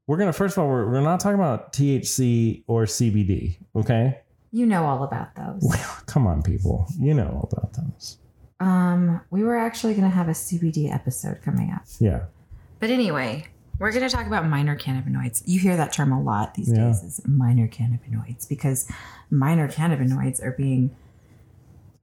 We're 0.07 0.19
gonna 0.19 0.33
first 0.33 0.57
of 0.57 0.63
all, 0.63 0.69
we're, 0.69 0.87
we're 0.91 1.01
not 1.01 1.21
talking 1.21 1.39
about 1.39 1.73
THC 1.73 2.63
or 2.67 2.85
CBD, 2.85 3.57
okay? 3.75 4.21
You 4.53 4.67
know 4.67 4.85
all 4.85 5.03
about 5.03 5.35
those. 5.35 5.63
Well, 5.63 5.97
Come 6.07 6.27
on, 6.27 6.43
people, 6.43 6.87
you 6.99 7.15
know 7.15 7.27
all 7.29 7.49
about 7.53 7.73
those. 7.73 8.19
Um, 8.61 9.21
we 9.31 9.43
were 9.43 9.57
actually 9.59 9.95
going 9.95 10.09
to 10.09 10.15
have 10.15 10.29
a 10.29 10.33
CBD 10.33 10.93
episode 10.95 11.43
coming 11.43 11.73
up. 11.73 11.83
Yeah, 11.99 12.27
But 12.79 12.91
anyway, 12.91 13.47
we're 13.81 13.91
going 13.91 14.09
to 14.09 14.15
talk 14.15 14.27
about 14.29 14.47
minor 14.47 14.79
cannabinoids. 14.79 15.43
You 15.47 15.59
hear 15.59 15.77
that 15.77 15.93
term 15.93 16.13
a 16.13 16.23
lot 16.23 16.55
these 16.55 16.71
Yeah. 16.73 16.85
days 16.87 17.03
is 17.03 17.21
minor 17.27 17.67
cannabinoids 17.67 18.49
because 18.49 18.89
minor 19.31 19.67
cannabinoids 19.69 20.41
are 20.43 20.53
being 20.53 20.95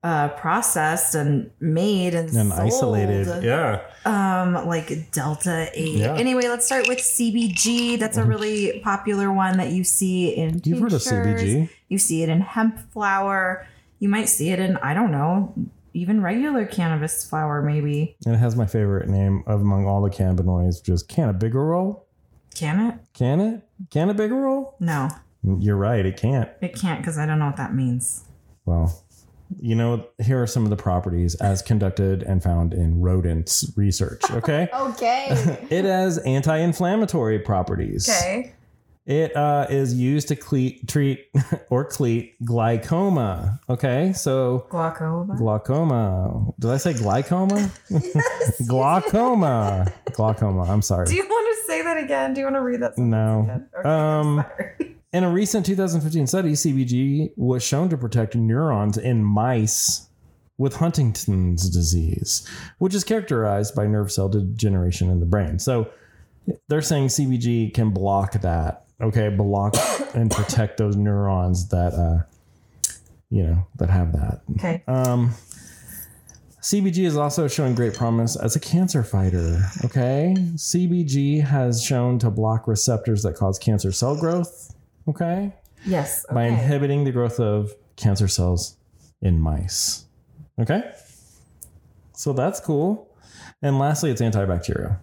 uh, 0.04 0.30
processed 0.30 1.14
and 1.14 1.52
made 1.60 2.16
and, 2.16 2.30
and 2.30 2.50
sold, 2.50 2.62
isolated. 2.62 3.44
Yeah, 3.44 3.82
Um, 4.06 4.66
like 4.68 5.12
Delta 5.12 5.70
8. 5.74 5.88
Yeah. 5.96 6.08
Mm-hmm. 6.08 6.18
Anyway, 6.18 6.48
let's 6.48 6.66
start 6.66 6.88
with 6.88 6.98
CBG. 6.98 8.00
That's 8.00 8.18
a 8.18 8.24
really 8.24 8.80
popular 8.84 9.32
one 9.32 9.58
that 9.58 9.72
you 9.72 9.84
see 9.84 10.30
in 10.36 10.60
you've 10.64 10.80
heard 10.80 10.94
of. 10.94 11.02
CBG. 11.02 11.70
You 11.90 11.98
see 12.00 12.24
it 12.24 12.30
in 12.30 12.42
hemp 12.42 12.80
flower. 12.92 13.68
You 14.00 14.10
might 14.10 14.26
see 14.30 14.50
it 14.50 14.60
in, 14.60 14.78
I 14.78 14.96
don't 14.96 15.12
know, 15.12 15.54
even 15.94 16.22
regular 16.24 16.66
cannabis 16.66 17.24
flower, 17.30 17.62
maybe. 17.62 18.16
And 18.26 18.34
it 18.34 18.40
has 18.40 18.56
my 18.56 18.66
favorite 18.66 19.08
name 19.08 19.44
of 19.46 19.62
among 19.62 19.86
all 19.86 20.02
the 20.02 20.10
cannabinoids, 20.10 20.80
which 20.82 20.90
is 20.90 21.04
cannabigerol. 21.04 22.02
Can 22.56 22.80
it? 22.88 22.96
Can 23.14 23.40
it? 23.40 23.62
Cannabigerol? 23.92 24.74
No, 24.80 25.10
You're 25.44 25.76
right. 25.78 26.04
It 26.06 26.18
can't. 26.18 26.50
it 26.62 26.74
can't 26.76 27.02
because 27.02 27.18
I 27.20 27.26
don't 27.28 27.38
know 27.40 27.46
what 27.46 27.58
that 27.58 27.76
means. 27.76 28.24
Well, 28.66 29.04
you 29.60 29.76
know, 29.76 30.06
here 30.22 30.42
are 30.42 30.48
some 30.48 30.64
of 30.64 30.70
the 30.70 30.76
properties 30.78 31.36
as 31.36 31.62
conducted 31.62 32.24
and 32.24 32.42
found 32.44 32.74
in 32.74 33.02
rodents 33.02 33.72
research. 33.76 34.22
Okay. 34.32 34.68
Okay. 34.74 35.28
it 35.70 35.86
has 35.86 36.18
anti-inflammatory 36.20 37.40
properties. 37.40 38.10
okay. 38.10 38.54
It 39.06 39.36
uh, 39.36 39.66
is 39.70 39.96
used 39.96 40.28
to 40.28 40.36
cle- 40.36 40.78
treat 40.88 41.26
or 41.72 41.84
cleat 41.86 42.36
glycoma. 42.44 43.60
Okay, 43.68 44.14
so 44.14 44.68
Glaucoma. 44.70 45.36
glaucoma. 45.36 46.46
Did 46.60 46.70
I 46.70 46.78
say 46.78 46.94
glycoma? 46.94 47.72
glaucoma. 48.68 49.92
glaucoma. 50.14 50.64
I'm 50.64 50.82
sorry. 50.82 51.08
Do 51.08 51.16
you 51.16 51.24
want 51.28 51.58
to 51.58 51.68
say 51.68 51.82
that 51.82 51.98
again? 51.98 52.34
Do 52.34 52.40
you 52.42 52.46
want 52.46 52.56
to 52.58 52.62
read 52.62 52.82
that? 52.82 52.98
No. 52.98 53.50
Okay, 53.76 53.90
Um, 53.90 54.40
I'm 54.40 54.46
sorry. 54.46 54.91
In 55.14 55.26
a 55.26 55.30
recent 55.30 55.66
2015 55.66 56.28
study, 56.28 56.54
CBG 56.54 57.32
was 57.36 57.64
shown 57.64 57.90
to 57.90 57.98
protect 57.98 58.34
neurons 58.34 58.98
in 58.98 59.24
mice 59.24 60.08
with 60.58 60.78
Huntington's 60.78 61.70
disease, 61.70 62.48
which 62.78 62.96
is 62.96 63.04
characterized 63.04 63.76
by 63.76 63.88
nerve 63.88 64.12
cell 64.12 64.30
degeneration 64.30 65.10
in 65.10 65.20
the 65.20 65.26
brain. 65.26 65.60
So 65.60 65.90
they're 66.70 66.82
saying 66.82 67.08
CBG 67.08 67.74
can 67.74 67.90
block 67.90 68.34
that, 68.42 68.86
okay, 69.02 69.28
block 69.28 69.76
and 70.14 70.32
protect 70.32 70.78
those 70.78 70.96
neurons 70.96 71.68
that 71.70 71.94
uh, 71.94 72.24
you 73.30 73.44
know, 73.44 73.68
that 73.78 73.90
have 73.90 74.14
that. 74.14 74.42
Okay. 74.58 74.84
Um, 74.88 75.34
CBG 76.62 77.06
is 77.06 77.18
also 77.18 77.48
showing 77.48 77.74
great 77.74 77.96
promise 77.96 78.36
as 78.36 78.56
a 78.56 78.60
cancer 78.60 79.04
fighter. 79.04 79.60
Okay. 79.84 80.36
CBG 80.38 81.44
has 81.44 81.84
shown 81.84 82.20
to 82.20 82.30
block 82.30 82.68
receptors 82.68 83.24
that 83.24 83.36
cause 83.36 83.58
cancer 83.58 83.92
cell 83.92 84.16
growth. 84.16 84.76
Okay. 85.12 85.54
Yes. 85.86 86.26
By 86.32 86.44
inhibiting 86.46 87.04
the 87.04 87.12
growth 87.12 87.40
of 87.40 87.72
cancer 87.96 88.28
cells 88.28 88.78
in 89.22 89.40
mice. 89.40 90.06
Okay. 90.60 90.92
So 92.14 92.34
that's 92.34 92.60
cool. 92.60 93.08
And 93.62 93.80
lastly, 93.80 94.12
it's 94.12 94.22
antibacterial. 94.22 94.98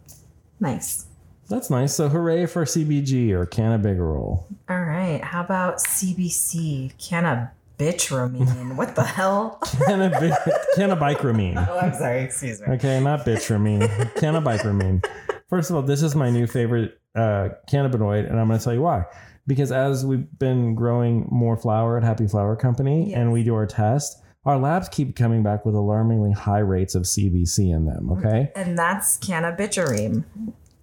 Nice. 0.61 1.07
That's 1.49 1.71
nice. 1.71 1.95
So 1.95 2.09
hooray 2.09 2.47
for 2.47 2.65
CBG 2.65 3.31
or 3.31 3.47
cannabigerol. 3.47 4.45
All 4.69 4.81
right. 4.81 5.23
How 5.23 5.41
about 5.43 5.79
CBC? 5.79 6.93
Cannabitramine. 6.99 8.77
what 8.77 8.95
the 8.95 9.05
hell? 9.05 9.59
Cannabi- 9.65 10.37
Cannabichromene. 10.77 11.67
Oh, 11.69 11.79
I'm 11.79 11.95
sorry. 11.95 12.23
Excuse 12.23 12.61
me. 12.61 12.67
Okay, 12.75 13.01
not 13.01 13.25
bitramine. 13.25 13.89
Cannabichromene. 14.15 15.05
First 15.49 15.71
of 15.71 15.77
all, 15.77 15.83
this 15.83 16.03
is 16.03 16.15
my 16.15 16.31
new 16.31 16.47
favorite 16.47 17.01
uh, 17.15 17.49
cannabinoid, 17.71 18.29
and 18.29 18.39
I'm 18.39 18.47
going 18.49 18.59
to 18.59 18.65
tell 18.65 18.75
you 18.75 18.83
why. 18.83 19.05
Because 19.49 19.73
as 19.73 20.07
we've 20.07 20.27
been 20.39 20.77
growing 20.77 21.27
more 21.31 21.57
flower 21.57 21.97
at 21.97 22.05
Happy 22.05 22.29
Flower 22.29 22.55
Company, 22.55 23.13
and 23.15 23.33
we 23.33 23.43
do 23.43 23.55
our 23.55 23.67
test, 23.67 24.23
our 24.45 24.57
labs 24.59 24.89
keep 24.91 25.17
coming 25.17 25.43
back 25.43 25.65
with 25.67 25.75
alarmingly 25.75 26.31
high 26.33 26.59
rates 26.61 26.95
of 26.95 27.03
CBC 27.03 27.75
in 27.75 27.87
them. 27.87 28.11
Okay, 28.13 28.53
And 28.55 28.79
that's 28.79 29.19
cannabitramine. 29.19 30.25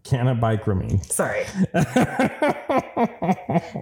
cannabichromene. 0.04 1.06
Sorry. 1.06 1.46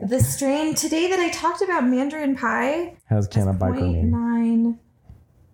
The 0.05 0.19
strain 0.19 0.75
today 0.75 1.09
that 1.09 1.19
I 1.19 1.29
talked 1.29 1.61
about, 1.61 1.85
Mandarin 1.87 2.35
Pie, 2.35 2.97
Has 3.05 3.27
cannabichromene. 3.27 4.11
0.9 4.11 4.77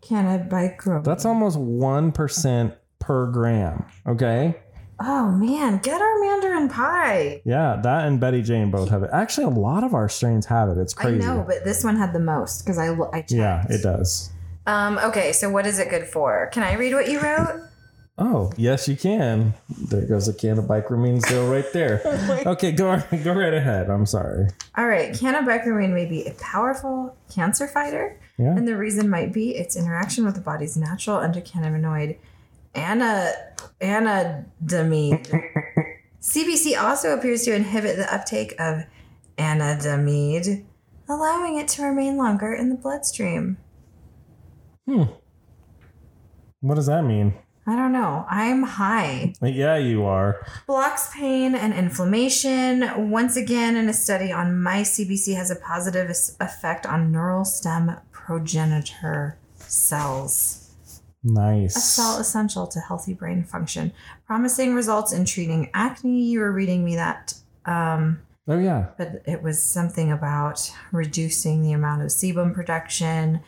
cannabichromene. 0.02 1.04
That's 1.04 1.26
almost 1.26 1.58
one 1.60 2.12
percent 2.12 2.74
per 3.00 3.28
gram. 3.28 3.86
Okay. 4.08 4.56
Oh 5.02 5.32
man, 5.32 5.78
get 5.78 6.02
our 6.02 6.20
Mandarin 6.20 6.68
Pie. 6.70 7.42
Yeah, 7.46 7.80
that 7.84 8.06
and 8.08 8.20
Betty 8.20 8.42
Jane 8.42 8.70
both 8.70 8.90
have 8.90 9.04
it. 9.04 9.10
Actually, 9.14 9.46
a 9.46 9.50
lot 9.50 9.84
of 9.84 9.94
our 9.94 10.10
strains 10.10 10.46
have 10.48 10.70
it. 10.70 10.78
It's 10.78 10.94
crazy. 10.94 11.24
I 11.24 11.28
know, 11.36 11.44
but 11.48 11.64
this 11.64 11.84
one 11.84 11.96
had 11.96 12.12
the 12.14 12.20
most 12.20 12.64
because 12.64 12.78
I 12.78 12.90
I 12.90 13.22
checked. 13.22 13.32
yeah, 13.32 13.66
it 13.70 13.82
does. 13.82 14.32
Um. 14.68 14.98
Okay. 15.00 15.32
So 15.32 15.50
what 15.50 15.66
is 15.66 15.80
it 15.80 15.90
good 15.90 16.06
for? 16.06 16.48
Can 16.52 16.64
I 16.64 16.74
read 16.74 16.94
what 16.94 17.10
you 17.10 17.20
wrote? 17.22 17.66
Oh, 18.22 18.52
yes, 18.58 18.86
you 18.90 18.98
can. 18.98 19.54
There 19.70 20.02
goes 20.06 20.28
a 20.28 20.34
can 20.34 20.60
of 20.60 20.66
bicramine 20.66 21.22
still 21.22 21.50
right 21.50 21.64
there. 21.72 22.02
okay, 22.46 22.74
go 22.74 23.02
go 23.24 23.32
right 23.34 23.54
ahead. 23.54 23.90
I'm 23.90 24.06
sorry. 24.06 24.50
All 24.76 24.88
right. 24.88 25.18
can 25.18 25.36
of 25.36 25.46
Cannabichromene 25.46 25.94
may 25.94 26.06
be 26.06 26.26
a 26.26 26.34
powerful 26.34 27.16
cancer 27.34 27.66
fighter, 27.66 28.20
Yeah. 28.38 28.58
and 28.58 28.68
the 28.68 28.76
reason 28.76 29.10
might 29.10 29.32
be 29.32 29.56
its 29.56 29.78
interaction 29.78 30.26
with 30.26 30.36
the 30.36 30.42
body's 30.42 30.76
natural 30.76 31.20
endocannabinoid 31.20 32.18
ana 32.76 33.32
anandamide. 33.82 35.28
CBC 36.22 36.82
also 36.82 37.18
appears 37.18 37.44
to 37.46 37.56
inhibit 37.56 37.96
the 37.96 38.14
uptake 38.14 38.54
of 38.60 38.84
anandamide, 39.38 40.66
allowing 41.08 41.58
it 41.58 41.68
to 41.70 41.84
remain 41.84 42.18
longer 42.18 42.54
in 42.54 42.70
the 42.70 42.76
bloodstream. 42.76 43.58
Hmm. 44.88 45.04
What 46.62 46.76
does 46.76 46.88
that 46.88 47.04
mean? 47.04 47.34
I 47.70 47.76
don't 47.76 47.92
know. 47.92 48.26
I'm 48.28 48.64
high. 48.64 49.34
Yeah, 49.42 49.78
you 49.78 50.04
are. 50.06 50.44
Blocks 50.66 51.14
pain 51.14 51.54
and 51.54 51.72
inflammation. 51.72 53.12
Once 53.12 53.38
again, 53.38 53.76
in 53.76 53.88
a 53.88 53.94
study 53.94 54.32
on 54.32 54.60
mice, 54.60 54.98
CBC 54.98 55.36
has 55.36 55.52
a 55.52 55.56
positive 55.56 56.10
effect 56.40 56.88
on 56.88 57.12
neural 57.12 57.46
stem 57.46 57.98
progenitor 58.12 59.38
cells, 59.58 60.69
Nice. 61.24 61.76
a 61.76 61.80
cell 61.80 62.18
essential 62.18 62.66
to 62.68 62.80
healthy 62.80 63.14
brain 63.14 63.44
function. 63.44 63.92
Promising 64.26 64.74
results 64.74 65.12
in 65.12 65.26
treating 65.26 65.70
acne. 65.74 66.24
You 66.24 66.40
were 66.40 66.52
reading 66.52 66.84
me 66.86 66.96
that, 66.96 67.34
um, 67.66 68.22
Oh 68.48 68.58
yeah. 68.58 68.88
but 68.98 69.22
it 69.26 69.44
was 69.44 69.62
something 69.62 70.12
about 70.12 70.72
reducing 70.92 71.62
the 71.62 71.74
amount 71.74 72.02
of 72.02 72.08
sebum 72.08 72.54
production. 72.54 73.42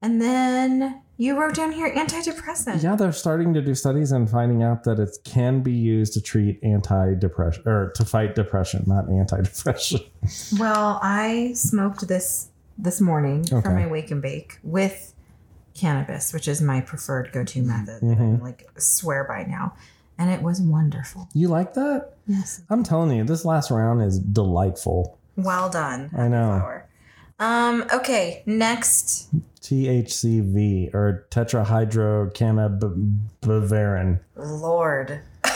And 0.00 0.22
then 0.22 1.02
you 1.16 1.38
wrote 1.38 1.54
down 1.54 1.72
here 1.72 1.92
antidepressant. 1.94 2.82
Yeah, 2.82 2.94
they're 2.96 3.12
starting 3.12 3.52
to 3.54 3.60
do 3.60 3.74
studies 3.74 4.12
and 4.12 4.30
finding 4.30 4.62
out 4.62 4.84
that 4.84 4.98
it 5.00 5.10
can 5.24 5.60
be 5.60 5.72
used 5.72 6.12
to 6.14 6.20
treat 6.20 6.60
anti-depression 6.62 7.64
or 7.66 7.90
to 7.96 8.04
fight 8.04 8.34
depression, 8.34 8.84
not 8.86 9.08
anti-depression. 9.10 10.00
Well, 10.58 10.98
I 11.02 11.52
smoked 11.54 12.06
this 12.08 12.50
this 12.76 13.00
morning 13.00 13.44
for 13.44 13.70
my 13.70 13.86
wake 13.88 14.10
and 14.12 14.22
bake 14.22 14.58
with 14.62 15.14
cannabis, 15.78 16.32
which 16.32 16.48
is 16.48 16.60
my 16.60 16.80
preferred 16.80 17.30
go-to 17.32 17.62
method 17.62 18.00
that 18.02 18.18
Mhm. 18.18 18.40
I 18.40 18.42
like 18.42 18.68
swear 18.78 19.24
by 19.24 19.44
now, 19.44 19.74
and 20.18 20.30
it 20.30 20.42
was 20.42 20.60
wonderful. 20.60 21.28
You 21.34 21.48
like 21.48 21.74
that? 21.74 22.14
Yes, 22.26 22.62
I'm 22.70 22.82
telling 22.82 23.16
you, 23.16 23.24
this 23.24 23.44
last 23.44 23.70
round 23.70 24.02
is 24.02 24.18
delightful. 24.18 25.16
well 25.36 25.68
done. 25.70 26.10
I 26.16 26.26
know. 26.28 26.58
Flower. 26.58 26.84
Um. 27.40 27.84
Okay. 27.92 28.42
Next. 28.46 29.28
THCV 29.62 30.90
or 30.94 31.26
tetrahydrocannabivarin. 31.30 34.20
Lord. 34.36 35.20
okay. 35.44 35.54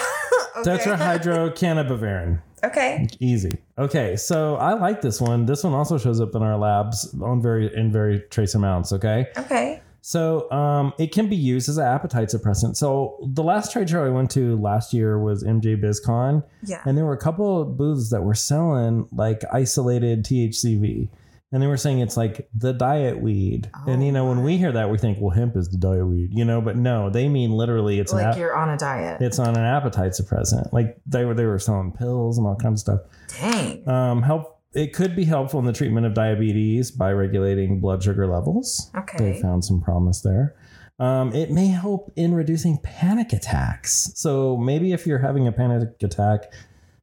Tetrahydrocannabivarin. 0.71 2.39
Okay. 2.65 3.09
Easy. 3.19 3.51
Okay, 3.77 4.15
so 4.17 4.55
I 4.57 4.75
like 4.75 5.01
this 5.03 5.21
one. 5.21 5.47
This 5.47 5.65
one 5.65 5.73
also 5.73 5.99
shows 5.99 6.21
up 6.21 6.35
in 6.37 6.43
our 6.43 6.57
labs 6.57 7.13
on 7.21 7.43
very 7.43 7.75
in 7.75 7.91
very 7.91 8.21
trace 8.31 8.55
amounts. 8.55 8.93
Okay, 8.93 9.27
Okay. 9.37 9.81
So 10.05 10.51
um, 10.51 10.93
it 10.99 11.13
can 11.13 11.29
be 11.29 11.37
used 11.37 11.69
as 11.69 11.79
an 11.79 11.87
appetite 11.87 12.29
suppressant. 12.29 12.77
So 12.77 13.17
the 13.33 13.43
last 13.43 13.73
trade 13.73 13.89
show 13.89 14.05
I 14.05 14.09
went 14.11 14.31
to 14.33 14.61
last 14.61 14.93
year 14.93 15.19
was 15.19 15.45
MJ 15.45 15.81
BizCon, 15.81 16.43
Yeah. 16.65 16.83
and 16.85 16.99
there 16.99 17.05
were 17.05 17.15
a 17.15 17.19
couple 17.19 17.63
of 17.63 17.77
booths 17.79 18.11
that 18.11 18.23
were 18.23 18.35
selling 18.35 19.09
like 19.13 19.43
isolated 19.53 20.25
THCV. 20.25 21.09
And 21.55 21.63
they 21.63 21.67
were 21.67 21.77
saying 21.77 21.99
it's 21.99 22.17
like 22.17 22.49
the 22.55 22.73
diet 22.73 23.21
weed. 23.21 23.71
and 23.87 24.03
Oh 24.03 24.05
you 24.07 24.11
know, 24.11 24.27
when 24.27 24.43
we 24.43 24.57
hear 24.57 24.73
that, 24.73 24.89
we 24.91 24.97
think, 24.97 25.19
well, 25.21 25.29
hemp 25.37 25.55
is 25.55 25.69
the 25.69 25.77
diet 25.77 26.07
weed, 26.07 26.31
you 26.33 26.47
know, 26.47 26.63
but 26.63 26.77
no, 26.77 27.11
they 27.11 27.29
mean 27.29 27.51
literally 27.53 28.01
it's 28.01 28.11
Like 28.13 28.25
app- 28.25 28.39
you're 28.39 28.57
on 28.57 28.71
a 28.71 28.79
diet. 28.79 29.21
it's 29.21 29.39
on 29.39 29.51
an 29.57 29.63
appetite 29.63 30.13
suppressant. 30.13 30.73
Like 30.73 30.97
they 31.07 31.27
were 31.27 31.35
they 31.35 31.45
were 31.45 31.59
selling 31.59 31.93
pills 31.93 32.39
and 32.39 32.47
all 32.47 32.57
kinds 32.57 32.89
of 32.89 33.01
stuff. 33.03 33.41
Dang. 33.41 33.87
Um, 33.87 34.23
help. 34.23 34.61
It 34.75 34.93
could 34.95 35.15
be 35.15 35.25
helpful 35.25 35.61
in 35.61 35.67
the 35.67 35.73
treatment 35.73 36.07
of 36.07 36.15
diabetes 36.15 36.91
by 36.91 37.13
regulating 37.13 37.81
blood 37.81 38.03
sugar 38.03 38.27
levels. 38.27 38.91
Okay. 38.97 39.19
They 39.19 39.41
found 39.43 39.65
some 39.65 39.81
promise 39.83 40.23
there. 40.23 40.55
Um, 40.99 41.35
it 41.35 41.51
may 41.51 41.67
help 41.67 42.13
in 42.17 42.35
reducing 42.35 42.79
panic 42.79 43.33
attacks. 43.33 44.13
So 44.15 44.57
maybe 44.57 44.93
if 44.93 45.07
you're 45.07 45.19
having 45.19 45.47
a 45.49 45.53
panic 45.53 46.03
attack 46.03 46.53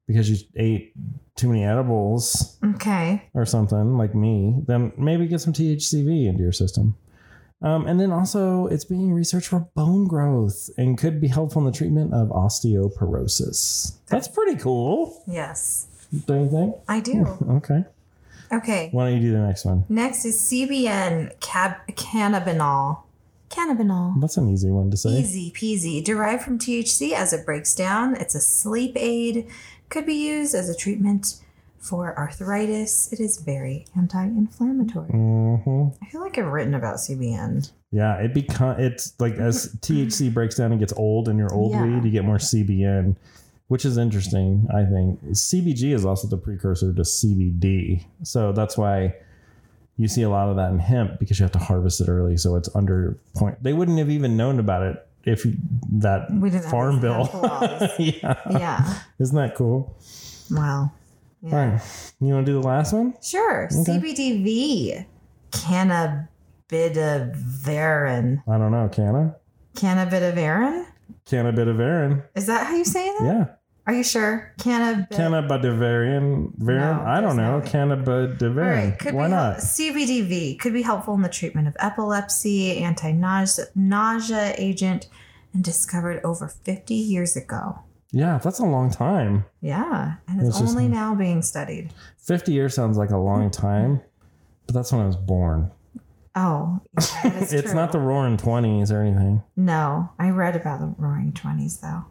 because 0.08 0.30
you 0.30 0.38
ate 0.56 0.94
too 1.36 1.48
many 1.50 1.64
edibles 1.64 2.58
Okay. 2.76 3.30
or 3.34 3.46
something 3.46 3.98
like 3.98 4.16
me, 4.16 4.56
then 4.68 4.92
maybe 4.98 5.28
get 5.28 5.42
some 5.42 5.54
THCV 5.54 6.28
into 6.28 6.42
your 6.42 6.52
system. 6.52 6.96
Um, 7.62 7.88
and 7.88 8.00
then 8.00 8.12
also, 8.12 8.68
it's 8.68 8.86
being 8.86 9.12
researched 9.14 9.50
for 9.50 9.68
bone 9.76 10.08
growth 10.08 10.70
and 10.78 10.98
could 10.98 11.20
be 11.20 11.28
helpful 11.28 11.62
in 11.62 11.66
the 11.66 11.78
treatment 11.78 12.14
of 12.14 12.30
osteoporosis. 12.30 13.98
That's 14.08 14.28
pretty 14.28 14.56
cool, 14.56 15.22
Yes. 15.28 15.88
Don't 16.26 16.44
you 16.46 16.50
think? 16.50 16.76
I 16.88 17.00
do. 17.00 17.26
Okay. 17.58 17.84
Okay. 18.52 18.90
Why 18.92 19.10
don't 19.10 19.22
you 19.22 19.28
do 19.30 19.34
the 19.34 19.46
next 19.46 19.64
one? 19.66 19.86
Next 19.90 20.26
is 20.26 20.36
CBN 20.38 21.40
cab- 21.40 21.86
cannabinol. 21.92 23.04
Cannabinol. 23.50 24.20
That's 24.22 24.38
an 24.38 24.50
easy 24.50 24.70
one 24.70 24.90
to 24.92 24.98
say. 24.98 25.10
Easy 25.12 25.52
peasy. 25.52 26.04
Derived 26.04 26.44
from 26.44 26.58
THC 26.58 27.12
as 27.14 27.32
it 27.34 27.46
breaks 27.46 27.76
down. 27.76 28.16
It's 28.16 28.36
a 28.36 28.40
sleep 28.40 28.94
aid. 28.96 29.48
Could 29.90 30.06
be 30.06 30.14
used 30.16 30.54
as 30.56 30.70
a 30.70 30.76
treatment 30.76 31.36
for 31.80 32.18
arthritis. 32.18 33.12
It 33.14 33.20
is 33.20 33.38
very 33.38 33.86
anti-inflammatory. 33.96 35.10
hmm 35.10 35.88
I 36.02 36.06
feel 36.08 36.22
like 36.22 36.38
I've 36.38 36.46
written 36.52 36.74
about 36.76 36.98
CBN. 36.98 37.72
Yeah, 37.92 38.16
it 38.18 38.34
become 38.34 38.80
it's 38.80 39.14
like 39.20 39.34
as 39.36 39.74
THC 39.82 40.32
breaks 40.34 40.56
down 40.56 40.72
and 40.72 40.80
gets 40.80 40.94
old 40.94 41.28
in 41.30 41.38
your 41.38 41.52
old 41.54 41.72
Yeah. 41.72 41.84
weed, 41.86 42.04
you 42.06 42.12
get 42.12 42.24
more 42.26 42.38
CBN, 42.38 43.16
which 43.70 43.86
is 43.86 43.98
interesting. 43.98 44.68
I 44.74 44.84
think 44.84 45.22
CBG 45.32 45.94
is 45.94 46.06
also 46.06 46.28
the 46.28 46.38
precursor 46.38 46.94
to 46.94 47.02
CBD, 47.02 48.04
so 48.24 48.52
that's 48.52 48.78
why 48.78 49.16
you 49.98 50.08
see 50.08 50.22
a 50.24 50.30
lot 50.30 50.50
of 50.50 50.56
that 50.58 50.72
in 50.72 50.80
hemp 50.80 51.20
because 51.20 51.40
you 51.40 51.44
have 51.44 51.52
to 51.54 51.60
harvest 51.60 52.02
it 52.02 52.10
early, 52.10 52.36
so 52.38 52.56
it's 52.56 52.74
under 52.76 53.18
point. 53.36 53.62
They 53.64 53.74
wouldn't 53.74 53.98
have 54.00 54.10
even 54.10 54.36
known 54.38 54.60
about 54.60 54.84
it 54.84 55.06
if 55.26 55.46
that 55.94 56.32
We 56.32 56.50
didn't 56.50 56.70
farm 56.70 57.00
bill. 57.00 57.30
yeah, 58.00 58.36
Yeah. 58.50 59.00
isn't 59.20 59.36
that 59.36 59.56
cool? 59.56 59.96
Wow. 60.52 60.92
All 61.44 61.50
right, 61.52 61.82
you 62.20 62.34
want 62.34 62.46
to 62.46 62.52
do 62.52 62.60
the 62.62 62.68
last 62.68 62.92
one? 62.92 63.14
Sure. 63.22 63.70
CBDV. 63.72 65.06
Cannabidivarin. 65.52 68.44
I 68.48 68.58
don't 68.58 68.72
know. 68.72 68.90
Canna, 68.92 69.36
Cannabidivarin? 69.76 70.86
cannabidivarin. 71.26 72.24
Is 72.36 72.46
that 72.48 72.68
how 72.68 72.76
you 72.76 72.84
say 72.86 73.08
that? 73.20 73.24
Yeah. 73.24 73.46
Are 73.90 73.94
you 73.94 74.04
sure? 74.04 74.54
Cannabis. 74.60 75.18
Cannabidivarian. 75.18 76.52
Variant? 76.58 77.02
No, 77.04 77.10
I 77.10 77.22
don't 77.22 77.36
know. 77.36 77.54
no 77.54 77.54
All 77.56 77.62
Cannabidivarian. 77.62 78.90
right, 78.92 79.00
could 79.00 79.16
Why 79.16 79.26
be 79.26 79.32
not? 79.32 79.54
Help, 79.56 79.64
CBDV 79.66 80.60
could 80.60 80.74
be 80.74 80.84
helpful 80.84 81.16
in 81.16 81.24
the 81.24 81.28
treatment 81.30 81.68
of 81.68 81.76
epilepsy, 81.80 82.78
anti-nausea 82.78 84.54
agent, 84.60 85.08
and 85.56 85.64
discovered 85.64 86.22
over 86.24 86.48
50 86.48 86.94
years 86.94 87.36
ago. 87.36 87.80
Yeah, 88.12 88.38
that's 88.38 88.60
a 88.60 88.64
long 88.64 88.92
time. 88.92 89.46
Yeah, 89.60 90.18
and 90.28 90.40
it's 90.40 90.50
It's 90.50 90.60
just- 90.60 90.70
only 90.78 90.88
now 90.88 91.16
being 91.16 91.42
studied. 91.42 91.92
50 92.20 92.54
years 92.54 92.76
sounds 92.76 92.96
like 92.96 93.10
a 93.10 93.18
long 93.18 93.50
time, 93.50 94.02
but 94.68 94.76
that's 94.76 94.92
when 94.92 95.02
I 95.02 95.08
was 95.08 95.18
born. 95.18 95.72
Oh, 96.36 96.80
yeah, 97.00 97.06
that 97.32 97.42
is 97.42 97.54
it's 97.54 97.64
true. 97.72 97.74
not 97.74 97.92
the 97.92 98.00
roaring 98.00 98.38
20s 98.38 98.92
or 98.92 99.02
anything. 99.02 99.42
No, 99.56 100.10
I 100.20 100.30
read 100.30 100.56
about 100.56 100.80
the 100.80 100.94
Roaring 101.00 101.34
Twenties 101.34 101.78
though. 101.78 102.06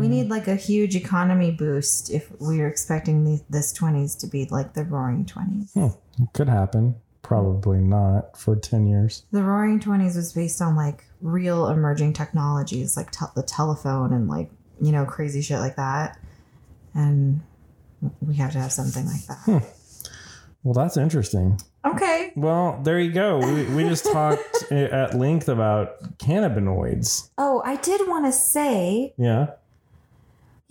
We 0.00 0.08
need 0.08 0.28
like 0.28 0.48
a 0.48 0.56
huge 0.56 0.94
economy 0.94 1.50
boost 1.50 2.10
if 2.10 2.30
we 2.40 2.60
are 2.60 2.68
expecting 2.68 3.24
the, 3.24 3.42
this 3.48 3.72
twenties 3.72 4.14
to 4.16 4.26
be 4.26 4.46
like 4.46 4.74
the 4.74 4.84
Roaring 4.84 5.24
Twenties. 5.26 5.72
Hmm. 5.72 5.88
Could 6.32 6.48
happen. 6.48 6.96
Probably 7.22 7.78
not 7.78 8.36
for 8.36 8.56
10 8.56 8.86
years. 8.86 9.24
The 9.30 9.42
Roaring 9.44 9.80
Twenties 9.80 10.16
was 10.16 10.32
based 10.32 10.60
on 10.60 10.76
like 10.76 11.04
real 11.20 11.68
emerging 11.68 12.12
technologies 12.14 12.96
like 12.96 13.10
tel- 13.12 13.32
the 13.36 13.42
telephone 13.44 14.12
and 14.12 14.28
like 14.28 14.50
you 14.80 14.90
know 14.92 15.04
crazy 15.04 15.40
shit 15.40 15.58
like 15.60 15.76
that, 15.76 16.18
and 16.94 17.40
we 18.20 18.34
have 18.34 18.52
to 18.52 18.58
have 18.58 18.72
something 18.72 19.06
like 19.06 19.24
that. 19.26 19.72
Well, 20.62 20.74
that's 20.74 20.96
interesting. 20.96 21.60
Okay. 21.84 22.32
Well, 22.36 22.80
there 22.84 23.00
you 23.00 23.10
go. 23.10 23.38
We, 23.38 23.64
we 23.74 23.82
just 23.84 24.04
talked 24.04 24.62
at 24.70 25.14
length 25.14 25.48
about 25.48 26.18
cannabinoids. 26.18 27.30
Oh, 27.36 27.60
I 27.64 27.76
did 27.76 28.06
want 28.06 28.26
to 28.26 28.32
say 28.32 29.14
Yeah. 29.16 29.48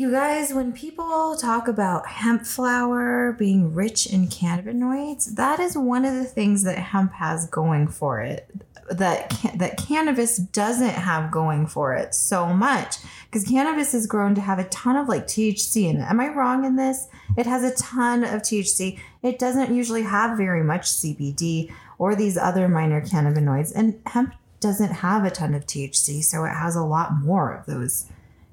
You 0.01 0.09
guys, 0.09 0.51
when 0.51 0.73
people 0.73 1.37
talk 1.37 1.67
about 1.67 2.07
hemp 2.07 2.43
flower 2.43 3.33
being 3.33 3.75
rich 3.75 4.07
in 4.07 4.29
cannabinoids, 4.29 5.35
that 5.35 5.59
is 5.59 5.77
one 5.77 6.05
of 6.05 6.15
the 6.15 6.23
things 6.23 6.63
that 6.63 6.79
hemp 6.79 7.13
has 7.13 7.47
going 7.47 7.87
for 7.87 8.19
it. 8.19 8.49
That 8.89 9.29
ca- 9.29 9.55
that 9.57 9.77
cannabis 9.77 10.37
doesn't 10.37 10.95
have 10.95 11.29
going 11.29 11.67
for 11.67 11.93
it 11.93 12.15
so 12.15 12.47
much 12.47 12.97
because 13.25 13.47
cannabis 13.47 13.93
is 13.93 14.07
grown 14.07 14.33
to 14.33 14.41
have 14.41 14.57
a 14.57 14.67
ton 14.69 14.95
of 14.95 15.07
like 15.07 15.27
THC 15.27 15.87
in 15.87 15.97
it. 15.97 16.09
Am 16.09 16.19
I 16.19 16.29
wrong 16.29 16.65
in 16.65 16.77
this? 16.77 17.07
It 17.37 17.45
has 17.45 17.63
a 17.63 17.75
ton 17.75 18.23
of 18.23 18.41
THC. 18.41 18.99
It 19.21 19.37
doesn't 19.37 19.71
usually 19.71 20.01
have 20.01 20.35
very 20.35 20.63
much 20.63 20.87
CBD 20.87 21.71
or 21.99 22.15
these 22.15 22.39
other 22.39 22.67
minor 22.67 23.01
cannabinoids, 23.01 23.71
and 23.75 24.01
hemp 24.07 24.33
doesn't 24.59 24.93
have 24.93 25.25
a 25.25 25.29
ton 25.29 25.53
of 25.53 25.67
THC, 25.67 26.23
so 26.23 26.43
it 26.45 26.55
has 26.55 26.75
a 26.75 26.83
lot 26.83 27.13
more 27.13 27.53
of 27.53 27.67
those 27.67 28.07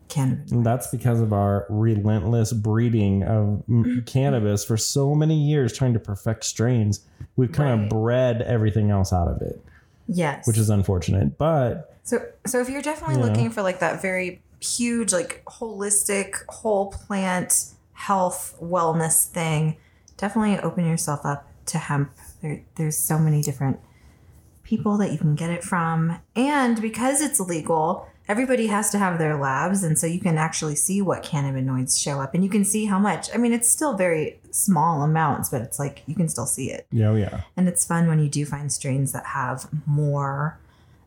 cannabinoids. 0.09 0.53
And 0.53 0.65
that's 0.65 0.87
because 0.89 1.21
of 1.21 1.33
our 1.33 1.67
relentless 1.69 2.53
breeding 2.53 3.23
of 3.23 3.63
mm-hmm. 3.69 4.01
cannabis 4.01 4.65
for 4.65 4.77
so 4.77 5.15
many 5.15 5.37
years, 5.37 5.77
trying 5.77 5.93
to 5.95 6.01
perfect 6.01 6.45
strains. 6.45 7.07
We've 7.37 7.53
kind 7.53 7.81
Right. 7.81 7.85
of 7.85 7.89
bred 7.91 8.43
everything 8.43 8.91
else 8.91 9.13
out 9.13 9.29
of 9.29 9.41
it, 9.43 9.63
Yes. 10.07 10.47
which 10.47 10.59
is 10.59 10.71
unfortunate. 10.71 11.39
But 11.39 11.97
so 12.03 12.21
so 12.47 12.61
if 12.61 12.69
you're 12.69 12.83
definitely 12.83 13.17
Yeah. 13.17 13.27
looking 13.29 13.51
for 13.51 13.63
like 13.63 13.81
that 13.81 14.01
very 14.03 14.43
huge 14.61 15.13
like 15.13 15.43
holistic 15.47 16.35
whole 16.49 16.87
plant 16.91 17.67
health 17.93 18.57
wellness 18.61 19.27
thing, 19.27 19.77
definitely 20.17 20.59
open 20.61 20.87
yourself 20.87 21.25
up 21.25 21.47
to 21.67 21.79
hemp. 21.79 22.11
There, 22.43 22.63
there's 22.77 22.97
so 22.97 23.19
many 23.19 23.43
different 23.43 23.79
people 24.63 24.99
that 24.99 25.11
you 25.13 25.19
can 25.19 25.35
get 25.35 25.51
it 25.51 25.65
from. 25.65 26.19
And 26.37 26.81
because 26.81 27.21
it's 27.21 27.41
legal, 27.41 28.07
everybody 28.29 28.67
has 28.67 28.91
to 28.91 28.99
have 28.99 29.19
their 29.19 29.37
labs 29.37 29.83
and 29.83 29.99
so 29.99 30.07
you 30.07 30.21
can 30.21 30.37
actually 30.37 30.75
see 30.75 31.01
what 31.01 31.23
cannabinoids 31.23 32.01
show 32.01 32.21
up 32.21 32.35
and 32.35 32.45
you 32.45 32.51
can 32.51 32.65
see 32.65 32.85
how 32.85 32.99
much. 32.99 33.29
I 33.35 33.39
mean, 33.39 33.53
it's 33.53 33.69
still 33.69 33.97
very 33.97 34.39
small 34.51 35.03
amounts, 35.03 35.49
but 35.49 35.63
it's 35.63 35.79
like 35.79 36.03
you 36.07 36.15
can 36.15 36.29
still 36.29 36.47
see 36.47 36.71
it. 36.71 36.87
yeah, 36.91 37.09
oh, 37.09 37.17
yeah. 37.17 37.41
And 37.57 37.69
it's 37.69 37.85
fun 37.85 38.07
when 38.07 38.19
you 38.19 38.29
do 38.29 38.45
find 38.45 38.71
strains 38.71 39.13
that 39.13 39.27
have 39.27 39.69
more 39.87 40.59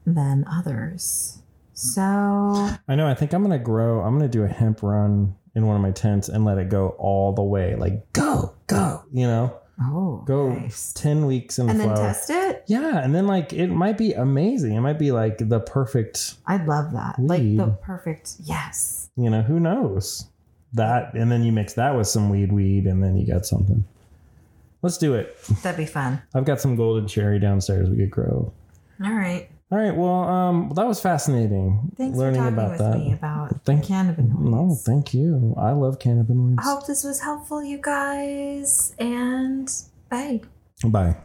than 0.05 0.45
others. 0.51 1.37
So, 1.73 2.01
I 2.01 2.95
know. 2.95 3.07
I 3.07 3.15
think 3.15 3.33
I'm 3.33 3.41
gonna 3.41 3.57
grow. 3.57 4.01
I'm 4.01 4.13
gonna 4.13 4.27
do 4.27 4.43
a 4.43 4.47
hemp 4.47 4.83
run 4.83 5.35
in 5.55 5.65
one 5.65 5.75
of 5.75 5.81
my 5.81 5.91
tents 5.91 6.29
and 6.29 6.45
let 6.45 6.57
it 6.57 6.69
go 6.69 6.89
all 6.99 7.33
the 7.33 7.43
way. 7.43 7.75
Like 7.75 8.11
go, 8.13 8.53
go. 8.67 9.03
You 9.11 9.25
know, 9.25 9.60
oh, 9.81 10.23
go 10.25 10.49
nice. 10.49 10.93
ten 10.93 11.25
weeks 11.25 11.59
in 11.59 11.69
and 11.69 11.79
the 11.79 11.87
then 11.87 11.95
test 11.95 12.29
it. 12.29 12.63
Yeah, 12.67 13.03
and 13.03 13.13
then 13.13 13.27
like 13.27 13.53
it 13.53 13.67
might 13.67 13.97
be 13.97 14.13
amazing. 14.13 14.73
It 14.73 14.81
might 14.81 14.99
be 14.99 15.11
like 15.11 15.37
the 15.37 15.59
perfect. 15.59 16.35
I 16.47 16.57
love 16.57 16.91
that. 16.93 17.15
Like 17.19 17.41
the 17.41 17.77
perfect. 17.81 18.35
Yes. 18.43 19.09
You 19.15 19.29
know, 19.29 19.41
who 19.41 19.59
knows 19.59 20.27
that? 20.73 21.13
And 21.13 21.31
then 21.31 21.43
you 21.43 21.51
mix 21.51 21.73
that 21.73 21.95
with 21.95 22.07
some 22.07 22.29
weed, 22.29 22.51
weed, 22.51 22.85
and 22.85 23.03
then 23.03 23.15
you 23.17 23.25
got 23.27 23.45
something. 23.45 23.83
Let's 24.81 24.97
do 24.97 25.13
it. 25.13 25.37
That'd 25.61 25.77
be 25.77 25.85
fun. 25.85 26.21
I've 26.33 26.45
got 26.45 26.59
some 26.59 26.75
golden 26.75 27.07
cherry 27.07 27.39
downstairs 27.39 27.89
we 27.89 27.97
could 27.97 28.11
grow. 28.11 28.51
All 29.03 29.13
right. 29.13 29.47
All 29.71 29.77
right. 29.77 29.95
Well, 29.95 30.23
um, 30.27 30.71
that 30.75 30.85
was 30.85 30.99
fascinating. 30.99 31.91
Thanks 31.95 32.17
learning 32.17 32.41
for 32.41 32.49
talking 32.51 32.53
about 32.57 32.69
with 32.71 32.79
that. 32.79 32.97
me 32.97 33.13
about 33.13 33.63
Thank- 33.65 33.85
cannabinoids. 33.85 34.39
No, 34.39 34.75
thank 34.85 35.13
you. 35.13 35.55
I 35.57 35.71
love 35.71 35.97
cannabinoids. 35.97 36.55
I 36.59 36.63
hope 36.63 36.85
this 36.87 37.03
was 37.05 37.21
helpful, 37.21 37.63
you 37.63 37.79
guys. 37.81 38.93
And 38.99 39.69
bye. 40.09 40.41
Bye. 40.83 41.15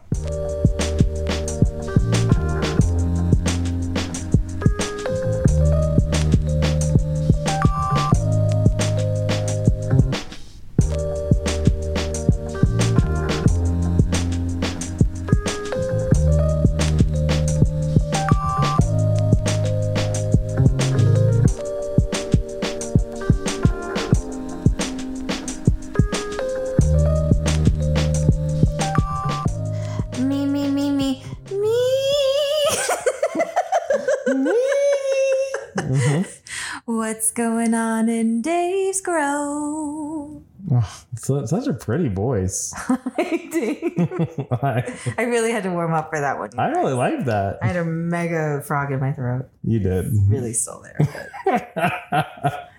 What's 37.07 37.31
going 37.31 37.73
on 37.73 38.09
in 38.09 38.43
Dave's 38.43 39.01
Grow? 39.01 40.43
Oh, 40.73 40.97
su- 41.15 41.47
such 41.47 41.69
a 41.69 41.73
pretty 41.73 42.09
voice. 42.09 42.75
I. 42.89 44.93
I, 45.17 45.23
really 45.23 45.53
had 45.53 45.63
to 45.63 45.71
warm 45.71 45.95
up 45.95 46.11
for 46.11 46.19
that 46.19 46.37
one. 46.37 46.51
I 46.59 46.67
really 46.71 46.95
like 46.95 47.27
that. 47.27 47.61
I 47.63 47.69
had 47.69 47.77
a 47.77 47.85
mega 47.85 48.61
frog 48.63 48.91
in 48.91 48.99
my 48.99 49.13
throat. 49.13 49.49
You 49.63 49.79
did. 49.79 50.07
Really 50.27 50.53
still 50.53 50.83
there. 50.83 51.31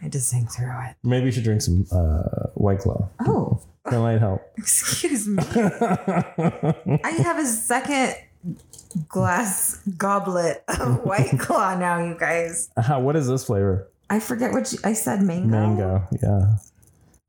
I 0.03 0.09
just 0.09 0.27
sing 0.27 0.45
through 0.45 0.73
it. 0.77 0.97
Maybe 1.03 1.27
you 1.27 1.31
should 1.31 1.45
drink 1.45 1.61
some 1.61 1.85
uh, 1.89 2.49
White 2.55 2.79
Claw. 2.79 3.07
Oh, 3.25 3.61
That 3.85 4.01
might 4.01 4.19
help. 4.19 4.41
excuse 4.57 5.25
me. 5.25 5.41
I 5.47 7.11
have 7.23 7.39
a 7.39 7.45
second 7.45 8.15
glass 9.07 9.79
goblet 9.97 10.65
of 10.67 11.05
White 11.05 11.39
Claw 11.39 11.79
now, 11.79 12.03
you 12.03 12.17
guys. 12.19 12.69
How, 12.77 12.99
what 12.99 13.15
is 13.15 13.29
this 13.29 13.45
flavor? 13.45 13.87
I 14.09 14.19
forget 14.19 14.51
what 14.53 14.71
you, 14.71 14.79
I 14.83 14.93
said. 14.93 15.21
Mango. 15.21 15.47
Mango. 15.47 16.07
Yeah. 16.21 16.55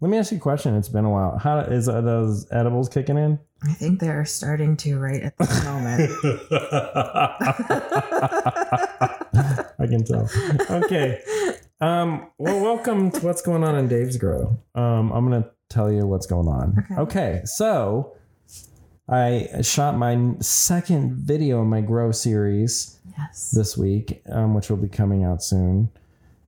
Let 0.00 0.10
me 0.10 0.18
ask 0.18 0.30
you 0.30 0.38
a 0.38 0.40
question. 0.40 0.76
It's 0.76 0.88
been 0.88 1.04
a 1.04 1.10
while. 1.10 1.38
How 1.38 1.58
is 1.58 1.88
are 1.88 2.00
those 2.00 2.46
edibles 2.52 2.88
kicking 2.88 3.18
in? 3.18 3.38
I 3.64 3.72
think 3.72 3.98
they're 3.98 4.24
starting 4.24 4.76
to 4.78 4.96
right 4.98 5.22
at 5.22 5.36
this 5.38 5.64
moment. 5.64 6.10
I 9.80 9.86
can 9.86 10.04
tell. 10.04 10.30
Okay. 10.70 11.20
Um, 11.80 12.30
well, 12.38 12.60
welcome 12.60 13.10
to 13.10 13.20
what's 13.24 13.42
going 13.42 13.64
on 13.64 13.74
in 13.74 13.88
Dave's 13.88 14.16
Grow. 14.16 14.56
Um, 14.76 15.10
I'm 15.10 15.28
gonna 15.28 15.50
tell 15.68 15.90
you 15.90 16.06
what's 16.06 16.26
going 16.26 16.46
on. 16.46 16.76
Okay. 16.78 16.94
okay 17.00 17.40
so 17.44 18.16
I 19.08 19.48
shot 19.62 19.96
my 19.96 20.34
second 20.40 21.14
video 21.14 21.62
in 21.62 21.68
my 21.68 21.80
Grow 21.80 22.12
series 22.12 23.00
yes. 23.16 23.50
this 23.50 23.76
week, 23.76 24.22
um, 24.30 24.54
which 24.54 24.70
will 24.70 24.76
be 24.76 24.88
coming 24.88 25.24
out 25.24 25.42
soon. 25.42 25.90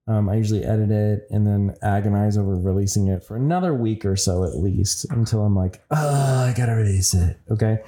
Um, 0.07 0.29
I 0.29 0.35
usually 0.35 0.65
edit 0.65 0.91
it 0.91 1.29
and 1.31 1.47
then 1.47 1.77
agonize 1.83 2.37
over 2.37 2.57
releasing 2.57 3.09
it 3.09 3.23
for 3.23 3.37
another 3.37 3.75
week 3.75 4.05
or 4.05 4.17
so 4.17 4.45
at 4.45 4.57
least 4.57 5.07
until 5.11 5.45
I'm 5.45 5.55
like, 5.55 5.83
oh, 5.91 6.45
I 6.49 6.55
gotta 6.57 6.75
release 6.75 7.15
it. 7.15 7.39
Okay. 7.51 7.79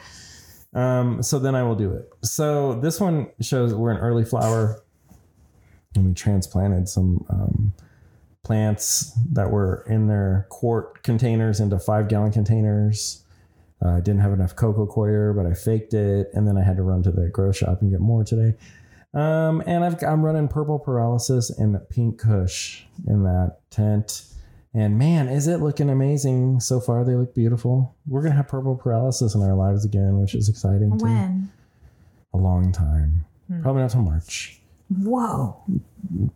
Um, 0.75 1.23
so 1.23 1.39
then 1.39 1.55
I 1.55 1.63
will 1.65 1.75
do 1.75 1.93
it. 1.93 2.09
So 2.23 2.75
this 2.75 3.01
one 3.01 3.29
shows 3.41 3.75
we're 3.75 3.91
an 3.91 3.99
early 3.99 4.25
flower 4.25 4.83
and 5.95 6.07
we 6.07 6.15
transplanted 6.15 6.89
some 6.89 7.25
um, 7.29 7.75
plants 8.45 9.13
that 9.33 9.51
were 9.51 9.85
in 9.89 10.09
their 10.09 10.47
quart 10.51 11.03
containers 11.03 11.61
into 11.61 11.79
five 11.79 12.09
gallon 12.09 12.33
containers. 12.33 13.25
Uh, 13.85 13.97
I 13.97 14.01
didn't 14.01 14.21
have 14.21 14.33
enough 14.33 14.55
cocoa 14.55 14.87
coir, 14.87 15.33
but 15.33 15.45
I 15.45 15.55
faked 15.55 15.93
it, 15.95 16.31
and 16.35 16.47
then 16.47 16.57
I 16.57 16.63
had 16.63 16.77
to 16.77 16.83
run 16.83 17.03
to 17.03 17.11
the 17.11 17.29
grow 17.29 17.53
shop 17.53 17.83
and 17.83 17.91
get 17.91 18.01
more 18.01 18.25
today. 18.25 18.57
Um, 19.15 19.63
and 19.67 19.85
I've 19.85 20.03
I'm 20.03 20.25
running 20.25 20.49
purple 20.49 20.79
paralysis 20.79 21.51
and 21.51 21.77
pink 21.91 22.19
Kush 22.21 22.85
in 23.07 23.25
that 23.25 23.59
tent. 23.71 24.25
And 24.75 24.97
man, 24.99 25.29
is 25.29 25.49
it 25.49 25.59
looking 25.59 25.91
amazing 25.91 26.61
so 26.61 26.81
far? 26.81 27.05
They 27.05 27.15
look 27.15 27.35
beautiful. 27.35 27.95
We're 28.07 28.23
gonna 28.23 28.37
have 28.37 28.49
purple 28.49 28.75
paralysis 28.75 29.35
in 29.35 29.43
our 29.43 29.55
lives 29.55 29.85
again, 29.85 30.19
which 30.19 30.35
is 30.35 30.49
exciting. 30.49 30.99
Too. 30.99 31.05
When? 31.05 31.53
A 32.33 32.39
long 32.39 32.73
time. 32.73 33.27
Hmm. 33.49 33.61
Probably 33.63 33.83
not 33.83 33.91
till 33.91 34.01
March. 34.03 34.61
Whoa. 34.89 35.63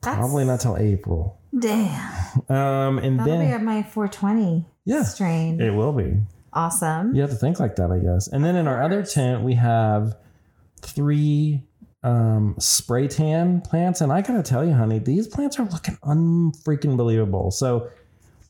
Probably 0.02 0.44
not 0.44 0.60
till 0.60 0.76
April. 0.76 1.38
Damn. 1.58 2.42
Um, 2.50 2.98
and 2.98 3.18
That'll 3.20 3.38
be 3.38 3.46
at 3.46 3.62
my 3.62 3.82
420 3.82 4.66
Yeah. 4.84 5.02
strain. 5.04 5.60
it 5.60 5.70
will 5.74 5.92
be. 5.92 6.20
awesome. 6.52 7.14
You 7.14 7.20
have 7.22 7.30
to 7.30 7.36
think 7.36 7.58
like 7.60 7.76
that, 7.76 7.90
I 7.90 7.98
guess. 7.98 8.28
And 8.28 8.44
then 8.44 8.56
in 8.56 8.66
our 8.68 8.82
other 8.82 9.02
tent, 9.02 9.42
we 9.44 9.54
have 9.54 10.16
three 10.80 11.62
um, 12.06 12.54
spray 12.58 13.08
tan 13.08 13.60
plants. 13.60 14.00
And 14.00 14.12
I 14.12 14.22
gotta 14.22 14.42
tell 14.42 14.64
you, 14.64 14.72
honey, 14.72 15.00
these 15.00 15.26
plants 15.26 15.58
are 15.58 15.64
looking 15.64 15.98
unfreaking 16.04 16.96
believable. 16.96 17.50
So 17.50 17.88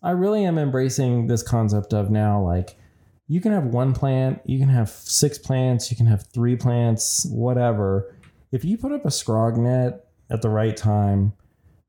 I 0.03 0.11
really 0.11 0.45
am 0.45 0.59
embracing 0.59 1.27
this 1.27 1.43
concept 1.43 1.95
of 1.95 2.11
now 2.11 2.43
like 2.43 2.77
you 3.29 3.41
can 3.41 3.53
have 3.53 3.65
one 3.65 3.95
plant, 3.95 4.41
you 4.45 4.59
can 4.59 4.69
have 4.69 4.91
six 4.91 5.39
plants, 5.39 5.91
you 5.91 5.97
can 5.97 6.07
have 6.07 6.27
three 6.35 6.55
plants, 6.55 7.27
whatever. 7.31 8.15
If 8.53 8.63
you 8.65 8.77
put 8.77 8.93
up 8.93 9.07
a 9.07 9.09
scrog 9.09 9.57
net 9.57 10.05
at 10.31 10.43
the 10.43 10.51
right 10.51 10.77
time 10.77 11.33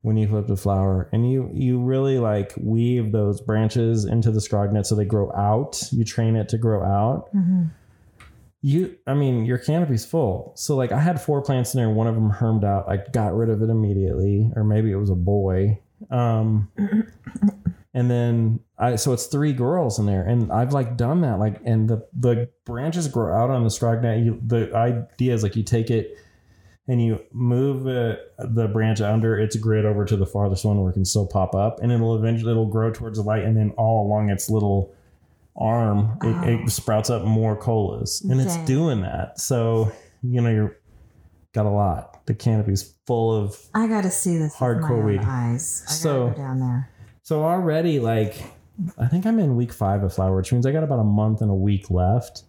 when 0.00 0.16
you 0.16 0.26
flip 0.26 0.46
the 0.46 0.56
flower 0.56 1.08
and 1.12 1.30
you 1.30 1.50
you 1.52 1.78
really 1.80 2.18
like 2.18 2.54
weave 2.56 3.12
those 3.12 3.42
branches 3.42 4.06
into 4.06 4.30
the 4.30 4.40
scrog 4.40 4.72
net 4.72 4.86
so 4.86 4.94
they 4.94 5.04
grow 5.04 5.30
out, 5.32 5.86
you 5.92 6.02
train 6.02 6.34
it 6.34 6.48
to 6.48 6.56
grow 6.56 6.82
out. 6.82 7.28
Mhm. 7.34 7.68
You 8.60 8.96
I 9.06 9.14
mean 9.14 9.44
your 9.44 9.58
canopy's 9.58 10.04
full. 10.04 10.52
So 10.56 10.74
like 10.74 10.90
I 10.90 10.98
had 11.00 11.20
four 11.20 11.42
plants 11.42 11.74
in 11.74 11.78
there, 11.78 11.90
one 11.90 12.08
of 12.08 12.14
them 12.16 12.30
hermed 12.30 12.64
out. 12.64 12.88
I 12.88 12.98
got 13.12 13.36
rid 13.36 13.50
of 13.50 13.62
it 13.62 13.70
immediately, 13.70 14.50
or 14.56 14.64
maybe 14.64 14.90
it 14.90 14.96
was 14.96 15.10
a 15.10 15.14
boy. 15.14 15.80
Um 16.10 16.68
and 17.94 18.10
then 18.10 18.60
I 18.76 18.96
so 18.96 19.12
it's 19.12 19.26
three 19.26 19.52
girls 19.52 19.98
in 19.98 20.06
there, 20.06 20.22
and 20.22 20.50
I've 20.52 20.72
like 20.72 20.96
done 20.96 21.20
that 21.20 21.38
like, 21.38 21.60
and 21.64 21.88
the 21.88 22.06
the 22.18 22.48
branches 22.64 23.06
grow 23.08 23.32
out 23.32 23.50
on 23.50 23.62
the 23.62 23.70
scrognet. 23.70 24.24
You 24.24 24.40
the 24.44 24.74
idea 24.74 25.34
is 25.34 25.42
like 25.42 25.56
you 25.56 25.62
take 25.62 25.90
it 25.90 26.16
and 26.88 27.04
you 27.04 27.20
move 27.32 27.86
it, 27.86 28.20
the 28.38 28.66
branch 28.66 29.00
under 29.00 29.38
its 29.38 29.56
grid 29.56 29.84
over 29.84 30.04
to 30.04 30.16
the 30.16 30.26
farthest 30.26 30.64
one 30.64 30.80
where 30.80 30.90
it 30.90 30.94
can 30.94 31.04
still 31.04 31.26
pop 31.26 31.54
up, 31.54 31.80
and 31.80 31.92
it'll 31.92 32.16
eventually 32.16 32.50
it'll 32.50 32.66
grow 32.66 32.90
towards 32.90 33.18
the 33.18 33.24
light, 33.24 33.44
and 33.44 33.56
then 33.56 33.70
all 33.76 34.06
along 34.06 34.30
its 34.30 34.48
little 34.50 34.94
arm 35.58 36.16
it, 36.22 36.26
Oh. 36.26 36.64
it 36.64 36.70
sprouts 36.70 37.10
up 37.10 37.24
more 37.24 37.56
colas, 37.56 38.22
and 38.22 38.40
it's 38.40 38.56
doing 38.58 39.00
that. 39.02 39.40
So 39.40 39.90
you 40.22 40.40
know 40.40 40.50
you're 40.50 40.76
got 41.54 41.66
a 41.66 41.70
lot. 41.70 42.24
The 42.26 42.34
canopy's 42.34 42.94
full 43.06 43.34
of 43.34 43.56
I 43.74 43.86
got 43.86 44.02
to 44.02 44.10
see 44.10 44.36
this 44.38 44.54
Hardcore 44.54 45.04
weed. 45.04 45.20
eyes. 45.24 45.66
So- 45.86 46.30
down 46.30 46.60
there. 46.60 46.90
So 47.22 47.42
already, 47.44 48.00
like, 48.00 48.42
I 48.96 49.06
think 49.06 49.26
I'm 49.26 49.38
in 49.38 49.56
week 49.56 49.72
five 49.72 50.02
of 50.02 50.14
flower, 50.14 50.36
which 50.36 50.50
means 50.52 50.64
I 50.64 50.72
got 50.72 50.82
about 50.84 50.98
a 51.00 51.04
month 51.04 51.42
and 51.42 51.50
a 51.50 51.54
week 51.54 51.90
left 51.90 52.44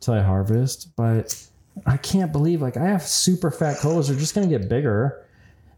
till 0.00 0.14
I 0.14 0.22
harvest. 0.22 0.94
But 0.96 1.46
I 1.84 1.98
can't 1.98 2.32
believe, 2.32 2.62
like, 2.62 2.76
I 2.78 2.86
have 2.86 3.02
super 3.02 3.50
fat 3.50 3.78
colas. 3.80 4.08
They're 4.08 4.16
just 4.18 4.34
going 4.34 4.48
to 4.48 4.58
get 4.58 4.68
bigger. 4.70 5.26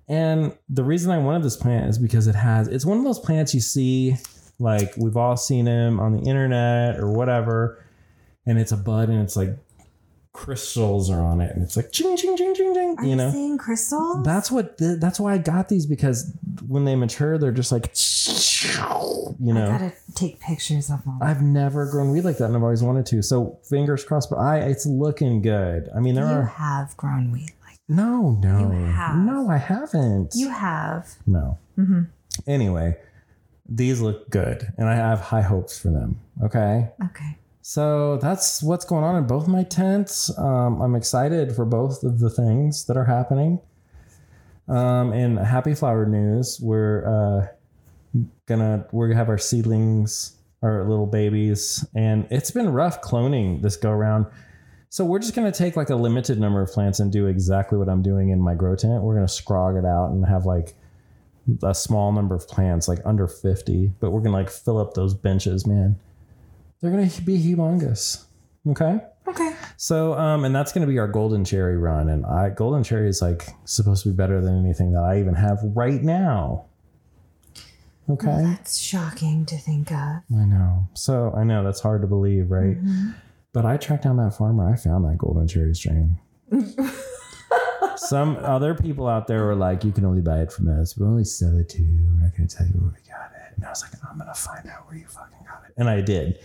And 0.06 0.52
the 0.68 0.84
reason 0.84 1.10
I 1.10 1.18
wanted 1.18 1.42
this 1.42 1.56
plant 1.56 1.88
is 1.88 1.98
because 1.98 2.28
it 2.28 2.34
has, 2.36 2.68
it's 2.68 2.84
one 2.86 2.98
of 2.98 3.04
those 3.04 3.18
plants 3.18 3.52
you 3.52 3.60
see, 3.60 4.16
like, 4.58 4.92
we've 4.96 5.16
all 5.16 5.36
seen 5.36 5.64
them 5.66 6.00
on 6.00 6.12
the 6.12 6.28
internet 6.28 6.98
or 6.98 7.10
whatever. 7.10 7.84
And 8.46 8.58
it's 8.58 8.72
a 8.72 8.76
bud 8.76 9.08
and 9.08 9.20
it's 9.22 9.36
like 9.36 9.50
crystals 10.32 11.10
are 11.10 11.20
on 11.20 11.40
it. 11.40 11.54
And 11.54 11.62
it's 11.62 11.76
like, 11.76 11.92
ching, 11.92 12.16
ching, 12.16 12.36
ching, 12.36 12.54
ching, 12.54 12.74
ching, 12.74 12.96
Are 12.98 13.04
you 13.04 13.16
know? 13.16 13.30
seeing 13.30 13.58
crystals? 13.58 14.24
That's 14.24 14.50
what. 14.50 14.78
The, 14.78 14.96
that's 14.96 15.18
why 15.20 15.34
I 15.34 15.38
got 15.38 15.68
these 15.68 15.86
because 15.86 16.32
when 16.66 16.84
they 16.84 16.94
mature, 16.94 17.38
they're 17.38 17.52
just 17.52 17.72
like, 17.72 17.92
you 19.40 19.52
know, 19.54 19.66
I 19.66 19.70
gotta 19.70 19.92
take 20.14 20.40
pictures 20.40 20.90
of 20.90 21.04
them. 21.04 21.18
I've 21.22 21.42
never 21.42 21.90
grown 21.90 22.10
weed 22.10 22.24
like 22.24 22.38
that, 22.38 22.46
and 22.46 22.56
I've 22.56 22.62
always 22.62 22.82
wanted 22.82 23.06
to. 23.06 23.22
So 23.22 23.58
fingers 23.68 24.04
crossed. 24.04 24.30
But 24.30 24.36
I, 24.38 24.58
it's 24.60 24.86
looking 24.86 25.42
good. 25.42 25.88
I 25.94 26.00
mean, 26.00 26.14
there 26.14 26.26
are 26.26 26.32
you 26.32 26.38
are 26.38 26.44
have 26.44 26.96
grown 26.96 27.30
weed 27.30 27.52
like 27.64 27.78
That. 27.88 27.94
no, 27.94 28.38
no, 28.42 28.72
You 28.72 28.84
have. 28.86 29.16
no. 29.16 29.48
I 29.48 29.56
haven't. 29.58 30.32
you 30.34 30.48
have. 30.50 31.08
no. 31.26 31.58
Mm-hmm. 31.78 32.02
Anyway, 32.46 32.96
these 33.68 34.00
look 34.00 34.30
good, 34.30 34.72
and 34.78 34.88
I 34.88 34.94
have 34.94 35.20
high 35.20 35.42
hopes 35.42 35.78
for 35.78 35.88
them. 35.88 36.20
Okay. 36.42 36.88
Okay. 37.04 37.36
So 37.60 38.16
that's 38.16 38.62
what's 38.62 38.86
going 38.86 39.04
on 39.04 39.16
in 39.16 39.26
both 39.26 39.46
my 39.46 39.62
tents. 39.62 40.36
Um, 40.38 40.80
I'm 40.80 40.94
excited 40.94 41.54
for 41.54 41.66
both 41.66 42.02
of 42.02 42.18
the 42.18 42.30
things 42.30 42.86
that 42.86 42.96
are 42.96 43.04
happening. 43.04 43.60
Um, 44.68 45.12
and 45.12 45.38
happy 45.38 45.74
flower 45.74 46.06
news, 46.06 46.60
we're 46.62 47.06
uh, 47.06 47.46
gonna 48.46 48.86
we're 48.92 49.08
gonna 49.08 49.18
have 49.18 49.28
our 49.28 49.38
seedlings, 49.38 50.36
our 50.62 50.88
little 50.88 51.06
babies, 51.06 51.86
and 51.94 52.26
it's 52.30 52.50
been 52.50 52.70
rough 52.70 53.02
cloning 53.02 53.60
this 53.62 53.76
go 53.76 53.90
around. 53.90 54.26
So 54.90 55.04
we're 55.04 55.18
just 55.18 55.34
gonna 55.34 55.52
take 55.52 55.76
like 55.76 55.90
a 55.90 55.96
limited 55.96 56.40
number 56.40 56.62
of 56.62 56.70
plants 56.70 57.00
and 57.00 57.12
do 57.12 57.26
exactly 57.26 57.76
what 57.76 57.88
I'm 57.88 58.02
doing 58.02 58.30
in 58.30 58.40
my 58.40 58.54
grow 58.54 58.76
tent. 58.76 59.02
We're 59.02 59.14
gonna 59.14 59.26
scrog 59.26 59.78
it 59.78 59.84
out 59.86 60.10
and 60.10 60.24
have 60.24 60.46
like 60.46 60.74
a 61.62 61.74
small 61.74 62.12
number 62.12 62.34
of 62.34 62.46
plants, 62.48 62.88
like 62.88 62.98
under 63.04 63.26
50, 63.26 63.92
but 64.00 64.10
we're 64.10 64.20
gonna 64.20 64.36
like 64.36 64.50
fill 64.50 64.78
up 64.78 64.94
those 64.94 65.14
benches, 65.14 65.66
man. 65.66 65.96
They're 66.80 66.90
gonna 66.90 67.10
be 67.24 67.42
humongous. 67.42 68.24
Okay. 68.68 69.00
Okay. 69.26 69.54
So, 69.76 70.14
um, 70.14 70.44
and 70.46 70.54
that's 70.54 70.72
going 70.72 70.86
to 70.86 70.90
be 70.90 70.98
our 70.98 71.06
golden 71.06 71.44
cherry 71.44 71.76
run, 71.76 72.08
and 72.08 72.24
I 72.24 72.48
golden 72.48 72.82
cherry 72.82 73.10
is 73.10 73.20
like 73.20 73.46
supposed 73.66 74.02
to 74.04 74.08
be 74.08 74.16
better 74.16 74.40
than 74.40 74.58
anything 74.64 74.92
that 74.92 75.02
I 75.02 75.20
even 75.20 75.34
have 75.34 75.58
right 75.62 76.02
now. 76.02 76.64
Okay, 78.10 78.26
That's 78.42 78.78
shocking 78.78 79.44
to 79.46 79.58
think 79.58 79.90
of. 79.92 80.22
I 80.34 80.44
know. 80.46 80.88
So 80.94 81.34
I 81.36 81.44
know 81.44 81.62
that's 81.62 81.80
hard 81.80 82.00
to 82.00 82.08
believe, 82.08 82.50
right? 82.50 82.82
Mhm. 82.82 83.14
But 83.52 83.66
I 83.66 83.76
tracked 83.76 84.04
down 84.04 84.16
that 84.16 84.34
farmer. 84.34 84.72
I 84.72 84.76
found 84.76 85.04
that 85.04 85.18
golden 85.18 85.46
cherry 85.46 85.74
strain. 85.74 86.18
Some 87.98 88.36
other 88.42 88.74
people 88.74 89.08
out 89.08 89.26
there 89.26 89.44
were 89.44 89.54
like, 89.54 89.84
"You 89.84 89.92
can 89.92 90.04
only 90.04 90.20
buy 90.22 90.40
it 90.40 90.52
from 90.52 90.68
us. 90.80 90.96
We 90.96 91.04
only 91.06 91.24
sell 91.24 91.56
it 91.58 91.68
to 91.70 91.82
you. 91.82 92.06
We're 92.12 92.24
not 92.24 92.36
going 92.36 92.48
to 92.48 92.56
tell 92.56 92.66
you 92.66 92.72
where 92.74 92.90
we 92.90 93.10
got 93.10 93.30
it." 93.34 93.56
And 93.56 93.64
I 93.64 93.70
was 93.70 93.82
like, 93.82 93.92
"I'm 94.08 94.18
going 94.18 94.28
to 94.28 94.34
find 94.40 94.66
out 94.68 94.86
where 94.86 94.96
you 94.96 95.06
fucking 95.06 95.38
got 95.44 95.62
it," 95.68 95.74
and 95.76 95.88
I 95.88 96.00
did. 96.00 96.38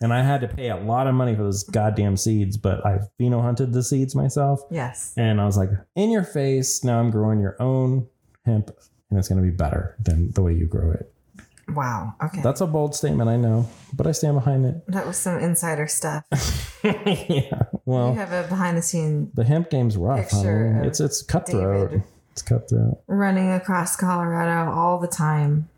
And 0.00 0.12
I 0.12 0.22
had 0.22 0.40
to 0.40 0.48
pay 0.48 0.70
a 0.70 0.76
lot 0.76 1.06
of 1.06 1.14
money 1.14 1.36
for 1.36 1.44
those 1.44 1.62
goddamn 1.62 2.16
seeds, 2.16 2.56
but 2.56 2.84
I 2.84 2.98
pheno 3.18 3.40
hunted 3.40 3.72
the 3.72 3.82
seeds 3.82 4.14
myself. 4.14 4.60
Yes. 4.72 5.14
And 5.16 5.40
I 5.40 5.44
was 5.46 5.56
like, 5.56 5.70
in 5.94 6.10
your 6.10 6.24
face, 6.24 6.82
now 6.82 6.98
I'm 6.98 7.12
growing 7.12 7.38
your 7.40 7.54
own 7.62 8.08
hemp, 8.44 8.70
and 9.08 9.18
it's 9.18 9.28
going 9.28 9.40
to 9.40 9.48
be 9.48 9.56
better 9.56 9.96
than 10.02 10.32
the 10.32 10.42
way 10.42 10.52
you 10.52 10.66
grow 10.66 10.90
it. 10.90 11.12
Wow. 11.68 12.14
Okay. 12.24 12.40
That's 12.42 12.60
a 12.60 12.66
bold 12.66 12.94
statement, 12.96 13.28
I 13.28 13.36
know, 13.36 13.68
but 13.92 14.06
I 14.06 14.12
stand 14.12 14.34
behind 14.36 14.64
it. 14.66 14.82
that 14.88 15.06
was 15.06 15.16
some 15.16 15.38
insider 15.38 15.86
stuff. 15.86 16.24
yeah. 16.82 17.62
Well, 17.88 18.10
you 18.12 18.18
have 18.18 18.32
a 18.32 18.46
behind 18.48 18.76
the 18.76 18.82
scenes. 18.82 19.32
the 19.34 19.44
hemp 19.44 19.70
game's 19.70 19.96
rough, 19.96 20.30
honey. 20.30 20.86
It's 20.86 21.00
it's 21.00 21.22
cutthroat. 21.22 21.90
David. 21.90 22.04
It's 22.32 22.42
cutthroat. 22.42 23.00
running 23.06 23.50
across 23.52 23.96
Colorado 23.96 24.70
all 24.70 24.98
the 24.98 25.08
time. 25.08 25.68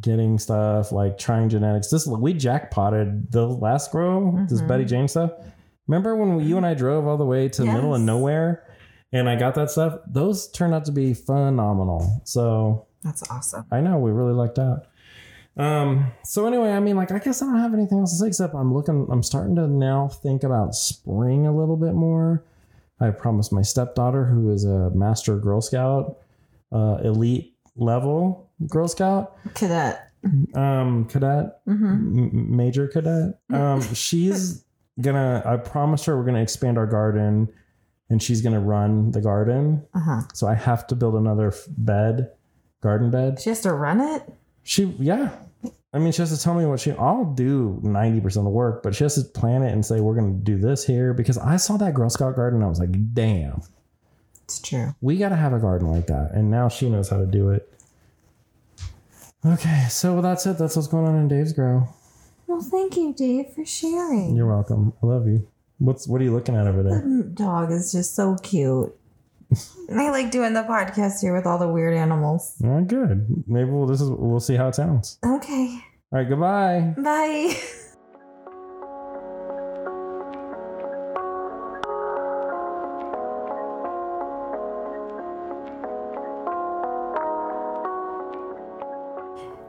Getting 0.00 0.38
stuff 0.38 0.90
like 0.90 1.18
trying 1.18 1.50
genetics. 1.50 1.90
This 1.90 2.06
we 2.06 2.32
jackpotted 2.32 3.30
the 3.30 3.46
last 3.46 3.92
grow. 3.92 4.46
This 4.48 4.62
Mhm. 4.62 4.68
Betty 4.68 4.84
James 4.86 5.10
stuff. 5.10 5.32
Remember 5.86 6.16
when 6.16 6.36
we, 6.36 6.44
you 6.44 6.56
and 6.56 6.64
I 6.64 6.72
drove 6.74 7.06
all 7.06 7.18
the 7.18 7.26
way 7.26 7.48
to 7.50 7.62
the 7.62 7.70
middle 7.72 7.94
of 7.94 8.00
nowhere, 8.00 8.62
and 9.12 9.28
I 9.28 9.36
got 9.36 9.54
that 9.56 9.70
stuff? 9.70 9.98
Those 10.06 10.48
turned 10.48 10.72
out 10.72 10.86
to 10.86 10.92
be 10.92 11.12
phenomenal. 11.12 12.22
So 12.24 12.86
That's 13.04 13.28
awesome. 13.30 13.66
I 13.70 13.80
know 13.80 13.98
we 13.98 14.10
really 14.12 14.32
lucked 14.32 14.58
out. 14.58 14.86
Um, 15.56 16.12
so 16.24 16.46
anyway, 16.46 16.70
I 16.70 16.80
mean, 16.80 16.96
like, 16.96 17.10
I 17.12 17.18
guess 17.18 17.42
I 17.42 17.46
don't 17.46 17.58
have 17.60 17.74
anything 17.74 17.98
else 17.98 18.12
to 18.12 18.18
say 18.18 18.26
except 18.28 18.54
I'm 18.54 18.72
looking, 18.72 19.06
I'm 19.10 19.22
starting 19.22 19.56
to 19.56 19.66
now 19.66 20.08
think 20.08 20.42
about 20.42 20.74
spring 20.74 21.46
a 21.46 21.54
little 21.54 21.76
bit 21.76 21.92
more. 21.94 22.44
I 23.00 23.10
promised 23.10 23.52
my 23.52 23.62
stepdaughter, 23.62 24.24
who 24.26 24.50
is 24.52 24.64
a 24.64 24.90
master 24.90 25.36
Girl 25.38 25.60
Scout, 25.60 26.18
uh, 26.72 26.98
elite 27.02 27.56
level 27.76 28.50
Girl 28.68 28.88
Scout, 28.88 29.36
Cadet. 29.54 30.10
um, 30.54 31.06
cadet, 31.06 31.60
Mm-hmm. 31.66 32.18
m- 32.18 32.56
major 32.56 32.86
cadet. 32.88 33.38
Um, 33.52 33.80
she's 33.94 34.64
gonna, 35.00 35.42
I 35.46 35.56
promised 35.56 36.04
her 36.06 36.16
we're 36.16 36.24
gonna 36.26 36.42
expand 36.42 36.76
our 36.78 36.86
garden 36.86 37.48
and 38.10 38.22
she's 38.22 38.42
gonna 38.42 38.60
run 38.60 39.12
the 39.12 39.20
garden. 39.22 39.82
Uh 39.94 40.00
huh. 40.00 40.20
So 40.34 40.46
I 40.46 40.54
have 40.54 40.86
to 40.88 40.94
build 40.94 41.14
another 41.14 41.48
f- 41.48 41.64
bed, 41.68 42.30
garden 42.82 43.10
bed. 43.10 43.40
She 43.40 43.48
has 43.50 43.60
to 43.62 43.72
run 43.72 44.00
it. 44.00 44.22
She, 44.62 44.84
yeah. 44.98 45.30
I 45.92 45.98
mean, 45.98 46.12
she 46.12 46.22
has 46.22 46.36
to 46.36 46.42
tell 46.42 46.54
me 46.54 46.66
what 46.66 46.78
she. 46.80 46.92
I'll 46.92 47.24
do 47.24 47.80
ninety 47.82 48.20
percent 48.20 48.42
of 48.42 48.44
the 48.52 48.56
work, 48.56 48.82
but 48.82 48.94
she 48.94 49.02
has 49.04 49.16
to 49.16 49.22
plan 49.24 49.62
it 49.62 49.72
and 49.72 49.84
say 49.84 50.00
we're 50.00 50.14
going 50.14 50.38
to 50.38 50.44
do 50.44 50.56
this 50.56 50.84
here 50.86 51.12
because 51.12 51.36
I 51.38 51.56
saw 51.56 51.76
that 51.78 51.94
Girl 51.94 52.08
Scout 52.08 52.36
garden. 52.36 52.58
And 52.60 52.66
I 52.66 52.68
was 52.68 52.78
like, 52.78 52.92
damn, 53.14 53.62
It's 54.44 54.60
true. 54.60 54.94
we 55.00 55.16
got 55.16 55.30
to 55.30 55.36
have 55.36 55.52
a 55.52 55.58
garden 55.58 55.90
like 55.90 56.06
that. 56.06 56.30
And 56.32 56.50
now 56.50 56.68
she 56.68 56.88
knows 56.88 57.08
how 57.08 57.16
to 57.18 57.26
do 57.26 57.50
it. 57.50 57.72
Okay, 59.44 59.86
so 59.88 60.20
that's 60.20 60.44
it. 60.46 60.58
That's 60.58 60.76
what's 60.76 60.88
going 60.88 61.06
on 61.06 61.16
in 61.16 61.26
Dave's 61.28 61.52
grow. 61.52 61.88
Well, 62.46 62.60
thank 62.60 62.96
you, 62.96 63.14
Dave, 63.14 63.46
for 63.54 63.64
sharing. 63.64 64.36
You're 64.36 64.46
welcome. 64.46 64.92
I 65.02 65.06
love 65.06 65.26
you. 65.26 65.48
What's 65.78 66.06
what 66.06 66.20
are 66.20 66.24
you 66.24 66.32
looking 66.32 66.54
at 66.54 66.66
over 66.66 66.82
there? 66.82 67.00
That 67.00 67.34
dog 67.34 67.72
is 67.72 67.90
just 67.90 68.14
so 68.14 68.36
cute. 68.42 68.94
I 69.94 70.10
like 70.10 70.30
doing 70.30 70.54
the 70.54 70.62
podcast 70.62 71.20
here 71.20 71.34
with 71.34 71.46
all 71.46 71.58
the 71.58 71.68
weird 71.68 71.94
animals. 71.94 72.54
All 72.62 72.70
right, 72.70 72.86
good. 72.86 73.44
Maybe 73.46 73.68
we'll 73.70 73.86
this 73.86 74.00
is 74.00 74.10
we'll 74.10 74.38
see 74.40 74.54
how 74.56 74.68
it 74.68 74.74
sounds. 74.74 75.18
Okay. 75.26 75.78
All 76.12 76.18
right, 76.18 76.28
goodbye. 76.28 76.94
Bye. 76.96 77.56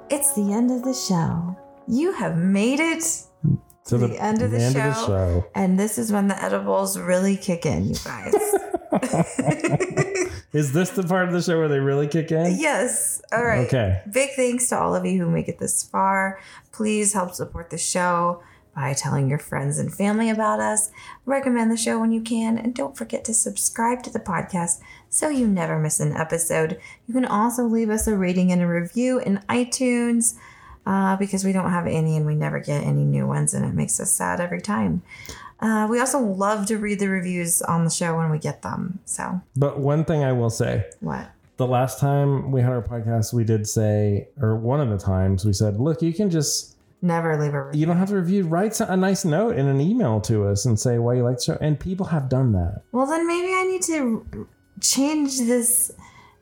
It's 0.10 0.34
the 0.34 0.52
end 0.54 0.72
of 0.72 0.84
the 0.84 0.94
show. 0.94 1.56
You 1.88 2.12
have 2.14 2.38
made 2.38 2.80
it, 2.80 3.04
To 3.86 3.98
The 3.98 4.22
end 4.22 4.42
of 4.42 4.52
the 4.52 4.72
show. 4.72 4.94
show. 5.08 5.46
and 5.56 5.80
this 5.80 5.98
is 5.98 6.12
when 6.12 6.28
the 6.28 6.42
edibles 6.44 7.00
really 7.00 7.38
kick 7.38 7.66
in, 7.66 7.88
you 7.88 7.96
guys. 8.04 8.34
Is 10.54 10.74
this 10.74 10.90
the 10.90 11.04
part 11.08 11.28
of 11.28 11.34
the 11.34 11.42
show 11.42 11.58
where 11.58 11.70
they 11.70 11.80
really 11.80 12.08
kick 12.08 12.32
in? 12.32 12.58
yes. 12.60 13.22
All 13.32 13.44
right. 13.44 13.66
Okay. 13.68 14.02
Big 14.12 14.32
thanks 14.36 14.68
to 14.70 14.80
all 14.80 14.96
of 14.96 15.06
you 15.06 15.24
who 15.24 15.30
make 15.30 15.48
it 15.48 15.60
this 15.60 15.84
far. 15.84 16.40
Please 16.72 17.14
help 17.14 17.34
support 17.34 17.70
the 17.70 17.78
show 17.78 18.44
by 18.76 18.94
telling 18.94 19.30
your 19.30 19.40
friends 19.40 19.78
and 19.78 19.94
family 19.94 20.30
about 20.30 20.60
us. 20.60 20.92
Recommend 21.26 21.72
the 21.72 21.78
show 21.78 22.00
when 22.00 22.12
you 22.12 22.22
can, 22.22 22.58
and 22.58 22.74
don't 22.74 22.98
forget 22.98 23.24
to 23.26 23.34
subscribe 23.34 24.04
to 24.04 24.10
the 24.10 24.20
podcast 24.20 24.80
so 25.10 25.30
you 25.30 25.48
never 25.48 25.78
miss 25.80 26.00
an 26.00 26.16
episode. 26.16 26.80
You 27.08 27.14
can 27.14 27.26
also 27.26 27.64
leave 27.64 27.90
us 27.90 28.08
a 28.08 28.16
rating 28.16 28.52
and 28.52 28.62
a 28.62 28.68
review 28.68 29.20
in 29.20 29.40
iTunes 29.50 30.36
uh, 30.86 31.16
because 31.18 31.44
we 31.44 31.52
don't 31.52 31.72
have 31.72 31.86
any 31.86 32.16
and 32.18 32.26
we 32.26 32.36
never 32.36 32.60
get 32.60 32.84
any 32.84 33.04
new 33.04 33.28
ones, 33.28 33.54
and 33.54 33.66
it 33.66 33.74
makes 33.74 34.00
us 34.00 34.12
sad 34.14 34.40
every 34.40 34.62
time. 34.62 35.02
Uh, 35.62 35.88
we 35.90 36.00
also 36.00 36.20
love 36.20 36.66
to 36.68 36.78
read 36.78 37.00
the 37.00 37.08
reviews 37.08 37.62
on 37.62 37.84
the 37.84 37.90
show 37.92 38.18
when 38.18 38.32
we 38.32 38.40
get 38.40 38.62
them. 38.64 39.00
So, 39.06 39.42
But 39.56 39.80
one 39.80 40.04
thing 40.06 40.24
I 40.24 40.32
will 40.32 40.50
say, 40.50 40.86
what? 41.02 41.30
the 41.58 41.68
last 41.68 42.00
time 42.00 42.52
we 42.52 42.62
had 42.62 42.72
our 42.72 42.82
podcast, 42.82 43.34
we 43.34 43.44
did 43.44 43.68
say, 43.68 44.28
or 44.42 44.56
one 44.56 44.82
of 44.82 44.90
the 44.90 44.98
times 44.98 45.46
we 45.46 45.54
said, 45.54 45.80
look, 45.80 46.02
you 46.02 46.14
can 46.14 46.30
just 46.32 46.76
Never 47.04 47.40
leave 47.42 47.54
a 47.56 47.64
review. 47.66 47.80
you 47.80 47.86
don't 47.88 47.98
have 47.98 48.10
to 48.10 48.16
review. 48.16 48.44
Write 48.46 48.80
a 48.80 48.96
nice 48.96 49.26
note 49.26 49.56
in 49.58 49.68
an 49.68 49.82
email 49.82 50.22
to 50.22 50.46
us 50.48 50.66
and 50.68 50.80
say 50.80 51.00
why 51.00 51.16
you 51.16 51.24
like 51.24 51.38
the 51.38 51.44
show. 51.44 51.58
And 51.60 51.80
people 51.80 52.06
have 52.08 52.30
done 52.30 52.52
that. 52.54 52.82
Well, 52.92 53.08
then 53.08 53.26
maybe 53.28 53.48
I 53.54 53.64
need 53.64 53.82
to 53.84 54.48
change 54.82 55.38
this 55.40 55.92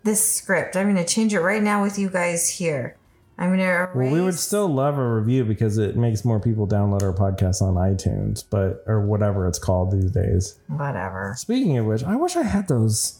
this 0.03 0.25
script. 0.25 0.75
I'm 0.77 0.85
going 0.93 0.95
to 1.05 1.13
change 1.13 1.33
it 1.33 1.39
right 1.41 1.61
now 1.63 1.81
with 1.81 1.97
you 1.99 2.09
guys 2.09 2.49
here. 2.49 2.95
I'm 3.39 3.55
to 3.57 3.63
erase. 3.63 3.95
Well, 3.95 4.11
we 4.11 4.21
would 4.21 4.37
still 4.37 4.67
love 4.67 4.97
a 4.97 5.15
review 5.15 5.45
because 5.45 5.77
it 5.77 5.95
makes 5.95 6.25
more 6.25 6.39
people 6.41 6.67
download 6.67 7.01
our 7.03 7.13
podcast 7.13 7.61
on 7.61 7.75
iTunes, 7.75 8.43
but 8.47 8.83
or 8.85 8.99
whatever 9.05 9.47
it's 9.47 9.57
called 9.59 9.91
these 9.91 10.11
days. 10.11 10.59
whatever. 10.67 11.33
Speaking 11.37 11.77
of 11.77 11.85
which, 11.85 12.03
I 12.03 12.15
wish 12.17 12.35
I 12.35 12.43
had 12.43 12.67
those 12.67 13.19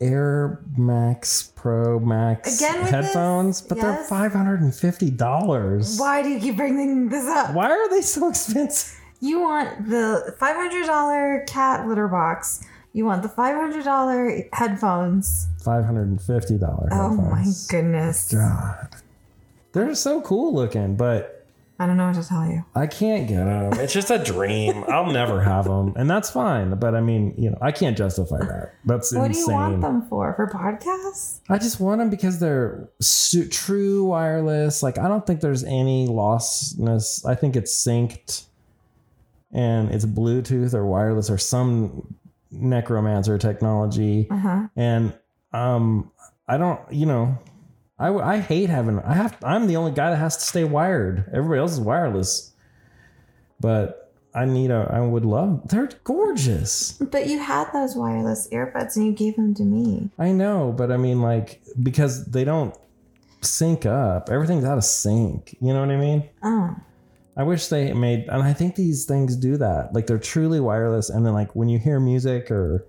Air 0.00 0.60
Max 0.76 1.50
Pro 1.56 1.98
Max 1.98 2.60
Again 2.60 2.82
headphones, 2.82 3.62
this? 3.62 3.68
but 3.68 3.78
Yes. 3.78 3.84
they're 3.84 4.04
five 4.04 4.32
hundred 4.34 4.60
and 4.60 4.74
fifty 4.74 5.10
dollars. 5.10 5.98
Why 5.98 6.22
do 6.22 6.28
you 6.28 6.38
keep 6.38 6.56
bringing 6.58 7.08
this 7.08 7.26
up? 7.26 7.54
Why 7.54 7.70
are 7.70 7.88
they 7.88 8.02
so 8.02 8.28
expensive? 8.28 9.00
You 9.20 9.40
want 9.40 9.88
the 9.88 10.34
$500 10.38 11.46
cat 11.46 11.88
litter 11.88 12.06
box. 12.06 12.62
You 12.92 13.06
want 13.06 13.22
the 13.22 13.30
$500 13.30 14.48
headphones. 14.52 15.48
Five 15.64 15.84
hundred 15.86 16.08
and 16.08 16.20
fifty 16.20 16.58
dollars. 16.58 16.90
Oh 16.92 17.16
my 17.16 17.44
goodness. 17.70 18.30
god! 18.32 18.88
They're 19.76 19.94
so 19.94 20.20
cool 20.22 20.54
looking, 20.54 20.96
but 20.96 21.32
I 21.78 21.86
don't 21.86 21.98
know 21.98 22.06
what 22.06 22.14
to 22.16 22.26
tell 22.26 22.46
you. 22.46 22.64
I 22.74 22.86
can't 22.86 23.28
get 23.28 23.44
them. 23.44 23.74
It's 23.74 23.92
just 23.92 24.10
a 24.10 24.18
dream. 24.18 24.82
I'll 24.88 25.12
never 25.12 25.42
have 25.42 25.66
them, 25.66 25.92
and 25.96 26.08
that's 26.08 26.30
fine. 26.30 26.74
But 26.78 26.94
I 26.94 27.00
mean, 27.02 27.34
you 27.36 27.50
know, 27.50 27.58
I 27.60 27.70
can't 27.72 27.96
justify 27.96 28.38
that. 28.38 28.72
That's 28.86 29.14
What 29.14 29.26
insane. 29.26 29.44
do 29.46 29.50
you 29.52 29.56
want 29.56 29.80
them 29.82 30.02
for? 30.08 30.32
For 30.34 30.46
podcasts? 30.48 31.40
I 31.50 31.58
just 31.58 31.78
want 31.78 31.98
them 31.98 32.08
because 32.08 32.40
they're 32.40 32.88
su- 33.00 33.48
true 33.48 34.04
wireless. 34.06 34.82
Like 34.82 34.98
I 34.98 35.06
don't 35.08 35.26
think 35.26 35.40
there's 35.42 35.64
any 35.64 36.08
lostness. 36.08 37.26
I 37.26 37.34
think 37.34 37.56
it's 37.56 37.72
synced, 37.86 38.46
and 39.52 39.90
it's 39.90 40.06
Bluetooth 40.06 40.72
or 40.72 40.86
wireless 40.86 41.28
or 41.28 41.36
some 41.38 42.14
necromancer 42.50 43.36
technology. 43.36 44.28
Uh 44.30 44.36
huh. 44.38 44.68
And 44.76 45.12
um, 45.52 46.10
I 46.48 46.56
don't, 46.56 46.80
you 46.90 47.04
know, 47.04 47.36
I 47.98 48.08
I 48.08 48.38
hate 48.38 48.68
having. 48.68 49.00
I 49.00 49.14
have. 49.14 49.36
I'm 49.42 49.66
the 49.66 49.76
only 49.76 49.92
guy 49.92 50.10
that 50.10 50.16
has 50.16 50.36
to 50.36 50.44
stay 50.44 50.64
wired. 50.64 51.30
Everybody 51.32 51.60
else 51.60 51.72
is 51.72 51.80
wireless, 51.80 52.52
but 53.60 54.12
I 54.34 54.44
need 54.44 54.70
a. 54.70 54.90
I 54.92 55.00
would 55.00 55.24
love. 55.24 55.68
They're 55.68 55.88
gorgeous. 56.04 56.92
But 56.92 57.26
you 57.26 57.38
had 57.38 57.72
those 57.72 57.96
wireless 57.96 58.48
earbuds 58.52 58.96
and 58.96 59.06
you 59.06 59.12
gave 59.12 59.36
them 59.36 59.54
to 59.54 59.62
me. 59.62 60.10
I 60.18 60.32
know, 60.32 60.74
but 60.76 60.92
I 60.92 60.98
mean, 60.98 61.22
like, 61.22 61.62
because 61.82 62.26
they 62.26 62.44
don't 62.44 62.76
sync 63.40 63.86
up. 63.86 64.28
Everything's 64.30 64.64
out 64.64 64.76
of 64.76 64.84
sync. 64.84 65.56
You 65.60 65.72
know 65.72 65.80
what 65.80 65.90
I 65.90 65.96
mean? 65.96 66.28
Oh. 66.42 66.76
I 67.38 67.42
wish 67.42 67.68
they 67.68 67.92
made, 67.92 68.28
and 68.28 68.42
I 68.42 68.54
think 68.54 68.76
these 68.76 69.04
things 69.04 69.36
do 69.36 69.58
that. 69.58 69.92
Like, 69.92 70.06
they're 70.06 70.18
truly 70.18 70.58
wireless. 70.58 71.10
And 71.10 71.24
then, 71.24 71.34
like, 71.34 71.54
when 71.54 71.68
you 71.68 71.78
hear 71.78 72.00
music 72.00 72.50
or, 72.50 72.86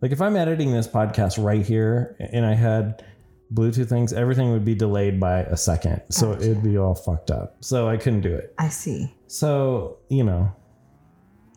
like, 0.00 0.12
if 0.12 0.20
I'm 0.20 0.36
editing 0.36 0.72
this 0.72 0.86
podcast 0.86 1.42
right 1.42 1.64
here 1.64 2.16
and 2.20 2.46
I 2.46 2.54
had 2.54 3.04
Bluetooth 3.52 3.88
things, 3.88 4.12
everything 4.12 4.52
would 4.52 4.64
be 4.64 4.74
delayed 4.74 5.20
by 5.20 5.40
a 5.40 5.56
second. 5.56 6.02
So 6.10 6.32
Gotcha. 6.32 6.50
it'd 6.50 6.62
be 6.62 6.78
all 6.78 6.94
fucked 6.94 7.30
up. 7.30 7.56
So 7.60 7.88
I 7.88 7.96
couldn't 7.96 8.22
do 8.22 8.34
it. 8.34 8.54
I 8.58 8.68
see. 8.68 9.14
So, 9.26 9.98
you 10.08 10.24
know, 10.24 10.52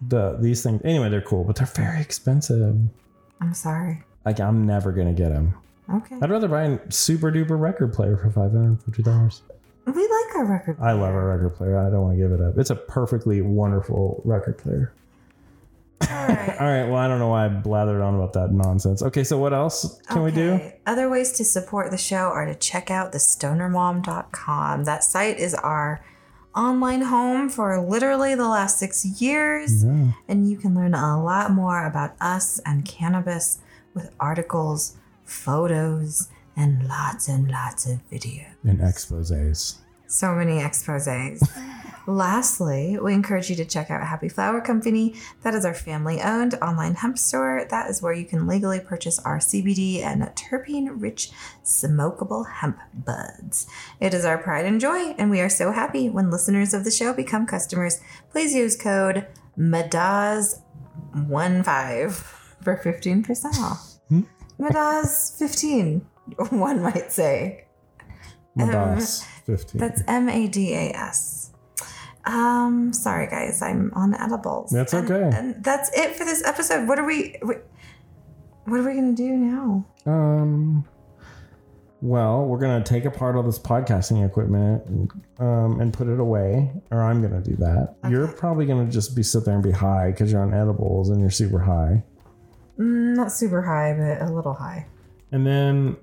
the 0.07 0.38
these 0.39 0.61
things, 0.63 0.81
anyway, 0.83 1.09
they're 1.09 1.21
cool, 1.21 1.43
but 1.43 1.55
they're 1.55 1.65
very 1.67 2.01
expensive. 2.01 2.75
I'm 3.41 3.53
sorry. 3.53 4.03
Like, 4.25 4.39
I'm 4.39 4.65
never 4.65 4.91
going 4.91 5.07
to 5.07 5.13
get 5.13 5.29
them. 5.29 5.55
Okay. 5.93 6.17
I'd 6.21 6.29
rather 6.29 6.47
buy 6.49 6.63
a 6.63 6.91
super 6.91 7.31
duper 7.31 7.59
record 7.59 7.93
player 7.93 8.17
for 8.17 8.29
five 8.29 8.51
hundred 8.51 8.65
and 8.67 8.83
fifty 8.83 9.03
dollars. 9.03 9.41
We 9.85 9.93
like 9.93 10.35
our 10.35 10.45
record. 10.45 10.77
I 10.81 10.91
love 10.91 11.13
our 11.13 11.29
record 11.29 11.55
player. 11.55 11.77
I 11.79 11.89
don't 11.89 12.01
want 12.01 12.17
to 12.17 12.21
give 12.21 12.33
it 12.33 12.41
up. 12.41 12.57
It's 12.57 12.71
a 12.71 12.75
perfectly 12.75 13.39
wonderful 13.41 14.21
record 14.25 14.57
player. 14.57 14.93
All 16.01 16.07
right. 16.27 16.55
All 16.59 16.67
right. 16.67 16.83
Well, 16.85 16.95
I 16.97 17.07
don't 17.07 17.19
know 17.19 17.29
why 17.29 17.45
I 17.45 17.49
blathered 17.49 18.05
on 18.05 18.15
about 18.15 18.33
that 18.33 18.51
nonsense. 18.51 19.01
Okay. 19.01 19.23
So 19.23 19.37
what 19.37 19.53
else 19.53 19.99
can 20.07 20.23
we 20.23 20.31
do? 20.31 20.59
Other 20.85 21.09
ways 21.09 21.31
to 21.33 21.43
support 21.45 21.91
the 21.91 21.97
show 21.97 22.17
are 22.29 22.45
to 22.45 22.55
check 22.55 22.89
out 22.91 23.11
the 23.11 23.17
stonermom.com. 23.17 24.83
That 24.85 25.03
site 25.03 25.37
is 25.39 25.53
our 25.55 26.03
online 26.55 27.01
home 27.01 27.49
for 27.49 27.79
literally 27.81 28.35
the 28.35 28.47
last 28.47 28.79
six 28.79 29.05
years, 29.21 29.83
Yeah. 29.83 30.11
and 30.27 30.49
you 30.49 30.57
can 30.57 30.73
learn 30.75 30.93
a 30.93 31.21
lot 31.23 31.51
more 31.51 31.85
about 31.85 32.15
us 32.21 32.59
and 32.65 32.83
cannabis 32.85 33.59
with 33.93 34.11
articles, 34.19 34.95
photos, 35.23 36.29
and 36.55 36.87
lots 36.87 37.27
and 37.27 37.49
lots 37.51 37.85
of 37.87 37.99
videos. 38.11 38.47
And 38.63 38.81
exposes. 38.81 39.77
So 40.07 40.33
many 40.33 40.59
exposes. 40.63 41.41
Lastly, 42.10 42.97
we 43.01 43.14
encourage 43.14 43.49
you 43.49 43.58
to 43.58 43.66
check 43.66 43.91
out 43.91 44.08
Happy 44.08 44.30
Flower 44.30 44.62
Company. 44.62 45.14
That 45.43 45.53
is 45.53 45.66
our 45.66 45.74
family 45.74 46.22
owned 46.22 46.53
online 46.62 46.95
hemp 46.95 47.18
store. 47.18 47.66
That 47.70 47.89
is 47.89 48.01
where 48.01 48.14
you 48.14 48.24
can 48.24 48.47
legally 48.47 48.80
purchase 48.80 49.20
our 49.20 49.39
CBD 49.39 50.01
and 50.01 50.22
terpene 50.22 51.01
rich 51.01 51.32
smokable 51.66 52.49
hemp 52.49 52.80
buds. 52.93 53.68
It 53.99 54.14
is 54.14 54.24
our 54.24 54.38
pride 54.38 54.66
and 54.66 54.80
joy, 54.80 55.16
and 55.18 55.30
we 55.30 55.41
are 55.41 55.49
so 55.49 55.74
happy 55.74 56.10
when 56.10 56.32
listeners 56.32 56.74
of 56.74 56.86
the 56.86 56.91
show 56.91 57.12
become 57.12 57.45
customers. 57.45 57.99
Please 58.32 58.55
use 58.55 58.78
code 58.78 59.28
MEDAZ15 59.60 62.14
for 62.14 62.78
15% 62.78 63.60
off. 63.60 63.99
Hmm? 64.08 64.22
MEDAZ15, 64.58 66.03
one 66.51 66.82
might 66.82 67.12
say. 67.12 67.66
My 68.55 68.72
boss. 68.72 69.26
Fifteen. 69.45 69.80
That's 69.80 70.01
M 70.08 70.30
A 70.30 70.47
D 70.47 70.74
A 70.74 70.91
S. 70.91 71.36
Um, 72.28 72.91
sorry 72.93 73.28
guys, 73.28 73.61
I'm 73.61 73.91
on 73.95 74.13
edibles. 74.13 74.69
That's 74.71 74.93
And- 74.93 75.09
okay. 75.09 75.36
And, 75.38 75.63
that's 75.63 75.89
it 75.97 76.15
for 76.15 76.25
this 76.25 76.43
episode. 76.45 76.88
What 76.88 76.99
are 76.99 77.05
we? 77.05 77.36
What, 77.41 77.63
are 78.67 78.84
we 78.84 78.93
gonna 78.95 79.13
do 79.13 79.32
now? 79.38 79.86
Um. 80.05 80.86
Well, 82.01 82.45
we're 82.45 82.59
gonna 82.59 82.84
take 82.84 83.05
apart 83.05 83.36
all 83.36 83.41
this 83.43 83.57
podcasting 83.57 84.23
equipment 84.23 85.11
um, 85.39 85.80
and 85.82 85.91
put 85.91 86.07
it 86.07 86.19
away, 86.19 86.69
or 86.91 87.01
I'm 87.01 87.21
gonna 87.23 87.41
do 87.41 87.55
that. 87.55 87.95
You're 88.09 88.28
probably 88.28 88.65
gonna 88.67 88.86
just 88.91 89.15
be 89.15 89.23
sit 89.23 89.45
there 89.45 89.55
and 89.55 89.63
be 89.63 89.71
high 89.71 90.11
because 90.11 90.32
you're 90.32 90.41
on 90.43 90.53
edibles 90.53 91.09
and 91.09 91.19
you're 91.21 91.32
super 91.32 91.59
high. 91.59 92.03
Mm, 92.78 93.15
not 93.15 93.32
super 93.32 93.63
high, 93.63 93.95
but 93.97 94.30
a 94.30 94.32
little 94.32 94.53
high. 94.53 94.86
And 95.32 95.47
then 95.47 95.97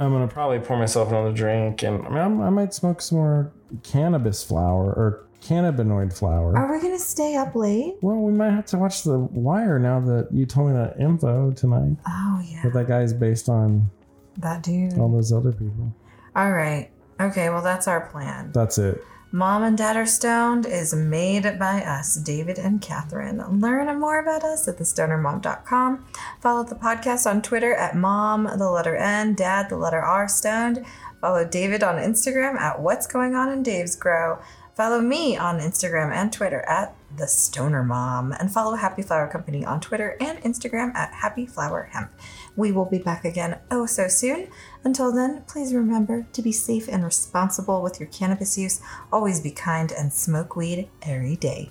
I'm 0.00 0.10
gonna 0.10 0.26
probably 0.26 0.58
pour 0.58 0.78
myself 0.78 1.10
another 1.10 1.32
drink, 1.32 1.84
and 1.84 2.04
I 2.04 2.08
mean 2.08 2.18
I'm, 2.18 2.40
I 2.40 2.50
might 2.50 2.74
smoke 2.74 3.00
some 3.00 3.18
more 3.18 3.52
cannabis 3.84 4.42
flower 4.42 4.86
or 4.86 5.25
cannabinoid 5.46 6.12
flower. 6.16 6.56
Are 6.56 6.70
we 6.72 6.80
gonna 6.80 6.98
stay 6.98 7.36
up 7.36 7.54
late? 7.54 7.94
Well, 8.02 8.16
we 8.16 8.32
might 8.32 8.50
have 8.50 8.66
to 8.66 8.78
watch 8.78 9.02
The 9.02 9.18
Wire 9.18 9.78
now 9.78 10.00
that 10.00 10.28
you 10.32 10.46
told 10.46 10.68
me 10.70 10.74
that 10.74 10.98
info 11.00 11.52
tonight. 11.52 11.96
Oh 12.08 12.42
yeah, 12.44 12.62
That 12.64 12.72
that 12.74 12.88
guy's 12.88 13.12
based 13.12 13.48
on 13.48 13.90
that 14.38 14.62
dude. 14.62 14.98
all 14.98 15.10
those 15.10 15.32
other 15.32 15.52
people. 15.52 15.92
All 16.34 16.52
right. 16.52 16.90
Okay. 17.20 17.48
Well, 17.48 17.62
that's 17.62 17.88
our 17.88 18.02
plan. 18.08 18.50
That's 18.52 18.76
it. 18.78 19.02
Mom 19.32 19.62
and 19.64 19.76
Dad 19.76 19.96
Are 19.96 20.06
Stoned 20.06 20.66
is 20.66 20.94
made 20.94 21.58
by 21.58 21.82
us, 21.82 22.14
David 22.16 22.58
and 22.58 22.80
Catherine. 22.80 23.60
Learn 23.60 23.98
more 23.98 24.20
about 24.20 24.44
us 24.44 24.68
at 24.68 24.78
thestonermom.com. 24.78 26.06
Follow 26.40 26.62
the 26.64 26.74
podcast 26.76 27.28
on 27.28 27.42
Twitter 27.42 27.74
at 27.74 27.96
mom, 27.96 28.44
the 28.58 28.70
letter 28.70 28.96
N, 28.96 29.34
dad, 29.34 29.68
the 29.68 29.76
letter 29.76 30.00
R, 30.00 30.28
stoned. 30.28 30.84
Follow 31.20 31.44
David 31.44 31.82
on 31.82 31.96
Instagram 31.96 32.56
at 32.56 32.80
what's 32.80 33.06
going 33.06 33.34
on 33.34 33.50
in 33.50 33.62
Dave's 33.62 33.96
Grow. 33.96 34.38
Follow 34.76 35.00
me 35.00 35.38
on 35.38 35.58
Instagram 35.58 36.12
and 36.12 36.30
Twitter 36.30 36.60
at 36.68 36.94
the 37.16 37.26
Stoner 37.26 37.82
Mom, 37.82 38.32
and 38.32 38.52
follow 38.52 38.76
Happy 38.76 39.00
Flower 39.00 39.26
Company 39.26 39.64
on 39.64 39.80
Twitter 39.80 40.18
and 40.20 40.38
Instagram 40.42 40.94
at 40.94 41.14
Happy 41.14 41.46
Flower 41.46 41.88
Hemp. 41.92 42.12
We 42.56 42.72
will 42.72 42.84
be 42.84 42.98
back 42.98 43.24
again 43.24 43.58
oh 43.70 43.86
so 43.86 44.06
soon. 44.06 44.48
Until 44.84 45.12
then, 45.12 45.44
please 45.48 45.72
remember 45.72 46.26
to 46.30 46.42
be 46.42 46.52
safe 46.52 46.88
and 46.88 47.04
responsible 47.04 47.80
with 47.80 47.98
your 47.98 48.10
cannabis 48.10 48.58
use. 48.58 48.82
Always 49.10 49.40
be 49.40 49.50
kind 49.50 49.92
and 49.92 50.12
smoke 50.12 50.56
weed 50.56 50.90
every 51.00 51.36
day. 51.36 51.70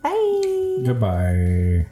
Bye. 0.00 0.82
Goodbye. 0.86 1.86